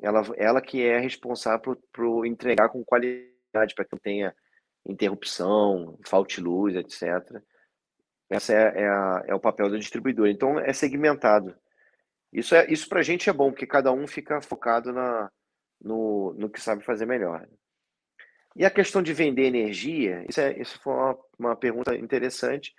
ela, 0.00 0.22
ela 0.36 0.60
que 0.60 0.82
é 0.82 0.98
responsável 0.98 1.76
por, 1.92 2.26
entregar 2.26 2.68
com 2.70 2.84
qualidade 2.84 3.74
para 3.74 3.84
que 3.84 3.92
não 3.92 3.98
tenha 3.98 4.34
interrupção, 4.86 5.98
falte 6.04 6.40
luz, 6.40 6.74
etc. 6.74 7.04
Essa 8.28 8.52
é, 8.54 8.82
é, 8.82 8.88
a, 8.88 9.22
é 9.26 9.34
o 9.34 9.40
papel 9.40 9.68
do 9.68 9.78
distribuidor. 9.78 10.28
Então 10.28 10.58
é 10.58 10.72
segmentado. 10.72 11.54
Isso, 12.32 12.54
é, 12.54 12.66
isso 12.70 12.88
para 12.88 13.00
a 13.00 13.02
gente 13.02 13.28
é 13.28 13.32
bom, 13.32 13.50
porque 13.50 13.66
cada 13.66 13.92
um 13.92 14.06
fica 14.06 14.40
focado 14.40 14.90
na, 14.92 15.30
no, 15.82 16.34
no 16.34 16.48
que 16.48 16.60
sabe 16.60 16.84
fazer 16.84 17.06
melhor. 17.06 17.46
E 18.54 18.64
a 18.64 18.70
questão 18.70 19.02
de 19.02 19.12
vender 19.12 19.44
energia, 19.44 20.24
isso, 20.28 20.40
é, 20.40 20.58
isso 20.60 20.78
foi 20.80 20.92
uma, 20.92 21.18
uma 21.38 21.56
pergunta 21.56 21.96
interessante. 21.96 22.74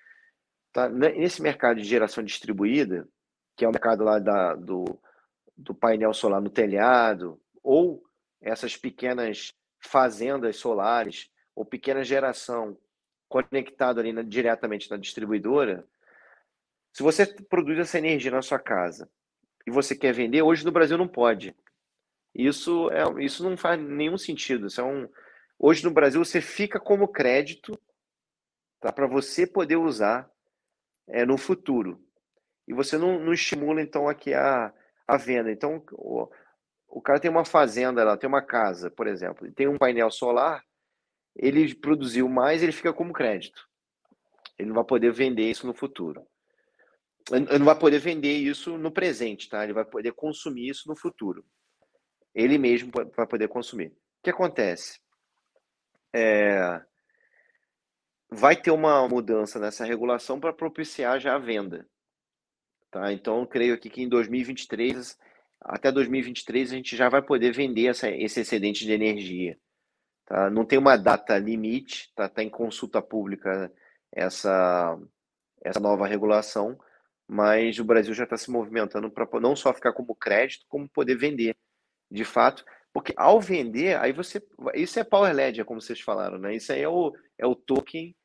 Tá? 0.71 0.87
Nesse 0.89 1.41
mercado 1.41 1.81
de 1.81 1.87
geração 1.87 2.23
distribuída, 2.23 3.07
que 3.55 3.65
é 3.65 3.67
o 3.67 3.71
mercado 3.71 4.03
lá 4.03 4.19
da, 4.19 4.55
do, 4.55 4.85
do 5.57 5.73
painel 5.73 6.13
solar 6.13 6.41
no 6.41 6.49
telhado, 6.49 7.39
ou 7.63 8.03
essas 8.41 8.77
pequenas 8.77 9.53
fazendas 9.79 10.57
solares, 10.57 11.29
ou 11.55 11.65
pequena 11.65 12.03
geração 12.03 12.77
conectado 13.27 13.99
ali 13.99 14.13
na, 14.13 14.21
diretamente 14.21 14.89
na 14.89 14.97
distribuidora, 14.97 15.87
se 16.91 17.01
você 17.01 17.25
produz 17.25 17.79
essa 17.79 17.97
energia 17.97 18.29
na 18.29 18.41
sua 18.43 18.59
casa 18.59 19.09
e 19.65 19.71
você 19.71 19.95
quer 19.95 20.13
vender, 20.13 20.43
hoje 20.43 20.63
no 20.63 20.71
Brasil 20.71 20.97
não 20.97 21.07
pode. 21.07 21.55
Isso, 22.33 22.89
é, 22.91 23.23
isso 23.23 23.47
não 23.47 23.55
faz 23.55 23.79
nenhum 23.79 24.17
sentido. 24.17 24.67
Isso 24.67 24.81
é 24.81 24.83
um, 24.83 25.07
hoje 25.59 25.83
no 25.83 25.91
Brasil 25.91 26.23
você 26.23 26.41
fica 26.41 26.79
como 26.79 27.07
crédito 27.07 27.79
tá, 28.79 28.91
para 28.91 29.07
você 29.07 29.45
poder 29.45 29.75
usar 29.75 30.29
é, 31.07 31.25
no 31.25 31.37
futuro. 31.37 32.03
E 32.67 32.73
você 32.73 32.97
não, 32.97 33.19
não 33.19 33.33
estimula, 33.33 33.81
então, 33.81 34.07
aqui 34.07 34.33
a, 34.33 34.73
a 35.07 35.17
venda. 35.17 35.51
Então, 35.51 35.83
o, 35.91 36.29
o 36.87 37.01
cara 37.01 37.19
tem 37.19 37.29
uma 37.29 37.45
fazenda 37.45 38.03
lá, 38.03 38.17
tem 38.17 38.27
uma 38.27 38.41
casa, 38.41 38.89
por 38.89 39.07
exemplo, 39.07 39.47
e 39.47 39.51
tem 39.51 39.67
um 39.67 39.77
painel 39.77 40.09
solar, 40.09 40.63
ele 41.35 41.73
produziu 41.75 42.29
mais, 42.29 42.63
ele 42.63 42.71
fica 42.71 42.93
como 42.93 43.13
crédito. 43.13 43.67
Ele 44.57 44.69
não 44.69 44.75
vai 44.75 44.83
poder 44.83 45.11
vender 45.11 45.49
isso 45.49 45.65
no 45.65 45.73
futuro. 45.73 46.25
Ele 47.31 47.57
não 47.57 47.65
vai 47.65 47.77
poder 47.77 47.99
vender 47.99 48.33
isso 48.33 48.77
no 48.77 48.91
presente, 48.91 49.49
tá? 49.49 49.63
Ele 49.63 49.73
vai 49.73 49.85
poder 49.85 50.11
consumir 50.13 50.69
isso 50.69 50.87
no 50.87 50.95
futuro. 50.95 51.43
Ele 52.33 52.57
mesmo 52.57 52.91
vai 53.15 53.27
poder 53.27 53.47
consumir. 53.47 53.87
O 53.87 54.23
que 54.23 54.29
acontece? 54.29 54.99
É... 56.13 56.81
Vai 58.29 58.55
ter 58.55 58.71
uma 58.71 59.07
mudança 59.07 59.59
nessa 59.59 59.85
regulação 59.85 60.39
para 60.39 60.53
propiciar 60.53 61.19
já 61.19 61.35
a 61.35 61.39
venda. 61.39 61.87
Tá? 62.89 63.11
Então, 63.11 63.45
creio 63.45 63.73
aqui 63.73 63.89
que 63.89 64.01
em 64.01 64.09
2023, 64.09 65.17
até 65.61 65.91
2023, 65.91 66.71
a 66.71 66.75
gente 66.75 66.95
já 66.95 67.09
vai 67.09 67.21
poder 67.21 67.51
vender 67.51 67.87
essa, 67.87 68.09
esse 68.09 68.41
excedente 68.41 68.85
de 68.85 68.91
energia. 68.91 69.57
Tá? 70.25 70.49
Não 70.49 70.65
tem 70.65 70.79
uma 70.79 70.97
data 70.97 71.37
limite, 71.37 72.07
está 72.09 72.29
tá 72.29 72.43
em 72.43 72.49
consulta 72.49 73.01
pública 73.01 73.71
essa, 74.11 74.97
essa 75.61 75.79
nova 75.79 76.07
regulação, 76.07 76.77
mas 77.27 77.79
o 77.79 77.83
Brasil 77.83 78.13
já 78.13 78.25
está 78.25 78.37
se 78.37 78.51
movimentando 78.51 79.09
para 79.09 79.27
não 79.39 79.55
só 79.55 79.73
ficar 79.73 79.93
como 79.93 80.15
crédito, 80.15 80.65
como 80.67 80.87
poder 80.87 81.15
vender, 81.15 81.55
de 82.13 82.23
fato, 82.23 82.63
porque 82.93 83.11
ao 83.17 83.41
vender, 83.41 83.99
aí 83.99 84.13
você. 84.13 84.41
Isso 84.75 84.99
é 84.99 85.03
Power 85.03 85.33
Ledger, 85.33 85.65
como 85.65 85.81
vocês 85.81 85.99
falaram, 85.99 86.37
né? 86.37 86.55
Isso 86.55 86.71
aí 86.71 86.81
é 86.81 86.87
o, 86.87 87.11
é 87.39 87.45
o 87.45 87.55
token 87.55 88.15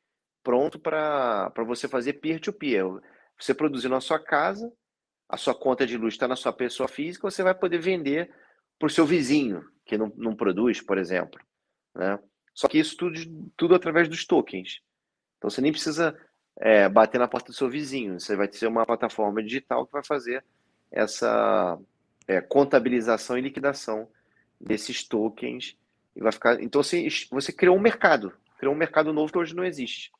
pronto 0.43 0.79
para 0.79 1.51
você 1.65 1.87
fazer 1.87 2.13
peer-to-peer. 2.13 2.85
-peer. 2.85 3.01
Você 3.39 3.53
produzir 3.53 3.89
na 3.89 3.99
sua 3.99 4.19
casa, 4.19 4.71
a 5.27 5.37
sua 5.37 5.55
conta 5.55 5.87
de 5.87 5.97
luz 5.97 6.13
está 6.13 6.27
na 6.27 6.35
sua 6.35 6.53
pessoa 6.53 6.87
física, 6.87 7.29
você 7.29 7.41
vai 7.41 7.55
poder 7.55 7.79
vender 7.79 8.31
para 8.77 8.87
o 8.87 8.89
seu 8.89 9.05
vizinho, 9.05 9.63
que 9.85 9.97
não, 9.97 10.11
não 10.15 10.35
produz, 10.35 10.81
por 10.81 10.97
exemplo. 10.97 11.39
Né? 11.95 12.19
Só 12.53 12.67
que 12.67 12.77
isso 12.77 12.95
tudo, 12.95 13.19
tudo 13.57 13.75
através 13.75 14.07
dos 14.07 14.25
tokens. 14.25 14.81
Então 15.37 15.49
você 15.49 15.61
nem 15.61 15.71
precisa 15.71 16.17
é, 16.59 16.87
bater 16.87 17.17
na 17.17 17.27
porta 17.27 17.51
do 17.51 17.55
seu 17.55 17.69
vizinho. 17.69 18.19
Você 18.19 18.35
vai 18.35 18.47
ter 18.47 18.67
uma 18.67 18.85
plataforma 18.85 19.41
digital 19.41 19.85
que 19.85 19.93
vai 19.93 20.03
fazer 20.03 20.43
essa 20.91 21.79
é, 22.29 22.39
contabilização 22.39 23.39
e 23.39 23.41
liquidação 23.41 24.07
desses 24.61 25.03
tokens 25.03 25.75
e 26.15 26.21
vai 26.21 26.31
ficar. 26.31 26.61
Então 26.61 26.83
você, 26.83 27.07
você 27.31 27.51
criou 27.51 27.75
um 27.75 27.81
mercado, 27.81 28.31
criou 28.59 28.75
um 28.75 28.77
mercado 28.77 29.11
novo 29.11 29.31
que 29.31 29.37
hoje 29.39 29.55
não 29.55 29.65
existe. 29.65 30.11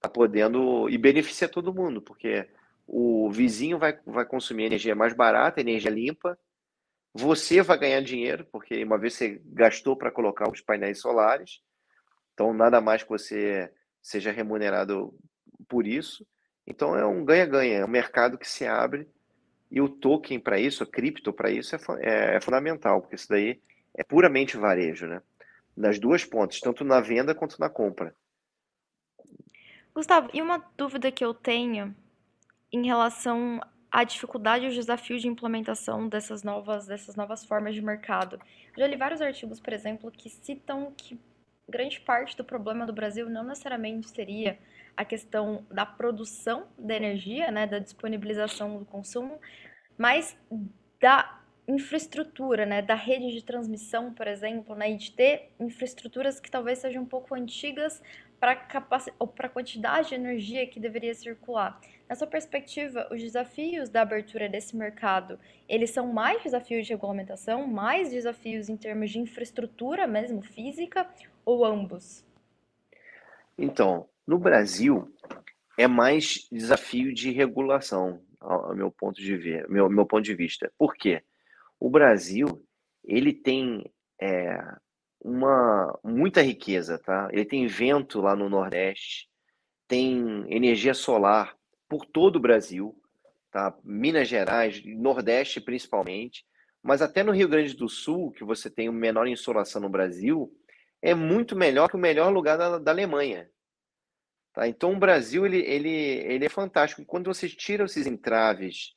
Tá 0.00 0.08
podendo 0.08 0.88
e 0.90 0.98
beneficia 0.98 1.48
todo 1.48 1.72
mundo, 1.72 2.02
porque 2.02 2.48
o 2.84 3.30
vizinho 3.30 3.78
vai, 3.78 3.96
vai 4.04 4.26
consumir 4.26 4.64
energia 4.64 4.96
mais 4.96 5.14
barata, 5.14 5.60
energia 5.60 5.90
limpa, 5.90 6.36
você 7.14 7.62
vai 7.62 7.78
ganhar 7.78 8.00
dinheiro, 8.00 8.44
porque 8.50 8.82
uma 8.82 8.98
vez 8.98 9.14
você 9.14 9.40
gastou 9.46 9.96
para 9.96 10.10
colocar 10.10 10.50
os 10.50 10.60
painéis 10.60 11.00
solares, 11.00 11.60
então 12.34 12.52
nada 12.52 12.80
mais 12.80 13.04
que 13.04 13.08
você 13.08 13.72
seja 14.02 14.32
remunerado 14.32 15.14
por 15.68 15.86
isso. 15.86 16.26
Então 16.66 16.96
é 16.96 17.06
um 17.06 17.24
ganha-ganha, 17.24 17.78
é 17.78 17.84
um 17.84 17.88
mercado 17.88 18.36
que 18.36 18.48
se 18.48 18.66
abre 18.66 19.08
e 19.70 19.80
o 19.80 19.88
token 19.88 20.38
para 20.38 20.58
isso, 20.58 20.82
a 20.82 20.86
cripto 20.86 21.32
para 21.32 21.50
isso 21.50 21.74
é, 21.74 21.78
é, 22.00 22.36
é, 22.36 22.40
fundamental, 22.40 23.00
porque 23.00 23.16
isso 23.16 23.28
daí 23.28 23.60
é 23.94 24.04
puramente 24.04 24.56
varejo, 24.56 25.06
né? 25.06 25.22
Nas 25.76 25.98
duas 25.98 26.24
pontas, 26.24 26.60
tanto 26.60 26.84
na 26.84 27.00
venda 27.00 27.34
quanto 27.34 27.58
na 27.58 27.68
compra. 27.68 28.14
Gustavo, 29.94 30.30
e 30.32 30.40
uma 30.40 30.64
dúvida 30.76 31.10
que 31.10 31.24
eu 31.24 31.34
tenho 31.34 31.94
em 32.72 32.86
relação 32.86 33.60
a 33.90 34.04
dificuldade 34.04 34.66
e 34.66 34.68
os 34.68 34.74
desafios 34.74 35.22
de 35.22 35.28
implementação 35.28 36.08
dessas 36.08 36.42
novas, 36.42 36.86
dessas 36.86 37.16
novas 37.16 37.44
formas 37.44 37.74
de 37.74 37.80
mercado. 37.80 38.38
Já 38.76 38.86
li 38.86 38.96
vários 38.96 39.22
artigos, 39.22 39.58
por 39.58 39.72
exemplo, 39.72 40.10
que 40.10 40.28
citam 40.28 40.92
que 40.96 41.18
grande 41.68 42.00
parte 42.00 42.36
do 42.36 42.44
problema 42.44 42.86
do 42.86 42.92
Brasil 42.92 43.28
não 43.28 43.44
necessariamente 43.44 44.08
seria 44.10 44.58
a 44.96 45.04
questão 45.04 45.66
da 45.70 45.84
produção 45.84 46.66
da 46.78 46.94
energia, 46.94 47.50
né, 47.50 47.66
da 47.66 47.78
disponibilização 47.78 48.78
do 48.78 48.84
consumo, 48.84 49.38
mas 49.98 50.36
da 51.00 51.40
infraestrutura, 51.68 52.64
né, 52.64 52.80
da 52.80 52.94
rede 52.94 53.32
de 53.32 53.44
transmissão, 53.44 54.14
por 54.14 54.26
exemplo, 54.26 54.74
né, 54.74 54.92
e 54.92 54.96
de 54.96 55.10
ter 55.12 55.50
infraestruturas 55.58 56.38
que 56.38 56.50
talvez 56.50 56.78
sejam 56.78 57.02
um 57.02 57.06
pouco 57.06 57.34
antigas 57.34 58.00
para 58.38 58.54
capac... 58.54 59.10
a 59.18 59.48
quantidade 59.48 60.10
de 60.10 60.14
energia 60.14 60.66
que 60.66 60.78
deveria 60.78 61.14
circular. 61.14 61.80
Na 62.08 62.14
sua 62.14 62.26
perspectiva, 62.26 63.08
os 63.10 63.20
desafios 63.20 63.88
da 63.88 64.02
abertura 64.02 64.48
desse 64.48 64.76
mercado, 64.76 65.40
eles 65.68 65.90
são 65.90 66.12
mais 66.12 66.42
desafios 66.42 66.86
de 66.86 66.92
regulamentação, 66.92 67.66
mais 67.66 68.10
desafios 68.10 68.68
em 68.68 68.76
termos 68.76 69.10
de 69.10 69.18
infraestrutura 69.18 70.06
mesmo, 70.06 70.42
física, 70.42 71.08
ou 71.44 71.64
ambos? 71.64 72.24
Então, 73.58 74.08
no 74.26 74.38
Brasil, 74.38 75.12
é 75.78 75.86
mais 75.86 76.48
desafio 76.50 77.12
de 77.14 77.30
regulação, 77.30 78.22
ao 78.40 78.74
meu 78.74 78.90
ponto 78.90 79.20
de 79.20 79.36
ver, 79.36 79.68
meu, 79.68 79.88
meu 79.88 80.06
ponto 80.06 80.24
de 80.24 80.34
vista. 80.34 80.72
Por 80.78 80.94
quê? 80.94 81.22
O 81.78 81.90
Brasil, 81.90 82.46
ele 83.04 83.32
tem 83.32 83.84
é, 84.20 84.58
uma 85.20 85.98
muita 86.02 86.42
riqueza, 86.42 86.98
tá? 86.98 87.28
Ele 87.32 87.44
tem 87.44 87.66
vento 87.66 88.20
lá 88.20 88.34
no 88.34 88.48
Nordeste, 88.48 89.28
tem 89.86 90.44
energia 90.48 90.94
solar 90.94 91.56
por 91.88 92.04
todo 92.06 92.36
o 92.36 92.40
Brasil, 92.40 92.94
tá? 93.50 93.76
Minas 93.84 94.28
Gerais, 94.28 94.82
Nordeste 94.84 95.60
principalmente, 95.60 96.44
mas 96.82 97.02
até 97.02 97.22
no 97.22 97.32
Rio 97.32 97.48
Grande 97.48 97.74
do 97.74 97.88
Sul, 97.88 98.30
que 98.32 98.44
você 98.44 98.70
tem 98.70 98.88
o 98.88 98.92
menor 98.92 99.26
insolação 99.26 99.80
no 99.82 99.88
Brasil, 99.88 100.52
é 101.02 101.14
muito 101.14 101.56
melhor 101.56 101.88
que 101.88 101.96
o 101.96 102.00
melhor 102.00 102.32
lugar 102.32 102.56
da, 102.56 102.78
da 102.78 102.90
Alemanha. 102.90 103.50
Tá? 104.56 104.66
Então 104.66 104.94
o 104.94 104.98
Brasil 104.98 105.44
ele, 105.44 105.58
ele, 105.58 105.90
ele 105.90 106.46
é 106.46 106.48
fantástico. 106.48 107.04
Quando 107.04 107.26
você 107.26 107.46
tira 107.46 107.84
esses 107.84 108.06
entraves, 108.06 108.94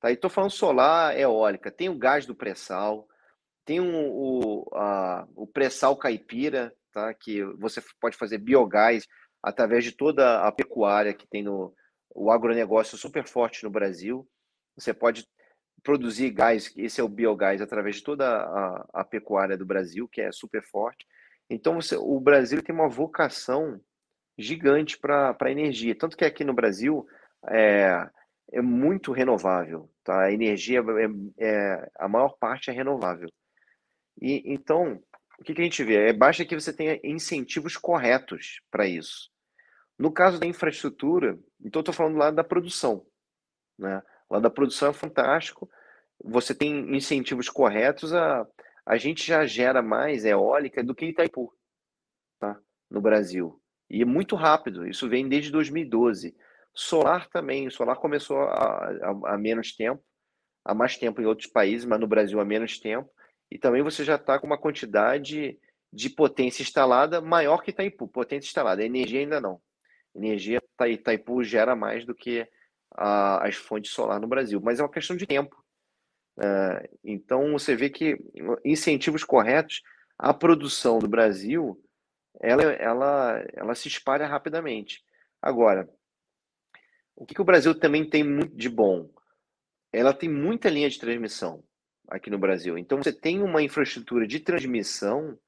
tá? 0.00 0.12
estou 0.12 0.30
falando 0.30 0.52
solar, 0.52 1.18
eólica, 1.18 1.68
tem 1.68 1.88
o 1.88 1.98
gás 1.98 2.24
do 2.24 2.34
pré-sal, 2.34 3.08
tem 3.64 3.80
um, 3.80 4.08
o, 4.08 4.70
o 5.34 5.46
pré-sal 5.48 5.96
caipira, 5.96 6.72
tá? 6.92 7.12
que 7.12 7.42
você 7.58 7.82
pode 8.00 8.16
fazer 8.16 8.38
biogás. 8.38 9.04
através 9.42 9.82
de 9.82 9.90
toda 9.90 10.46
a 10.46 10.52
pecuária 10.52 11.12
que 11.12 11.26
tem 11.26 11.42
no 11.42 11.74
o 12.12 12.30
agronegócio 12.30 12.96
super 12.96 13.26
forte 13.26 13.64
no 13.64 13.70
Brasil. 13.70 14.28
Você 14.76 14.94
pode 14.94 15.26
produzir 15.82 16.30
gás, 16.30 16.72
esse 16.76 17.00
é 17.00 17.04
o 17.04 17.08
biogás, 17.08 17.60
através 17.60 17.96
de 17.96 18.04
toda 18.04 18.26
a, 18.28 18.86
a 18.94 19.04
pecuária 19.04 19.56
do 19.56 19.66
Brasil, 19.66 20.08
que 20.08 20.20
é 20.20 20.30
super 20.32 20.62
forte. 20.62 21.06
Então, 21.48 21.76
você, 21.76 21.96
o 21.96 22.20
Brasil 22.20 22.62
tem 22.62 22.74
uma 22.74 22.88
vocação 22.88 23.80
gigante 24.40 24.98
para 24.98 25.36
a 25.38 25.50
energia. 25.50 25.94
Tanto 25.94 26.16
que 26.16 26.24
aqui 26.24 26.44
no 26.44 26.54
Brasil 26.54 27.06
é, 27.48 28.08
é 28.52 28.60
muito 28.60 29.12
renovável. 29.12 29.90
Tá? 30.02 30.24
A 30.24 30.32
energia, 30.32 30.80
é, 30.80 31.46
é, 31.46 31.90
a 31.98 32.08
maior 32.08 32.36
parte 32.38 32.70
é 32.70 32.72
renovável. 32.72 33.28
E 34.20 34.42
Então, 34.52 35.00
o 35.38 35.44
que, 35.44 35.54
que 35.54 35.60
a 35.60 35.64
gente 35.64 35.82
vê? 35.84 36.08
É, 36.08 36.12
basta 36.12 36.44
que 36.44 36.54
você 36.54 36.72
tenha 36.72 37.00
incentivos 37.04 37.76
corretos 37.76 38.60
para 38.70 38.86
isso. 38.86 39.30
No 39.98 40.12
caso 40.12 40.38
da 40.38 40.46
infraestrutura, 40.46 41.38
então 41.62 41.80
estou 41.80 41.94
falando 41.94 42.16
lá 42.16 42.30
da 42.30 42.44
produção. 42.44 43.06
Né? 43.78 44.02
Lá 44.30 44.38
da 44.38 44.50
produção 44.50 44.90
é 44.90 44.94
fantástico. 44.94 45.68
Você 46.22 46.54
tem 46.54 46.94
incentivos 46.94 47.48
corretos, 47.48 48.12
a, 48.12 48.46
a 48.84 48.96
gente 48.96 49.26
já 49.26 49.46
gera 49.46 49.82
mais 49.82 50.24
eólica 50.24 50.84
do 50.84 50.94
que 50.94 51.06
Itaipu, 51.06 51.52
tá? 52.38 52.58
no 52.90 53.00
Brasil. 53.00 53.60
E 53.90 54.02
é 54.02 54.04
muito 54.04 54.36
rápido, 54.36 54.86
isso 54.86 55.08
vem 55.08 55.28
desde 55.28 55.50
2012. 55.50 56.36
Solar 56.72 57.28
também, 57.28 57.66
o 57.66 57.70
solar 57.70 57.96
começou 57.96 58.38
há, 58.38 59.36
menos 59.36 59.74
tempo, 59.74 60.02
há 60.64 60.72
mais 60.72 60.96
tempo 60.96 61.20
em 61.20 61.26
outros 61.26 61.48
países, 61.48 61.84
mas 61.84 61.98
no 61.98 62.06
Brasil 62.06 62.38
há 62.38 62.44
menos 62.44 62.78
tempo. 62.78 63.10
E 63.50 63.58
também 63.58 63.82
você 63.82 64.04
já 64.04 64.14
está 64.14 64.38
com 64.38 64.46
uma 64.46 64.56
quantidade 64.56 65.58
de 65.92 66.08
potência 66.08 66.62
instalada 66.62 67.20
maior 67.20 67.62
que 67.62 67.70
Itaipu, 67.72 68.06
potência 68.06 68.46
instalada, 68.48 68.84
energia 68.84 69.20
ainda 69.20 69.40
não. 69.40 69.60
Energia, 70.14 70.62
Itaipu 70.86 71.42
gera 71.42 71.74
mais 71.74 72.06
do 72.06 72.14
que 72.14 72.46
a, 72.92 73.44
as 73.44 73.56
fontes 73.56 73.90
solar 73.90 74.20
no 74.20 74.28
Brasil, 74.28 74.60
mas 74.62 74.78
é 74.78 74.82
uma 74.84 74.88
questão 74.88 75.16
de 75.16 75.26
tempo. 75.26 75.56
Uh, 76.38 76.98
então 77.02 77.52
você 77.52 77.74
vê 77.74 77.90
que 77.90 78.16
incentivos 78.64 79.24
corretos, 79.24 79.82
a 80.16 80.32
produção 80.32 81.00
do 81.00 81.08
Brasil 81.08 81.76
ela, 82.38 82.62
ela, 82.62 83.44
ela 83.54 83.74
se 83.74 83.88
espalha 83.88 84.26
rapidamente. 84.26 85.02
Agora, 85.40 85.88
o 87.16 87.26
que, 87.26 87.34
que 87.34 87.42
o 87.42 87.44
Brasil 87.44 87.74
também 87.74 88.08
tem 88.08 88.22
muito 88.22 88.54
de 88.56 88.68
bom? 88.68 89.10
Ela 89.92 90.14
tem 90.14 90.28
muita 90.28 90.70
linha 90.70 90.88
de 90.88 90.98
transmissão 90.98 91.64
aqui 92.08 92.30
no 92.30 92.38
Brasil. 92.38 92.76
Então 92.78 92.98
você 92.98 93.12
tem 93.12 93.42
uma 93.42 93.62
infraestrutura 93.62 94.26
de 94.26 94.40
transmissão 94.40 95.38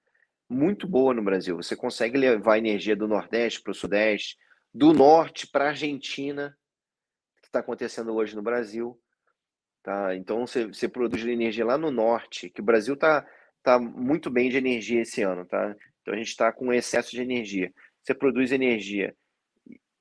muito 0.49 0.87
boa 0.87 1.15
no 1.15 1.23
Brasil. 1.23 1.57
Você 1.57 1.75
consegue 1.75 2.19
levar 2.19 2.59
energia 2.59 2.95
do 2.95 3.09
Nordeste 3.09 3.63
para 3.63 3.73
o 3.73 3.75
Sudeste, 3.75 4.37
do 4.73 4.93
Norte 4.93 5.47
para 5.47 5.67
a 5.67 5.69
Argentina, 5.69 6.57
que 7.41 7.49
está 7.49 7.61
acontecendo 7.61 8.15
hoje 8.15 8.37
no 8.37 8.43
Brasil. 8.43 8.99
Tá? 9.83 10.15
Então 10.15 10.47
você, 10.47 10.67
você 10.67 10.89
produz 10.89 11.25
energia 11.25 11.65
lá 11.65 11.77
no 11.77 11.91
Norte, 11.91 12.49
que 12.49 12.61
o 12.61 12.65
Brasil 12.65 12.95
está 12.95 13.27
tá 13.63 13.79
muito 13.79 14.31
bem 14.31 14.49
de 14.49 14.57
energia 14.57 15.03
esse 15.03 15.23
ano. 15.23 15.45
Tá? 15.45 15.75
Então 16.03 16.15
a 16.15 16.17
gente 16.17 16.29
está 16.29 16.53
com 16.53 16.73
excesso 16.73 17.13
de 17.13 17.23
energia. 17.23 17.73
Você 18.03 18.15
produz 18.15 18.53
energia 18.53 19.15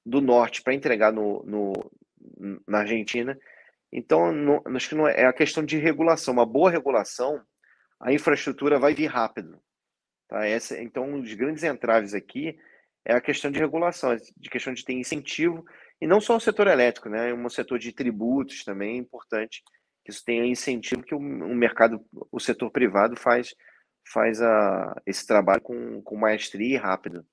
do 0.05 0.19
norte 0.19 0.61
para 0.61 0.73
entregar 0.73 1.13
no, 1.13 1.43
no, 1.43 1.73
na 2.67 2.79
Argentina. 2.79 3.37
Então, 3.91 4.31
não, 4.31 4.61
acho 4.75 4.89
que 4.89 4.95
não 4.95 5.07
é, 5.07 5.21
é 5.21 5.25
a 5.25 5.33
questão 5.33 5.63
de 5.63 5.77
regulação. 5.77 6.33
Uma 6.33 6.45
boa 6.45 6.71
regulação, 6.71 7.41
a 7.99 8.11
infraestrutura 8.11 8.79
vai 8.79 8.93
vir 8.93 9.07
rápido. 9.07 9.61
Tá? 10.27 10.45
Essa, 10.45 10.81
então, 10.81 11.03
um 11.03 11.21
dos 11.21 11.33
grandes 11.33 11.63
entraves 11.63 12.13
aqui 12.13 12.57
é 13.05 13.13
a 13.13 13.21
questão 13.21 13.51
de 13.51 13.59
regulação, 13.59 14.15
de 14.15 14.49
questão 14.49 14.73
de 14.73 14.83
ter 14.83 14.93
incentivo, 14.93 15.63
e 15.99 16.07
não 16.07 16.21
só 16.21 16.35
o 16.35 16.39
setor 16.39 16.67
elétrico, 16.67 17.09
né? 17.09 17.33
um 17.33 17.49
setor 17.49 17.77
de 17.77 17.91
tributos 17.91 18.63
também 18.63 18.95
é 18.95 18.99
importante 18.99 19.61
que 20.03 20.11
isso 20.11 20.23
tenha 20.25 20.45
incentivo 20.45 21.03
que 21.03 21.13
o 21.13 21.19
mercado, 21.19 22.03
o 22.31 22.39
setor 22.39 22.71
privado 22.71 23.15
faz 23.15 23.53
faz 24.12 24.41
a, 24.41 24.95
esse 25.05 25.26
trabalho 25.26 25.62
com, 25.62 26.01
com 26.01 26.18
maestria 26.18 26.76
e 26.76 26.78
rápido. 26.78 27.26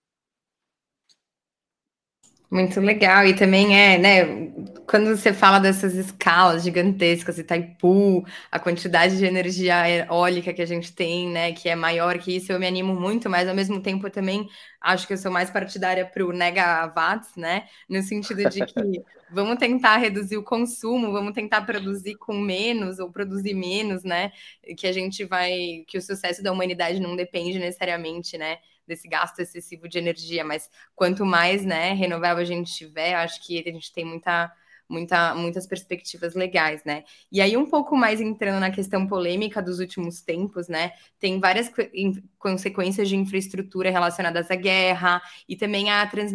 Muito 2.51 2.81
legal. 2.81 3.27
E 3.27 3.35
também 3.37 3.79
é, 3.79 3.99
né, 3.99 4.25
quando 4.89 5.15
você 5.15 5.35
fala 5.35 5.59
dessas 5.59 5.95
escalas 5.95 6.63
gigantescas, 6.63 7.39
Itaipu, 7.39 8.25
a 8.51 8.59
quantidade 8.59 9.19
de 9.19 9.27
energia 9.27 9.87
eólica 9.87 10.55
que 10.55 10.63
a 10.63 10.67
gente 10.67 10.91
tem, 10.95 11.29
né, 11.29 11.53
que 11.53 11.69
é 11.69 11.77
maior 11.77 12.19
que 12.19 12.35
isso, 12.35 12.51
eu 12.51 12.59
me 12.59 12.67
animo 12.67 12.95
muito, 12.99 13.29
mas 13.29 13.47
ao 13.47 13.55
mesmo 13.55 13.83
tempo 13.83 14.07
eu 14.07 14.11
também 14.11 14.49
acho 14.81 15.07
que 15.07 15.13
eu 15.13 15.19
sou 15.19 15.31
mais 15.31 15.51
partidária 15.51 16.07
para 16.07 16.25
o 16.25 16.33
nega-watts, 16.33 17.37
né, 17.37 17.67
no 17.87 18.03
sentido 18.03 18.47
de 18.47 18.65
que 18.65 18.75
vamos 19.31 19.59
tentar 19.59 19.99
reduzir 19.99 20.39
o 20.39 20.43
consumo, 20.43 21.13
vamos 21.13 21.35
tentar 21.35 21.63
produzir 21.67 22.15
com 22.17 22.33
menos 22.35 22.99
ou 22.99 23.13
produzir 23.13 23.53
menos, 23.53 24.05
né, 24.05 24.33
que 24.75 24.87
a 24.87 24.93
gente 24.93 25.23
vai, 25.23 25.85
que 25.87 25.99
o 25.99 26.03
sucesso 26.03 26.43
da 26.43 26.51
humanidade 26.51 26.99
não 26.99 27.15
depende 27.15 27.59
necessariamente, 27.59 28.39
né, 28.39 28.57
desse 28.89 29.07
gasto 29.07 29.39
excessivo 29.41 29.89
de 29.89 29.99
energia, 29.99 30.45
mas 30.45 30.69
quanto 30.97 31.25
mais, 31.25 31.65
né, 31.65 31.93
renovável 31.93 32.43
a 32.43 32.47
gente 32.47 32.75
tiver, 32.75 33.15
acho 33.15 33.41
que 33.47 33.61
a 33.61 33.73
gente 33.73 33.93
tem 33.93 34.05
muita 34.05 34.53
muita, 34.89 35.35
muitas 35.35 35.67
perspectivas 35.67 36.35
legais, 36.35 36.83
né? 36.85 37.05
E 37.31 37.41
aí, 37.41 37.57
um 37.57 37.67
pouco 37.67 37.97
mais 37.97 38.21
entrando 38.21 38.61
na 38.61 38.71
questão 38.71 39.07
polêmica 39.07 39.61
dos 39.61 39.79
últimos 39.79 40.23
tempos, 40.23 40.69
né? 40.69 40.93
Tem 41.21 41.39
várias 41.39 41.71
consequências 42.39 43.09
de 43.09 43.17
infraestrutura 43.17 43.91
relacionadas 43.91 44.51
à 44.51 44.55
guerra 44.55 45.21
e 45.49 45.57
também 45.57 45.91
à 45.91 46.07
trans 46.07 46.33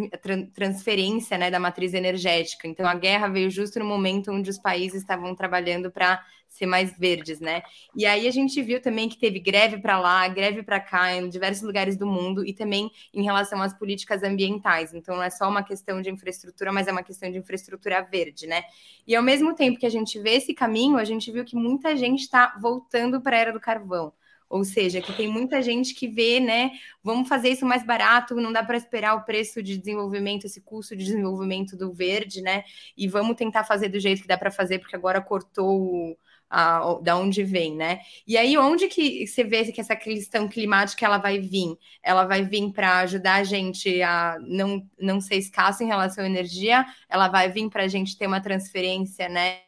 transferência 0.53 1.37
né, 1.37 1.49
da 1.49 1.59
matriz 1.59 1.93
energética. 1.93 2.67
Então, 2.67 2.87
a 2.87 2.93
guerra 2.93 3.27
veio 3.27 3.49
justo 3.49 3.79
no 3.79 3.85
momento 3.85 4.31
onde 4.31 4.49
os 4.49 4.57
países 4.57 5.01
estavam 5.01 5.35
trabalhando 5.35 5.91
para 5.91 6.23
ser 6.53 6.67
mais 6.67 6.95
verdes, 6.97 7.39
né? 7.39 7.63
E 7.95 8.05
aí 8.05 8.27
a 8.27 8.31
gente 8.31 8.61
viu 8.61 8.79
também 8.79 9.09
que 9.09 9.17
teve 9.17 9.39
greve 9.39 9.79
para 9.79 9.99
lá, 9.99 10.27
greve 10.27 10.61
para 10.61 10.79
cá, 10.79 11.11
em 11.15 11.27
diversos 11.27 11.63
lugares 11.63 11.97
do 11.97 12.05
mundo, 12.05 12.45
e 12.45 12.53
também 12.53 12.91
em 13.11 13.23
relação 13.23 13.59
às 13.59 13.73
políticas 13.73 14.21
ambientais. 14.21 14.93
Então 14.93 15.15
não 15.15 15.23
é 15.23 15.31
só 15.31 15.49
uma 15.49 15.63
questão 15.63 15.99
de 15.99 16.11
infraestrutura, 16.11 16.71
mas 16.71 16.87
é 16.87 16.91
uma 16.91 17.01
questão 17.01 17.31
de 17.31 17.39
infraestrutura 17.39 18.03
verde, 18.03 18.45
né? 18.45 18.63
E 19.07 19.15
ao 19.15 19.23
mesmo 19.23 19.55
tempo 19.55 19.79
que 19.79 19.85
a 19.85 19.89
gente 19.89 20.19
vê 20.19 20.35
esse 20.35 20.53
caminho, 20.53 20.97
a 20.97 21.03
gente 21.03 21.31
viu 21.31 21.43
que 21.43 21.55
muita 21.55 21.97
gente 21.97 22.21
está 22.21 22.55
voltando 22.61 23.19
para 23.19 23.35
a 23.35 23.39
era 23.39 23.51
do 23.51 23.59
carvão. 23.59 24.13
Ou 24.47 24.63
seja, 24.63 25.01
que 25.01 25.11
tem 25.11 25.27
muita 25.27 25.59
gente 25.63 25.95
que 25.95 26.07
vê, 26.07 26.39
né? 26.39 26.69
Vamos 27.03 27.27
fazer 27.27 27.49
isso 27.49 27.65
mais 27.65 27.83
barato, 27.83 28.35
não 28.35 28.53
dá 28.53 28.63
para 28.63 28.77
esperar 28.77 29.15
o 29.15 29.23
preço 29.23 29.63
de 29.63 29.75
desenvolvimento, 29.75 30.45
esse 30.45 30.61
custo 30.61 30.95
de 30.95 31.03
desenvolvimento 31.03 31.75
do 31.75 31.91
verde, 31.91 32.43
né? 32.43 32.63
E 32.95 33.07
vamos 33.07 33.35
tentar 33.35 33.63
fazer 33.63 33.89
do 33.89 33.99
jeito 33.99 34.21
que 34.21 34.27
dá 34.27 34.37
para 34.37 34.51
fazer, 34.51 34.77
porque 34.77 34.95
agora 34.95 35.19
cortou 35.19 36.15
a, 36.53 36.99
da 37.01 37.17
onde 37.17 37.43
vem, 37.43 37.75
né? 37.75 38.01
E 38.27 38.37
aí, 38.37 38.55
onde 38.57 38.87
que 38.87 39.25
você 39.25 39.43
vê 39.43 39.65
que 39.71 39.81
essa 39.81 39.95
questão 39.95 40.47
climática 40.47 41.03
ela 41.03 41.17
vai 41.17 41.39
vir? 41.39 41.75
Ela 42.03 42.25
vai 42.25 42.43
vir 42.43 42.71
para 42.71 42.99
ajudar 42.99 43.35
a 43.35 43.43
gente 43.43 44.01
a 44.03 44.37
não, 44.39 44.87
não 44.99 45.19
ser 45.19 45.35
escassa 45.37 45.83
em 45.83 45.87
relação 45.87 46.23
à 46.23 46.27
energia, 46.27 46.85
ela 47.09 47.27
vai 47.27 47.49
vir 47.49 47.69
para 47.69 47.83
a 47.83 47.87
gente 47.87 48.15
ter 48.15 48.27
uma 48.27 48.39
transferência, 48.39 49.27
né? 49.27 49.61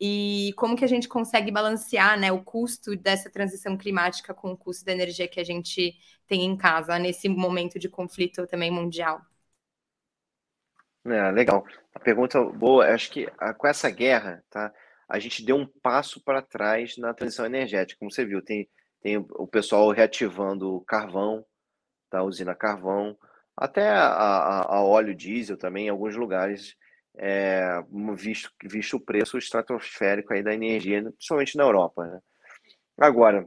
E 0.00 0.52
como 0.56 0.74
que 0.74 0.84
a 0.84 0.88
gente 0.88 1.06
consegue 1.06 1.50
balancear 1.52 2.18
né, 2.18 2.32
o 2.32 2.42
custo 2.42 2.96
dessa 2.96 3.30
transição 3.30 3.76
climática 3.76 4.34
com 4.34 4.52
o 4.52 4.56
custo 4.56 4.84
da 4.84 4.92
energia 4.92 5.28
que 5.28 5.38
a 5.38 5.44
gente 5.44 5.94
tem 6.26 6.44
em 6.44 6.56
casa 6.56 6.98
nesse 6.98 7.28
momento 7.28 7.78
de 7.78 7.88
conflito 7.88 8.46
também 8.46 8.70
mundial? 8.70 9.20
É, 11.04 11.30
legal. 11.30 11.64
A 11.94 12.00
pergunta 12.00 12.42
boa, 12.42 12.86
acho 12.86 13.10
que 13.10 13.26
com 13.58 13.66
essa 13.66 13.90
guerra, 13.90 14.42
tá? 14.48 14.72
A 15.12 15.18
gente 15.18 15.44
deu 15.44 15.56
um 15.56 15.66
passo 15.66 16.24
para 16.24 16.40
trás 16.40 16.96
na 16.96 17.12
transição 17.12 17.44
energética. 17.44 17.98
Como 17.98 18.10
você 18.10 18.24
viu, 18.24 18.40
tem, 18.40 18.66
tem 19.02 19.18
o 19.18 19.46
pessoal 19.46 19.90
reativando 19.90 20.74
o 20.74 20.80
carvão, 20.80 21.44
tá? 22.08 22.20
a 22.20 22.24
usina 22.24 22.54
carvão, 22.54 23.14
até 23.54 23.90
a, 23.90 24.06
a, 24.06 24.76
a 24.76 24.82
óleo 24.82 25.14
diesel 25.14 25.58
também, 25.58 25.88
em 25.88 25.90
alguns 25.90 26.16
lugares, 26.16 26.74
é, 27.14 27.62
visto, 28.16 28.50
visto 28.64 28.96
o 28.96 29.00
preço 29.00 29.36
estratosférico 29.36 30.32
aí 30.32 30.42
da 30.42 30.54
energia, 30.54 31.02
principalmente 31.02 31.58
na 31.58 31.64
Europa. 31.64 32.06
Né? 32.06 32.20
Agora, 32.96 33.46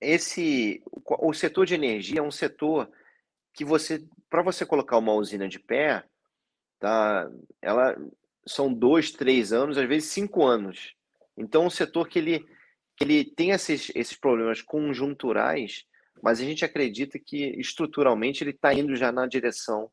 esse 0.00 0.82
o, 0.94 1.34
setor 1.34 1.66
de 1.66 1.74
energia 1.74 2.20
é 2.20 2.22
um 2.22 2.30
setor 2.30 2.90
que 3.52 3.66
você, 3.66 4.02
para 4.30 4.40
você 4.40 4.64
colocar 4.64 4.96
uma 4.96 5.12
usina 5.12 5.46
de 5.46 5.58
pé, 5.58 6.02
tá? 6.80 7.30
Ela 7.60 7.94
são 8.46 8.72
dois, 8.72 9.10
três 9.10 9.52
anos, 9.52 9.78
às 9.78 9.88
vezes 9.88 10.10
cinco 10.10 10.44
anos. 10.44 10.94
Então, 11.36 11.66
um 11.66 11.70
setor 11.70 12.08
que 12.08 12.18
ele, 12.18 12.40
que 12.96 13.04
ele 13.04 13.24
tem 13.24 13.50
esses, 13.50 13.90
esses 13.94 14.16
problemas 14.16 14.62
conjunturais, 14.62 15.84
mas 16.22 16.40
a 16.40 16.44
gente 16.44 16.64
acredita 16.64 17.18
que 17.18 17.44
estruturalmente 17.58 18.42
ele 18.42 18.50
está 18.50 18.72
indo 18.72 18.94
já 18.96 19.10
na 19.10 19.26
direção 19.26 19.90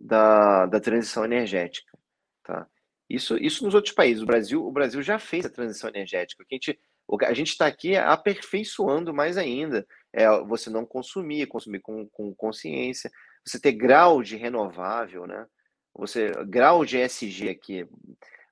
da, 0.00 0.66
da 0.66 0.80
transição 0.80 1.24
energética. 1.24 1.96
Tá? 2.42 2.66
Isso, 3.08 3.36
isso 3.36 3.64
nos 3.64 3.74
outros 3.74 3.94
países. 3.94 4.22
O 4.22 4.26
Brasil, 4.26 4.66
o 4.66 4.72
Brasil 4.72 5.02
já 5.02 5.18
fez 5.18 5.44
a 5.44 5.50
transição 5.50 5.88
energética. 5.90 6.42
A 6.42 6.54
gente 6.54 6.78
a 7.22 7.34
gente 7.34 7.50
está 7.50 7.66
aqui 7.66 7.96
aperfeiçoando 7.96 9.12
mais 9.12 9.36
ainda. 9.36 9.86
é 10.12 10.26
você 10.44 10.70
não 10.70 10.86
consumir, 10.86 11.46
consumir 11.46 11.80
com, 11.80 12.08
com 12.08 12.34
consciência, 12.34 13.10
você 13.44 13.60
ter 13.60 13.72
grau 13.72 14.22
de 14.22 14.36
renovável, 14.36 15.26
né? 15.26 15.46
Você, 15.94 16.30
grau 16.46 16.84
de 16.84 16.98
ESG 16.98 17.48
aqui, 17.48 17.88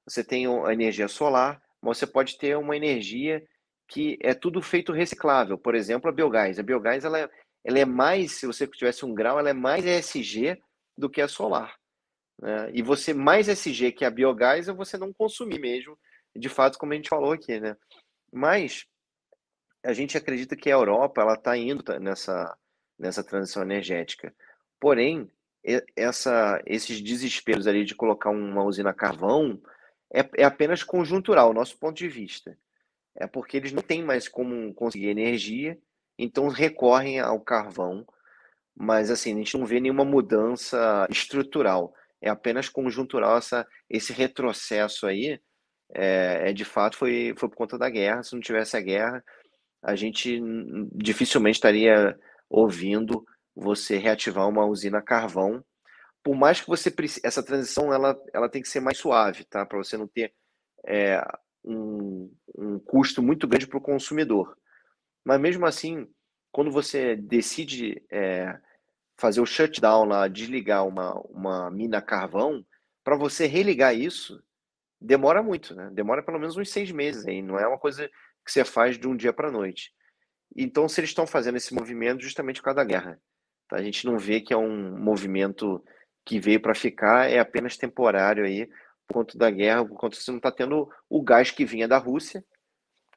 você 0.05 0.23
tem 0.23 0.47
a 0.47 0.73
energia 0.73 1.09
solar, 1.09 1.61
mas 1.81 1.99
você 1.99 2.07
pode 2.07 2.39
ter 2.39 2.57
uma 2.57 2.77
energia 2.77 3.47
que 3.89 4.19
é 4.23 4.33
tudo 4.33 4.63
feito 4.63 4.93
reciclável. 4.93 5.59
Por 5.59 5.75
exemplo, 5.75 6.09
a 6.09 6.13
biogás. 6.13 6.59
A 6.59 6.63
biogás 6.63 7.05
ela 7.05 7.19
é, 7.19 7.31
ela 7.65 7.79
é 7.79 7.85
mais, 7.85 8.33
se 8.33 8.47
você 8.47 8.67
tivesse 8.67 9.05
um 9.05 9.15
grau, 9.15 9.39
ela 9.39 9.51
é 9.51 9.53
mais 9.53 9.85
ESG 9.85 10.61
do 10.97 11.11
que 11.11 11.21
a 11.21 11.29
solar. 11.29 11.77
Né? 12.41 12.71
E 12.73 12.83
você 12.83 13.15
mais 13.15 13.49
SG 13.49 13.93
que 13.93 14.05
a 14.05 14.11
biogás 14.11 14.69
é 14.69 14.73
você 14.73 14.99
não 14.99 15.13
consumir 15.13 15.61
mesmo, 15.61 15.99
de 16.35 16.49
fato, 16.49 16.79
como 16.79 16.93
a 16.93 16.97
gente 16.97 17.09
falou 17.09 17.33
aqui, 17.33 17.61
né? 17.61 17.77
Mas 18.33 18.87
a 19.85 19.93
gente 19.93 20.17
acredita 20.17 20.57
que 20.57 20.71
a 20.71 20.75
Europa 20.75 21.21
ela 21.21 21.35
está 21.35 21.57
indo 21.57 21.85
nessa, 22.01 22.57
nessa 22.99 23.23
transição 23.23 23.63
energética. 23.63 24.35
Porém, 24.81 25.31
essa, 25.97 26.61
esses 26.67 27.01
desesperos 27.01 27.67
ali 27.67 27.85
de 27.85 27.95
colocar 27.95 28.31
uma 28.31 28.65
usina 28.65 28.91
a 28.91 28.95
carvão 28.95 29.61
é, 30.13 30.29
é 30.37 30.45
apenas 30.45 30.83
conjuntural, 30.83 31.55
nosso 31.55 31.79
ponto 31.79 31.97
de 31.97 32.09
vista. 32.09 32.57
É 33.17 33.27
porque 33.27 33.57
eles 33.57 33.73
não 33.73 33.83
têm 33.83 34.03
mais 34.03 34.29
como 34.29 34.75
conseguir 34.75 35.09
energia, 35.09 35.79
então 36.19 36.49
recorrem 36.49 37.21
ao 37.21 37.41
carvão. 37.41 38.07
Mas 38.75 39.11
assim, 39.11 39.35
a 39.35 39.39
gente 39.39 39.57
não 39.57 39.67
vê 39.67 39.81
nenhuma 39.81 40.05
mudança 40.05 41.07
estrutural. 41.11 41.95
É 42.21 42.31
apenas 42.31 42.69
conjuntural 42.69 43.39
essa, 43.39 43.67
esse 43.89 44.13
retrocesso 44.13 45.07
aí. 45.07 45.41
É, 45.95 46.51
é 46.51 46.53
de 46.53 46.65
fato 46.65 46.97
foi, 46.97 47.35
foi 47.37 47.49
por 47.49 47.57
conta 47.57 47.79
da 47.79 47.91
guerra. 47.91 48.23
Se 48.23 48.35
não 48.35 48.41
tivesse 48.41 48.77
a 48.77 48.81
guerra, 48.81 49.23
a 49.83 49.95
gente 49.95 50.41
dificilmente 50.95 51.57
estaria 51.57 52.19
ouvindo 52.49 53.25
você 53.55 53.99
reativar 53.99 54.49
uma 54.49 54.65
usina 54.65 54.99
a 54.99 55.03
carvão. 55.03 55.65
Por 56.23 56.37
mais 56.37 56.61
que 56.61 56.69
você 56.69 56.93
essa 57.23 57.43
transição 57.43 57.93
ela, 57.93 58.19
ela 58.33 58.49
tem 58.49 58.63
que 58.63 58.69
ser 58.69 58.81
mais 58.81 58.99
suave, 58.99 59.45
tá? 59.45 59.67
Para 59.67 59.79
você 59.79 59.97
não 59.97 60.07
ter 60.07 60.33
é, 60.87 61.23
um, 61.65 62.33
um 62.57 62.79
custo 62.79 63.23
muito 63.23 63.47
grande 63.47 63.67
para 63.67 63.79
o 63.79 63.83
consumidor. 63.83 64.57
Mas 65.25 65.41
mesmo 65.41 65.67
assim, 65.67 66.09
quando 66.51 66.71
você 66.71 67.17
decide 67.17 68.05
é, 68.11 68.59
fazer 69.19 69.41
o 69.41 69.47
shutdown 69.47 70.05
lá, 70.05 70.29
desligar 70.29 70.87
uma, 70.87 71.15
uma 71.29 71.71
mina 71.71 72.03
carvão, 72.03 72.65
para 73.05 73.17
você 73.17 73.47
religar 73.47 73.95
isso, 73.95 74.43
demora 75.01 75.43
muito, 75.43 75.75
né? 75.75 75.91
Demora 75.93 76.23
pelo 76.23 76.39
menos 76.39 76.57
uns 76.57 76.71
seis 76.71 76.91
meses 76.91 77.27
aí, 77.27 77.43
não 77.43 77.59
é 77.59 77.67
uma 77.67 77.79
coisa 77.79 78.09
que 78.45 78.51
você 78.51 78.65
faz 78.65 78.99
de 78.99 79.07
um 79.07 79.17
dia 79.17 79.33
para 79.33 79.49
a 79.49 79.53
noite. 79.53 79.93
Então, 80.57 80.89
se 80.89 81.01
eles 81.01 81.11
estão 81.11 81.27
fazendo 81.27 81.57
esse 81.57 81.75
movimento 81.75 82.23
justamente 82.23 82.61
por 82.61 82.67
causa 82.67 82.77
da 82.77 82.85
guerra, 82.85 83.21
tá? 83.73 83.77
a 83.77 83.83
gente 83.83 84.05
não 84.07 84.19
vê 84.19 84.41
que 84.41 84.53
é 84.53 84.57
um 84.57 84.99
movimento 84.99 85.83
que 86.25 86.39
veio 86.39 86.61
para 86.61 86.75
ficar, 86.75 87.31
é 87.31 87.39
apenas 87.39 87.77
temporário 87.77 88.45
aí, 88.45 88.69
por 89.07 89.15
conta 89.15 89.39
da 89.39 89.51
guerra, 89.51 89.85
por 89.85 89.99
conta 89.99 90.17
você 90.17 90.31
não 90.31 90.39
está 90.39 90.53
tendo 90.53 90.89
o 91.09 91.23
gás 91.23 91.51
que 91.51 91.65
vinha 91.65 91.89
da 91.89 91.99
Rússia, 91.99 92.45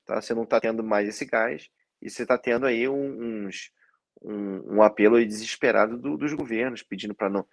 tá? 0.05 0.21
Você 0.21 0.33
não 0.33 0.43
está 0.43 0.59
tendo 0.59 0.83
mais 0.83 1.07
esse 1.07 1.25
gás 1.25 1.69
e 2.01 2.09
você 2.09 2.23
está 2.23 2.37
tendo 2.37 2.65
aí 2.65 2.87
uns 2.87 3.71
um, 4.21 4.77
um 4.77 4.81
apelo 4.81 5.23
desesperado 5.25 5.97
do, 5.97 6.17
dos 6.17 6.33
governos 6.33 6.81
pedindo 6.81 7.13
para 7.13 7.29
não 7.29 7.45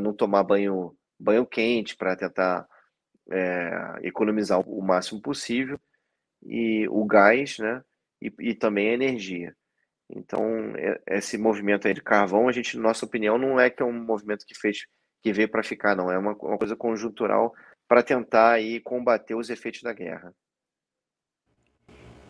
não 0.00 0.14
tomar 0.14 0.42
banho 0.42 0.96
banho 1.18 1.46
quente 1.46 1.96
para 1.96 2.16
tentar 2.16 2.66
é, 3.30 3.98
economizar 4.02 4.60
o 4.60 4.82
máximo 4.82 5.20
possível 5.20 5.78
e 6.42 6.88
o 6.88 7.04
gás, 7.04 7.58
né? 7.58 7.82
E, 8.20 8.32
e 8.40 8.54
também 8.54 8.90
a 8.90 8.94
energia. 8.94 9.54
Então, 10.14 10.42
esse 11.06 11.36
movimento 11.36 11.88
aí 11.88 11.94
de 11.94 12.02
carvão, 12.02 12.48
a 12.48 12.52
gente, 12.52 12.78
nossa 12.78 13.04
opinião, 13.04 13.36
não 13.36 13.58
é 13.58 13.68
que 13.68 13.82
é 13.82 13.86
um 13.86 13.92
movimento 13.92 14.46
que 14.46 14.58
fez, 14.58 14.78
que 15.22 15.32
veio 15.32 15.48
para 15.48 15.62
ficar, 15.62 15.96
não. 15.96 16.10
É 16.10 16.18
uma, 16.18 16.32
uma 16.32 16.58
coisa 16.58 16.76
conjuntural 16.76 17.52
para 17.88 18.02
tentar 18.02 18.52
aí 18.52 18.80
combater 18.80 19.34
os 19.34 19.50
efeitos 19.50 19.82
da 19.82 19.92
guerra. 19.92 20.32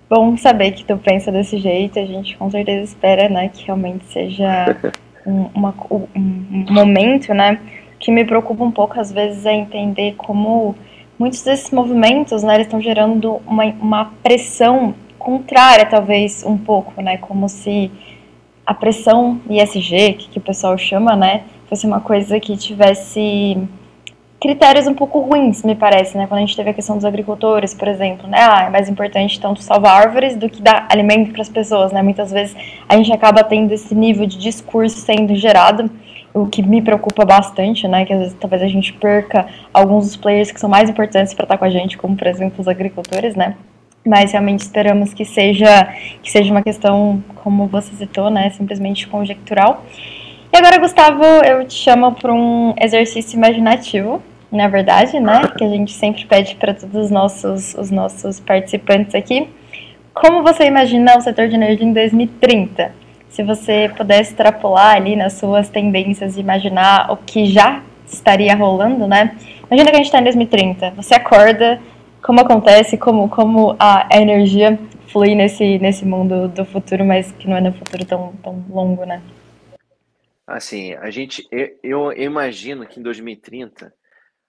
Bom 0.08 0.36
saber 0.36 0.72
que 0.72 0.84
tu 0.84 0.96
pensa 0.98 1.30
desse 1.30 1.58
jeito. 1.58 1.98
A 1.98 2.04
gente 2.04 2.36
com 2.36 2.50
certeza 2.50 2.84
espera, 2.84 3.28
né, 3.28 3.48
que 3.48 3.64
realmente 3.64 4.04
seja 4.06 4.66
um, 5.26 5.44
uma, 5.54 5.74
um 6.14 6.72
momento, 6.72 7.32
né? 7.34 7.60
que 8.04 8.12
me 8.12 8.24
preocupa 8.24 8.62
um 8.62 8.70
pouco 8.70 9.00
às 9.00 9.10
vezes 9.10 9.46
é 9.46 9.54
entender 9.54 10.14
como 10.16 10.76
muitos 11.18 11.42
desses 11.42 11.70
movimentos, 11.70 12.42
né, 12.42 12.54
eles 12.54 12.66
estão 12.66 12.80
gerando 12.80 13.36
uma, 13.46 13.64
uma 13.64 14.04
pressão 14.22 14.94
contrária, 15.24 15.86
talvez, 15.86 16.44
um 16.44 16.58
pouco, 16.58 17.00
né, 17.00 17.16
como 17.16 17.48
se 17.48 17.90
a 18.66 18.74
pressão 18.74 19.40
ISG, 19.48 20.12
que, 20.12 20.28
que 20.28 20.38
o 20.38 20.42
pessoal 20.42 20.76
chama, 20.76 21.16
né, 21.16 21.44
fosse 21.66 21.86
uma 21.86 22.00
coisa 22.00 22.38
que 22.38 22.54
tivesse 22.58 23.56
critérios 24.38 24.86
um 24.86 24.92
pouco 24.92 25.20
ruins, 25.20 25.62
me 25.62 25.74
parece, 25.74 26.18
né, 26.18 26.26
quando 26.26 26.38
a 26.38 26.40
gente 26.42 26.54
teve 26.54 26.68
a 26.68 26.74
questão 26.74 26.96
dos 26.96 27.06
agricultores, 27.06 27.72
por 27.72 27.88
exemplo, 27.88 28.28
né, 28.28 28.36
ah, 28.38 28.64
é 28.66 28.70
mais 28.70 28.86
importante 28.86 29.40
tanto 29.40 29.62
salvar 29.62 30.02
árvores 30.02 30.36
do 30.36 30.50
que 30.50 30.60
dar 30.60 30.86
alimento 30.90 31.32
para 31.32 31.40
as 31.40 31.48
pessoas, 31.48 31.90
né, 31.90 32.02
muitas 32.02 32.30
vezes 32.30 32.54
a 32.86 32.94
gente 32.94 33.10
acaba 33.10 33.42
tendo 33.42 33.72
esse 33.72 33.94
nível 33.94 34.26
de 34.26 34.38
discurso 34.38 34.98
sendo 34.98 35.34
gerado 35.34 35.90
o 36.34 36.46
que 36.46 36.62
me 36.62 36.82
preocupa 36.82 37.24
bastante, 37.24 37.88
né, 37.88 38.04
que 38.04 38.12
às 38.12 38.18
vezes 38.18 38.36
talvez 38.38 38.60
a 38.60 38.68
gente 38.68 38.92
perca 38.92 39.46
alguns 39.72 40.04
dos 40.04 40.16
players 40.16 40.52
que 40.52 40.60
são 40.60 40.68
mais 40.68 40.90
importantes 40.90 41.32
para 41.32 41.44
estar 41.44 41.56
com 41.56 41.64
a 41.64 41.70
gente, 41.70 41.96
como 41.96 42.14
por 42.14 42.26
exemplo 42.26 42.60
os 42.60 42.68
agricultores, 42.68 43.34
né? 43.34 43.56
Mas 44.04 44.32
realmente 44.32 44.60
esperamos 44.60 45.14
que 45.14 45.24
seja 45.24 45.88
que 46.22 46.30
seja 46.30 46.50
uma 46.50 46.62
questão, 46.62 47.22
como 47.36 47.66
você 47.66 47.94
citou, 47.96 48.30
né, 48.30 48.50
simplesmente 48.50 49.06
conjectural. 49.06 49.84
E 50.52 50.56
agora, 50.56 50.78
Gustavo, 50.78 51.24
eu 51.24 51.66
te 51.66 51.74
chamo 51.74 52.12
para 52.12 52.32
um 52.32 52.74
exercício 52.80 53.36
imaginativo, 53.36 54.22
na 54.52 54.68
verdade, 54.68 55.18
né, 55.18 55.42
que 55.56 55.64
a 55.64 55.68
gente 55.68 55.92
sempre 55.92 56.24
pede 56.26 56.54
para 56.56 56.74
todos 56.74 56.94
os 56.94 57.10
nossos 57.10 57.74
os 57.74 57.90
nossos 57.90 58.40
participantes 58.40 59.14
aqui. 59.14 59.48
Como 60.12 60.42
você 60.42 60.64
imagina 60.66 61.16
o 61.16 61.20
setor 61.20 61.48
de 61.48 61.54
energia 61.54 61.86
em 61.86 61.92
2030? 61.92 63.04
se 63.34 63.42
você 63.42 63.90
pudesse 63.96 64.30
extrapolar 64.30 64.94
ali 64.94 65.16
nas 65.16 65.32
suas 65.32 65.68
tendências 65.68 66.36
e 66.36 66.40
imaginar 66.40 67.10
o 67.10 67.16
que 67.16 67.46
já 67.46 67.82
estaria 68.06 68.54
rolando, 68.54 69.08
né? 69.08 69.34
Imagina 69.68 69.90
que 69.90 69.96
a 69.96 69.98
gente 69.98 70.06
está 70.06 70.20
em 70.20 70.22
2030, 70.22 70.92
você 70.92 71.16
acorda, 71.16 71.80
como 72.24 72.40
acontece, 72.40 72.96
como, 72.96 73.28
como 73.28 73.76
a 73.78 74.08
energia 74.12 74.78
flui 75.12 75.34
nesse, 75.34 75.78
nesse 75.78 76.04
mundo 76.04 76.48
do 76.48 76.64
futuro, 76.64 77.04
mas 77.04 77.30
que 77.32 77.46
não 77.46 77.56
é 77.56 77.60
no 77.60 77.72
futuro 77.72 78.04
tão, 78.04 78.34
tão 78.36 78.64
longo, 78.68 79.04
né? 79.04 79.22
Assim, 80.46 80.94
a 80.94 81.10
gente, 81.10 81.46
eu, 81.52 82.12
eu 82.12 82.24
imagino 82.24 82.86
que 82.86 82.98
em 82.98 83.02
2030 83.02 83.92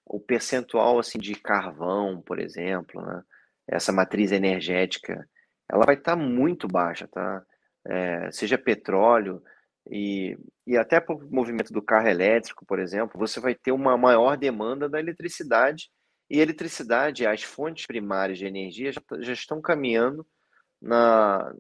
o 0.06 0.20
percentual 0.20 1.00
assim 1.00 1.20
de 1.20 1.36
carvão, 1.36 2.22
por 2.22 2.40
exemplo, 2.40 3.02
né, 3.02 3.22
essa 3.68 3.92
matriz 3.92 4.32
energética, 4.32 5.28
ela 5.70 5.86
vai 5.86 5.96
estar 5.96 6.16
tá 6.16 6.18
muito 6.18 6.68
baixa, 6.68 7.08
tá? 7.08 7.42
é, 7.88 8.32
seja 8.32 8.58
petróleo, 8.58 9.42
e, 9.90 10.38
e 10.66 10.76
até 10.78 11.00
para 11.00 11.16
o 11.16 11.30
movimento 11.30 11.72
do 11.72 11.82
carro 11.82 12.08
elétrico, 12.08 12.66
por 12.66 12.80
exemplo, 12.80 13.20
você 13.20 13.40
vai 13.40 13.54
ter 13.54 13.72
uma 13.72 13.96
maior 13.98 14.36
demanda 14.36 14.90
da 14.90 15.00
eletricidade, 15.00 15.90
e 16.30 16.40
eletricidade, 16.40 17.26
as 17.26 17.44
fontes 17.44 17.86
primárias 17.86 18.38
de 18.38 18.46
energia 18.46 18.92
já, 18.92 19.02
já 19.20 19.34
estão 19.34 19.62
caminhando 19.62 20.26
na, 20.82 21.54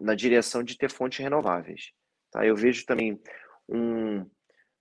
na 0.00 0.14
direção 0.14 0.62
de 0.62 0.76
ter 0.76 0.90
fontes 0.90 1.18
renováveis. 1.18 1.92
Tá? 2.30 2.46
Eu 2.46 2.56
vejo 2.56 2.84
também 2.86 3.20
um, 3.68 4.28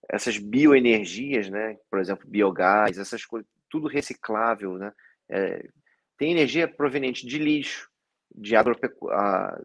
essas 0.09 0.37
bioenergias, 0.37 1.49
né? 1.49 1.77
por 1.89 1.99
exemplo, 1.99 2.27
biogás, 2.27 2.97
essas 2.97 3.25
coisas, 3.25 3.49
tudo 3.69 3.87
reciclável. 3.87 4.77
Né? 4.77 4.93
É, 5.29 5.69
tem 6.17 6.31
energia 6.31 6.67
proveniente 6.67 7.25
de 7.27 7.37
lixo, 7.37 7.89
de 8.33 8.55
agropecu 8.55 9.09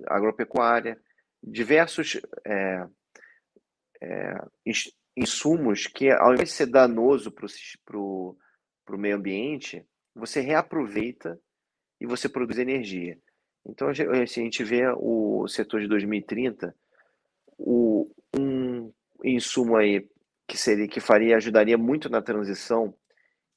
agropecuária, 0.06 1.00
diversos 1.42 2.20
é, 2.44 2.86
é, 4.00 4.34
insumos 5.16 5.86
que, 5.86 6.10
ao 6.10 6.32
invés 6.32 6.50
de 6.50 6.54
ser 6.54 6.66
danoso 6.66 7.30
para 7.30 7.98
o 7.98 8.36
meio 8.99 9.16
ambiente, 9.16 9.84
você 10.14 10.40
reaproveita 10.40 11.38
e 12.01 12.07
você 12.07 12.28
produz 12.28 12.59
energia. 12.59 13.18
Então, 13.66 13.88
a 13.88 14.24
gente 14.24 14.64
vê 14.64 14.82
o 14.97 15.47
setor 15.47 15.80
de 15.80 15.88
2030, 15.88 16.74
o, 17.57 18.11
um 18.36 18.93
insumo 19.24 19.76
aí 19.76 20.07
que 20.49 20.57
seria 20.57 20.88
que 20.88 21.01
faria 21.01 21.36
ajudaria 21.36 21.78
muito 21.78 22.11
na 22.11 22.20
transição, 22.20 22.95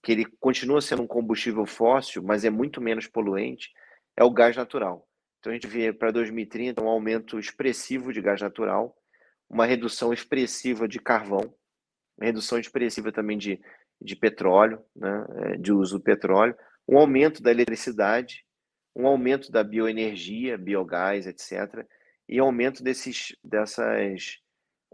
que 0.01 0.11
ele 0.11 0.25
continua 0.39 0.79
sendo 0.81 1.01
um 1.01 1.07
combustível 1.07 1.65
fóssil, 1.65 2.21
mas 2.23 2.45
é 2.45 2.49
muito 2.49 2.79
menos 2.79 3.07
poluente, 3.07 3.71
é 4.15 4.23
o 4.23 4.31
gás 4.31 4.55
natural. 4.55 5.07
Então 5.39 5.51
a 5.51 5.55
gente 5.55 5.67
vê 5.67 5.91
para 5.91 6.11
2030 6.11 6.83
um 6.83 6.87
aumento 6.87 7.39
expressivo 7.39 8.13
de 8.13 8.21
gás 8.21 8.39
natural, 8.39 8.95
uma 9.49 9.65
redução 9.65 10.13
expressiva 10.13 10.87
de 10.87 10.99
carvão, 10.99 11.53
redução 12.21 12.59
expressiva 12.59 13.11
também 13.11 13.37
de, 13.37 13.59
de 14.01 14.15
petróleo, 14.15 14.83
né, 14.95 15.25
é, 15.37 15.57
de 15.57 15.71
uso 15.71 15.97
do 15.97 16.03
petróleo, 16.03 16.55
um 16.87 16.97
aumento 16.97 17.41
da 17.41 17.51
eletricidade, 17.51 18.45
um 18.95 19.07
aumento 19.07 19.51
da 19.51 19.63
bioenergia, 19.63 20.57
biogás, 20.57 21.27
etc. 21.27 21.85
e 22.27 22.39
aumento 22.39 22.83
desses, 22.83 23.35
dessas 23.43 24.39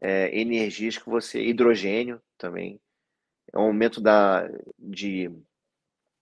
é, 0.02 0.39
energias 0.39 0.97
que 0.97 1.10
você. 1.10 1.41
hidrogênio 1.41 2.22
também, 2.38 2.80
aumento 3.54 4.02
da, 4.02 4.49
de 4.78 5.32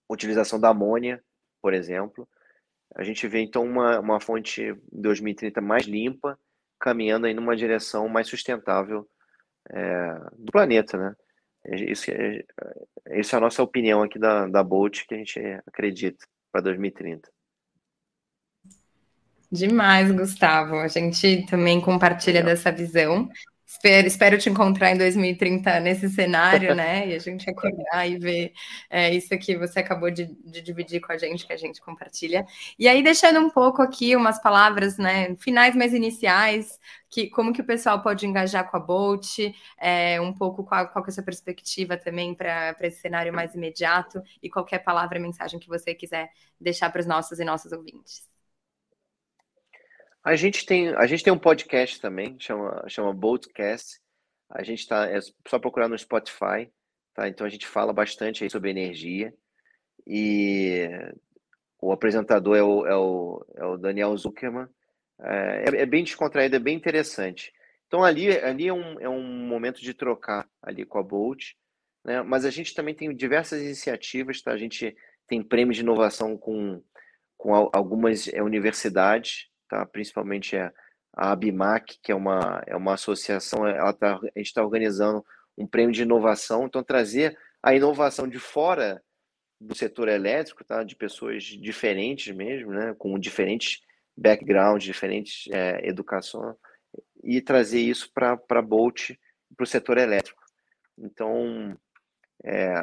utilização 0.10 0.60
da 0.60 0.70
amônia, 0.70 1.24
por 1.62 1.74
exemplo. 1.74 2.28
A 2.96 3.04
gente 3.04 3.28
vê 3.28 3.40
então 3.40 3.64
uma, 3.64 4.00
uma 4.00 4.20
fonte 4.20 4.62
em 4.62 5.02
2030 5.02 5.62
mais 5.62 5.86
limpa, 5.86 6.38
caminhando 6.80 7.28
aí 7.28 7.34
numa 7.34 7.56
direção 7.56 8.10
mais 8.10 8.28
sustentável 8.28 9.08
é, 9.70 10.14
do 10.38 10.52
planeta, 10.52 10.98
né? 10.98 11.16
Isso 11.66 12.10
é, 12.12 12.44
essa 13.06 13.36
é 13.36 13.38
a 13.38 13.42
nossa 13.42 13.62
opinião 13.62 14.02
aqui 14.02 14.18
da, 14.18 14.48
da 14.48 14.64
Bolt, 14.64 15.06
que 15.08 15.14
a 15.14 15.18
gente 15.18 15.40
acredita 15.68 16.26
para 16.52 16.62
2030. 16.62 17.30
Demais, 19.52 20.12
Gustavo. 20.12 20.76
A 20.76 20.88
gente 20.88 21.46
também 21.48 21.82
compartilha 21.82 22.44
dessa 22.44 22.72
visão. 22.72 23.28
Espero, 23.72 24.08
espero 24.08 24.38
te 24.40 24.50
encontrar 24.50 24.90
em 24.92 24.98
2030 24.98 25.80
nesse 25.80 26.10
cenário, 26.10 26.74
né? 26.74 27.08
E 27.08 27.14
a 27.14 27.20
gente 27.20 27.48
acordar 27.48 28.10
e 28.10 28.18
ver 28.18 28.52
é, 28.90 29.14
isso 29.14 29.30
que 29.38 29.56
você 29.56 29.80
acabou 29.80 30.10
de, 30.10 30.26
de, 30.44 30.60
dividir 30.60 31.00
com 31.00 31.12
a 31.12 31.18
gente, 31.20 31.46
que 31.46 31.54
a 31.54 31.58
gente 31.58 31.80
compartilha. 31.80 32.48
E 32.80 32.88
aí, 32.88 33.04
deixando 33.04 33.40
um 33.40 33.48
pouco 33.48 33.84
aqui 33.84 34.16
umas 34.16 34.42
palavras, 34.42 34.98
né? 34.98 35.36
Finais 35.36 35.76
mais 35.76 35.94
iniciais, 35.94 36.80
que 37.12 37.30
como 37.30 37.54
que 37.54 37.62
o 37.62 37.64
pessoal 37.64 38.02
pode 38.02 38.26
engajar 38.26 38.68
com 38.72 38.76
a 38.76 38.80
Bolt, 38.80 39.38
é, 39.78 40.20
um 40.20 40.34
pouco 40.34 40.64
qual, 40.64 40.88
qual 40.88 41.06
é 41.06 41.10
a 41.10 41.12
sua 41.12 41.24
perspectiva 41.24 41.96
também 41.96 42.34
para 42.34 42.76
esse 42.82 43.02
cenário 43.02 43.32
mais 43.32 43.54
imediato 43.54 44.20
e 44.42 44.50
qualquer 44.50 44.80
palavra, 44.80 45.20
mensagem 45.20 45.60
que 45.60 45.68
você 45.68 45.94
quiser 45.94 46.32
deixar 46.60 46.90
para 46.90 47.02
os 47.02 47.06
nossos 47.06 47.40
e 47.40 47.46
nossas 47.46 47.72
ouvintes. 47.72 48.39
A 50.24 50.36
gente 50.36 50.66
tem, 50.66 50.90
a 50.96 51.08
gente 51.08 51.24
tem 51.24 51.32
um 51.32 51.40
podcast 51.40 52.00
também, 52.02 52.38
chama, 52.40 52.84
chama 52.88 53.14
Boatcast. 53.14 54.00
A 54.50 54.64
gente 54.64 54.80
está 54.80 55.10
é 55.10 55.20
só 55.48 55.60
procurar 55.60 55.88
no 55.88 55.98
Spotify, 55.98 56.70
tá? 57.14 57.28
Então 57.28 57.46
a 57.48 57.50
gente 57.50 57.66
fala 57.66 57.94
bastante 57.94 58.44
aí 58.44 58.50
sobre 58.50 58.70
energia. 58.70 59.34
E 60.06 60.90
o 61.82 61.92
apresentador 61.92 62.58
é 62.58 62.64
o, 62.64 62.86
é 62.86 62.96
o, 62.96 63.46
é 63.56 63.66
o 63.66 63.78
Daniel 63.78 64.16
Zuckerman. 64.18 64.68
É, 65.22 65.82
é, 65.82 65.86
bem 65.86 66.04
descontraído, 66.04 66.56
é 66.56 66.60
bem 66.60 66.76
interessante. 66.76 67.54
Então 67.88 68.04
ali, 68.04 68.30
ali 68.40 68.68
é, 68.68 68.74
um, 68.74 69.00
é 69.00 69.10
um 69.10 69.24
momento 69.24 69.82
de 69.82 69.94
trocar 69.94 70.48
ali 70.62 70.86
com 70.86 70.98
a 70.98 71.04
Bolt, 71.04 71.54
né? 72.04 72.22
Mas 72.22 72.46
a 72.46 72.50
gente 72.50 72.74
também 72.74 72.94
tem 72.94 73.14
diversas 73.16 73.62
iniciativas, 73.62 74.42
tá? 74.42 74.52
A 74.52 74.58
gente 74.58 74.96
tem 75.28 75.42
prêmios 75.44 75.78
de 75.78 75.84
inovação 75.84 76.38
com, 76.38 76.82
com 77.38 77.54
algumas 77.54 78.28
é, 78.28 78.42
universidades, 78.42 79.48
tá? 79.70 79.86
principalmente 79.86 80.58
a, 80.58 80.74
a 81.14 81.32
ABMAC, 81.32 82.00
que 82.02 82.12
é 82.12 82.16
uma, 82.16 82.62
é 82.68 82.76
uma 82.76 82.96
associação, 82.96 83.68
ela 83.68 83.94
tá, 83.94 84.16
a 84.16 84.40
gente 84.40 84.48
está 84.48 84.64
organizando 84.64 85.24
um 85.58 85.68
prêmio 85.68 85.94
de 85.94 86.02
inovação, 86.02 86.66
então 86.66 86.84
trazer 86.84 87.38
a 87.62 87.74
inovação 87.74 88.28
de 88.28 88.40
fora 88.40 89.02
do 89.60 89.76
setor 89.76 90.08
elétrico, 90.08 90.64
tá? 90.64 90.84
de 90.84 90.96
pessoas 90.96 91.44
diferentes 91.44 92.34
mesmo, 92.36 92.72
né? 92.72 92.96
com 92.98 93.18
diferentes 93.20 93.82
backgrounds, 94.18 94.84
diferentes 94.84 95.48
é, 95.52 95.88
educação, 95.88 96.56
e 97.24 97.42
trazer 97.42 97.80
isso 97.80 98.12
para 98.14 98.40
a 98.50 98.62
Bolt, 98.62 99.12
para 99.56 99.64
o 99.64 99.68
setor 99.68 99.98
elétrico. 99.98 100.42
Então, 100.98 101.78
é, 102.44 102.74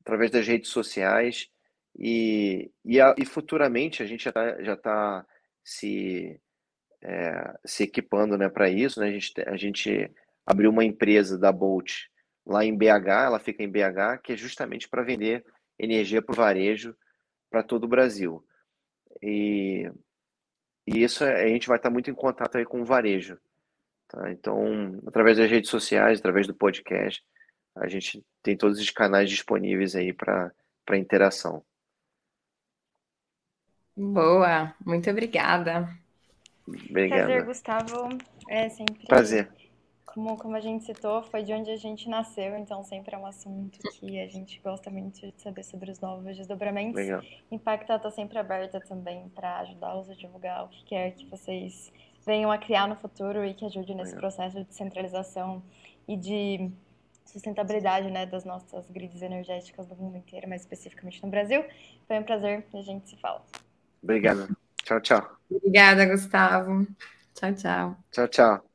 através 0.00 0.30
das 0.30 0.46
redes 0.46 0.70
sociais, 0.70 1.48
e, 1.96 2.70
e, 2.84 3.00
a, 3.00 3.14
e 3.16 3.24
futuramente 3.24 4.02
a 4.02 4.06
gente 4.06 4.24
já 4.24 4.30
está 4.30 4.76
tá 4.76 5.26
se, 5.64 6.38
é, 7.02 7.58
se 7.64 7.84
equipando 7.84 8.36
né, 8.36 8.48
para 8.48 8.68
isso. 8.68 9.00
Né? 9.00 9.08
A, 9.08 9.10
gente, 9.12 9.32
a 9.46 9.56
gente 9.56 10.10
abriu 10.46 10.70
uma 10.70 10.84
empresa 10.84 11.38
da 11.38 11.50
Bolt 11.50 12.04
lá 12.46 12.64
em 12.64 12.76
BH, 12.76 13.08
ela 13.08 13.40
fica 13.40 13.62
em 13.62 13.70
BH, 13.70 14.20
que 14.22 14.34
é 14.34 14.36
justamente 14.36 14.88
para 14.88 15.02
vender 15.02 15.44
energia 15.78 16.20
para 16.20 16.32
o 16.32 16.36
varejo 16.36 16.94
para 17.50 17.62
todo 17.62 17.84
o 17.84 17.88
Brasil. 17.88 18.44
E, 19.22 19.90
e 20.86 21.02
isso 21.02 21.24
é, 21.24 21.44
a 21.44 21.48
gente 21.48 21.68
vai 21.68 21.78
estar 21.78 21.90
muito 21.90 22.10
em 22.10 22.14
contato 22.14 22.58
aí 22.58 22.64
com 22.64 22.82
o 22.82 22.84
varejo. 22.84 23.38
Tá? 24.08 24.30
Então, 24.30 25.00
através 25.06 25.38
das 25.38 25.50
redes 25.50 25.70
sociais, 25.70 26.18
através 26.18 26.46
do 26.46 26.54
podcast, 26.54 27.24
a 27.76 27.88
gente 27.88 28.24
tem 28.42 28.56
todos 28.56 28.78
os 28.78 28.90
canais 28.90 29.30
disponíveis 29.30 29.96
aí 29.96 30.12
para 30.12 30.52
interação. 30.92 31.64
Boa, 33.96 34.74
muito 34.84 35.08
obrigada. 35.10 35.88
Obrigada. 36.66 37.24
Prazer, 37.24 37.44
Gustavo. 37.44 38.08
É 38.48 38.68
sempre. 38.68 39.06
Prazer. 39.06 39.48
Como, 40.06 40.36
como 40.36 40.54
a 40.54 40.60
gente 40.60 40.84
citou, 40.84 41.22
foi 41.24 41.42
de 41.42 41.52
onde 41.52 41.70
a 41.70 41.76
gente 41.76 42.08
nasceu, 42.08 42.56
então 42.56 42.84
sempre 42.84 43.16
é 43.16 43.18
um 43.18 43.26
assunto 43.26 43.78
que 43.94 44.20
a 44.20 44.28
gente 44.28 44.60
gosta 44.60 44.88
muito 44.88 45.20
de 45.20 45.42
saber 45.42 45.64
sobre 45.64 45.90
os 45.90 45.98
novos 45.98 46.36
desdobramentos. 46.36 46.94
Legal. 46.94 47.20
Impacta 47.50 47.96
está 47.96 48.10
sempre 48.12 48.38
aberta 48.38 48.80
também 48.80 49.28
para 49.30 49.58
ajudá-los 49.58 50.08
a 50.08 50.14
divulgar 50.14 50.64
o 50.64 50.68
que 50.68 50.84
quer 50.84 51.10
que 51.12 51.26
vocês 51.26 51.92
venham 52.24 52.50
a 52.50 52.58
criar 52.58 52.86
no 52.86 52.94
futuro 52.94 53.44
e 53.44 53.54
que 53.54 53.64
ajude 53.64 53.92
nesse 53.92 54.14
Legal. 54.14 54.20
processo 54.20 54.56
de 54.56 54.64
descentralização 54.64 55.60
e 56.06 56.16
de 56.16 56.70
sustentabilidade 57.24 58.08
né, 58.08 58.24
das 58.24 58.44
nossas 58.44 58.88
grids 58.90 59.20
energéticas 59.20 59.88
do 59.88 59.96
mundo 59.96 60.16
inteiro, 60.16 60.48
mais 60.48 60.60
especificamente 60.60 61.20
no 61.24 61.28
Brasil. 61.28 61.64
Foi 62.06 62.18
um 62.18 62.22
prazer 62.22 62.64
e 62.72 62.78
a 62.78 62.82
gente 62.82 63.08
se 63.08 63.16
fala. 63.16 63.44
Obrigado. 64.04 64.46
Tchau, 64.84 65.00
tchau. 65.00 65.38
Obrigada, 65.50 66.04
Gustavo. 66.04 66.86
Tchau, 67.34 67.54
tchau. 67.54 67.96
Tchau, 68.12 68.28
tchau. 68.28 68.73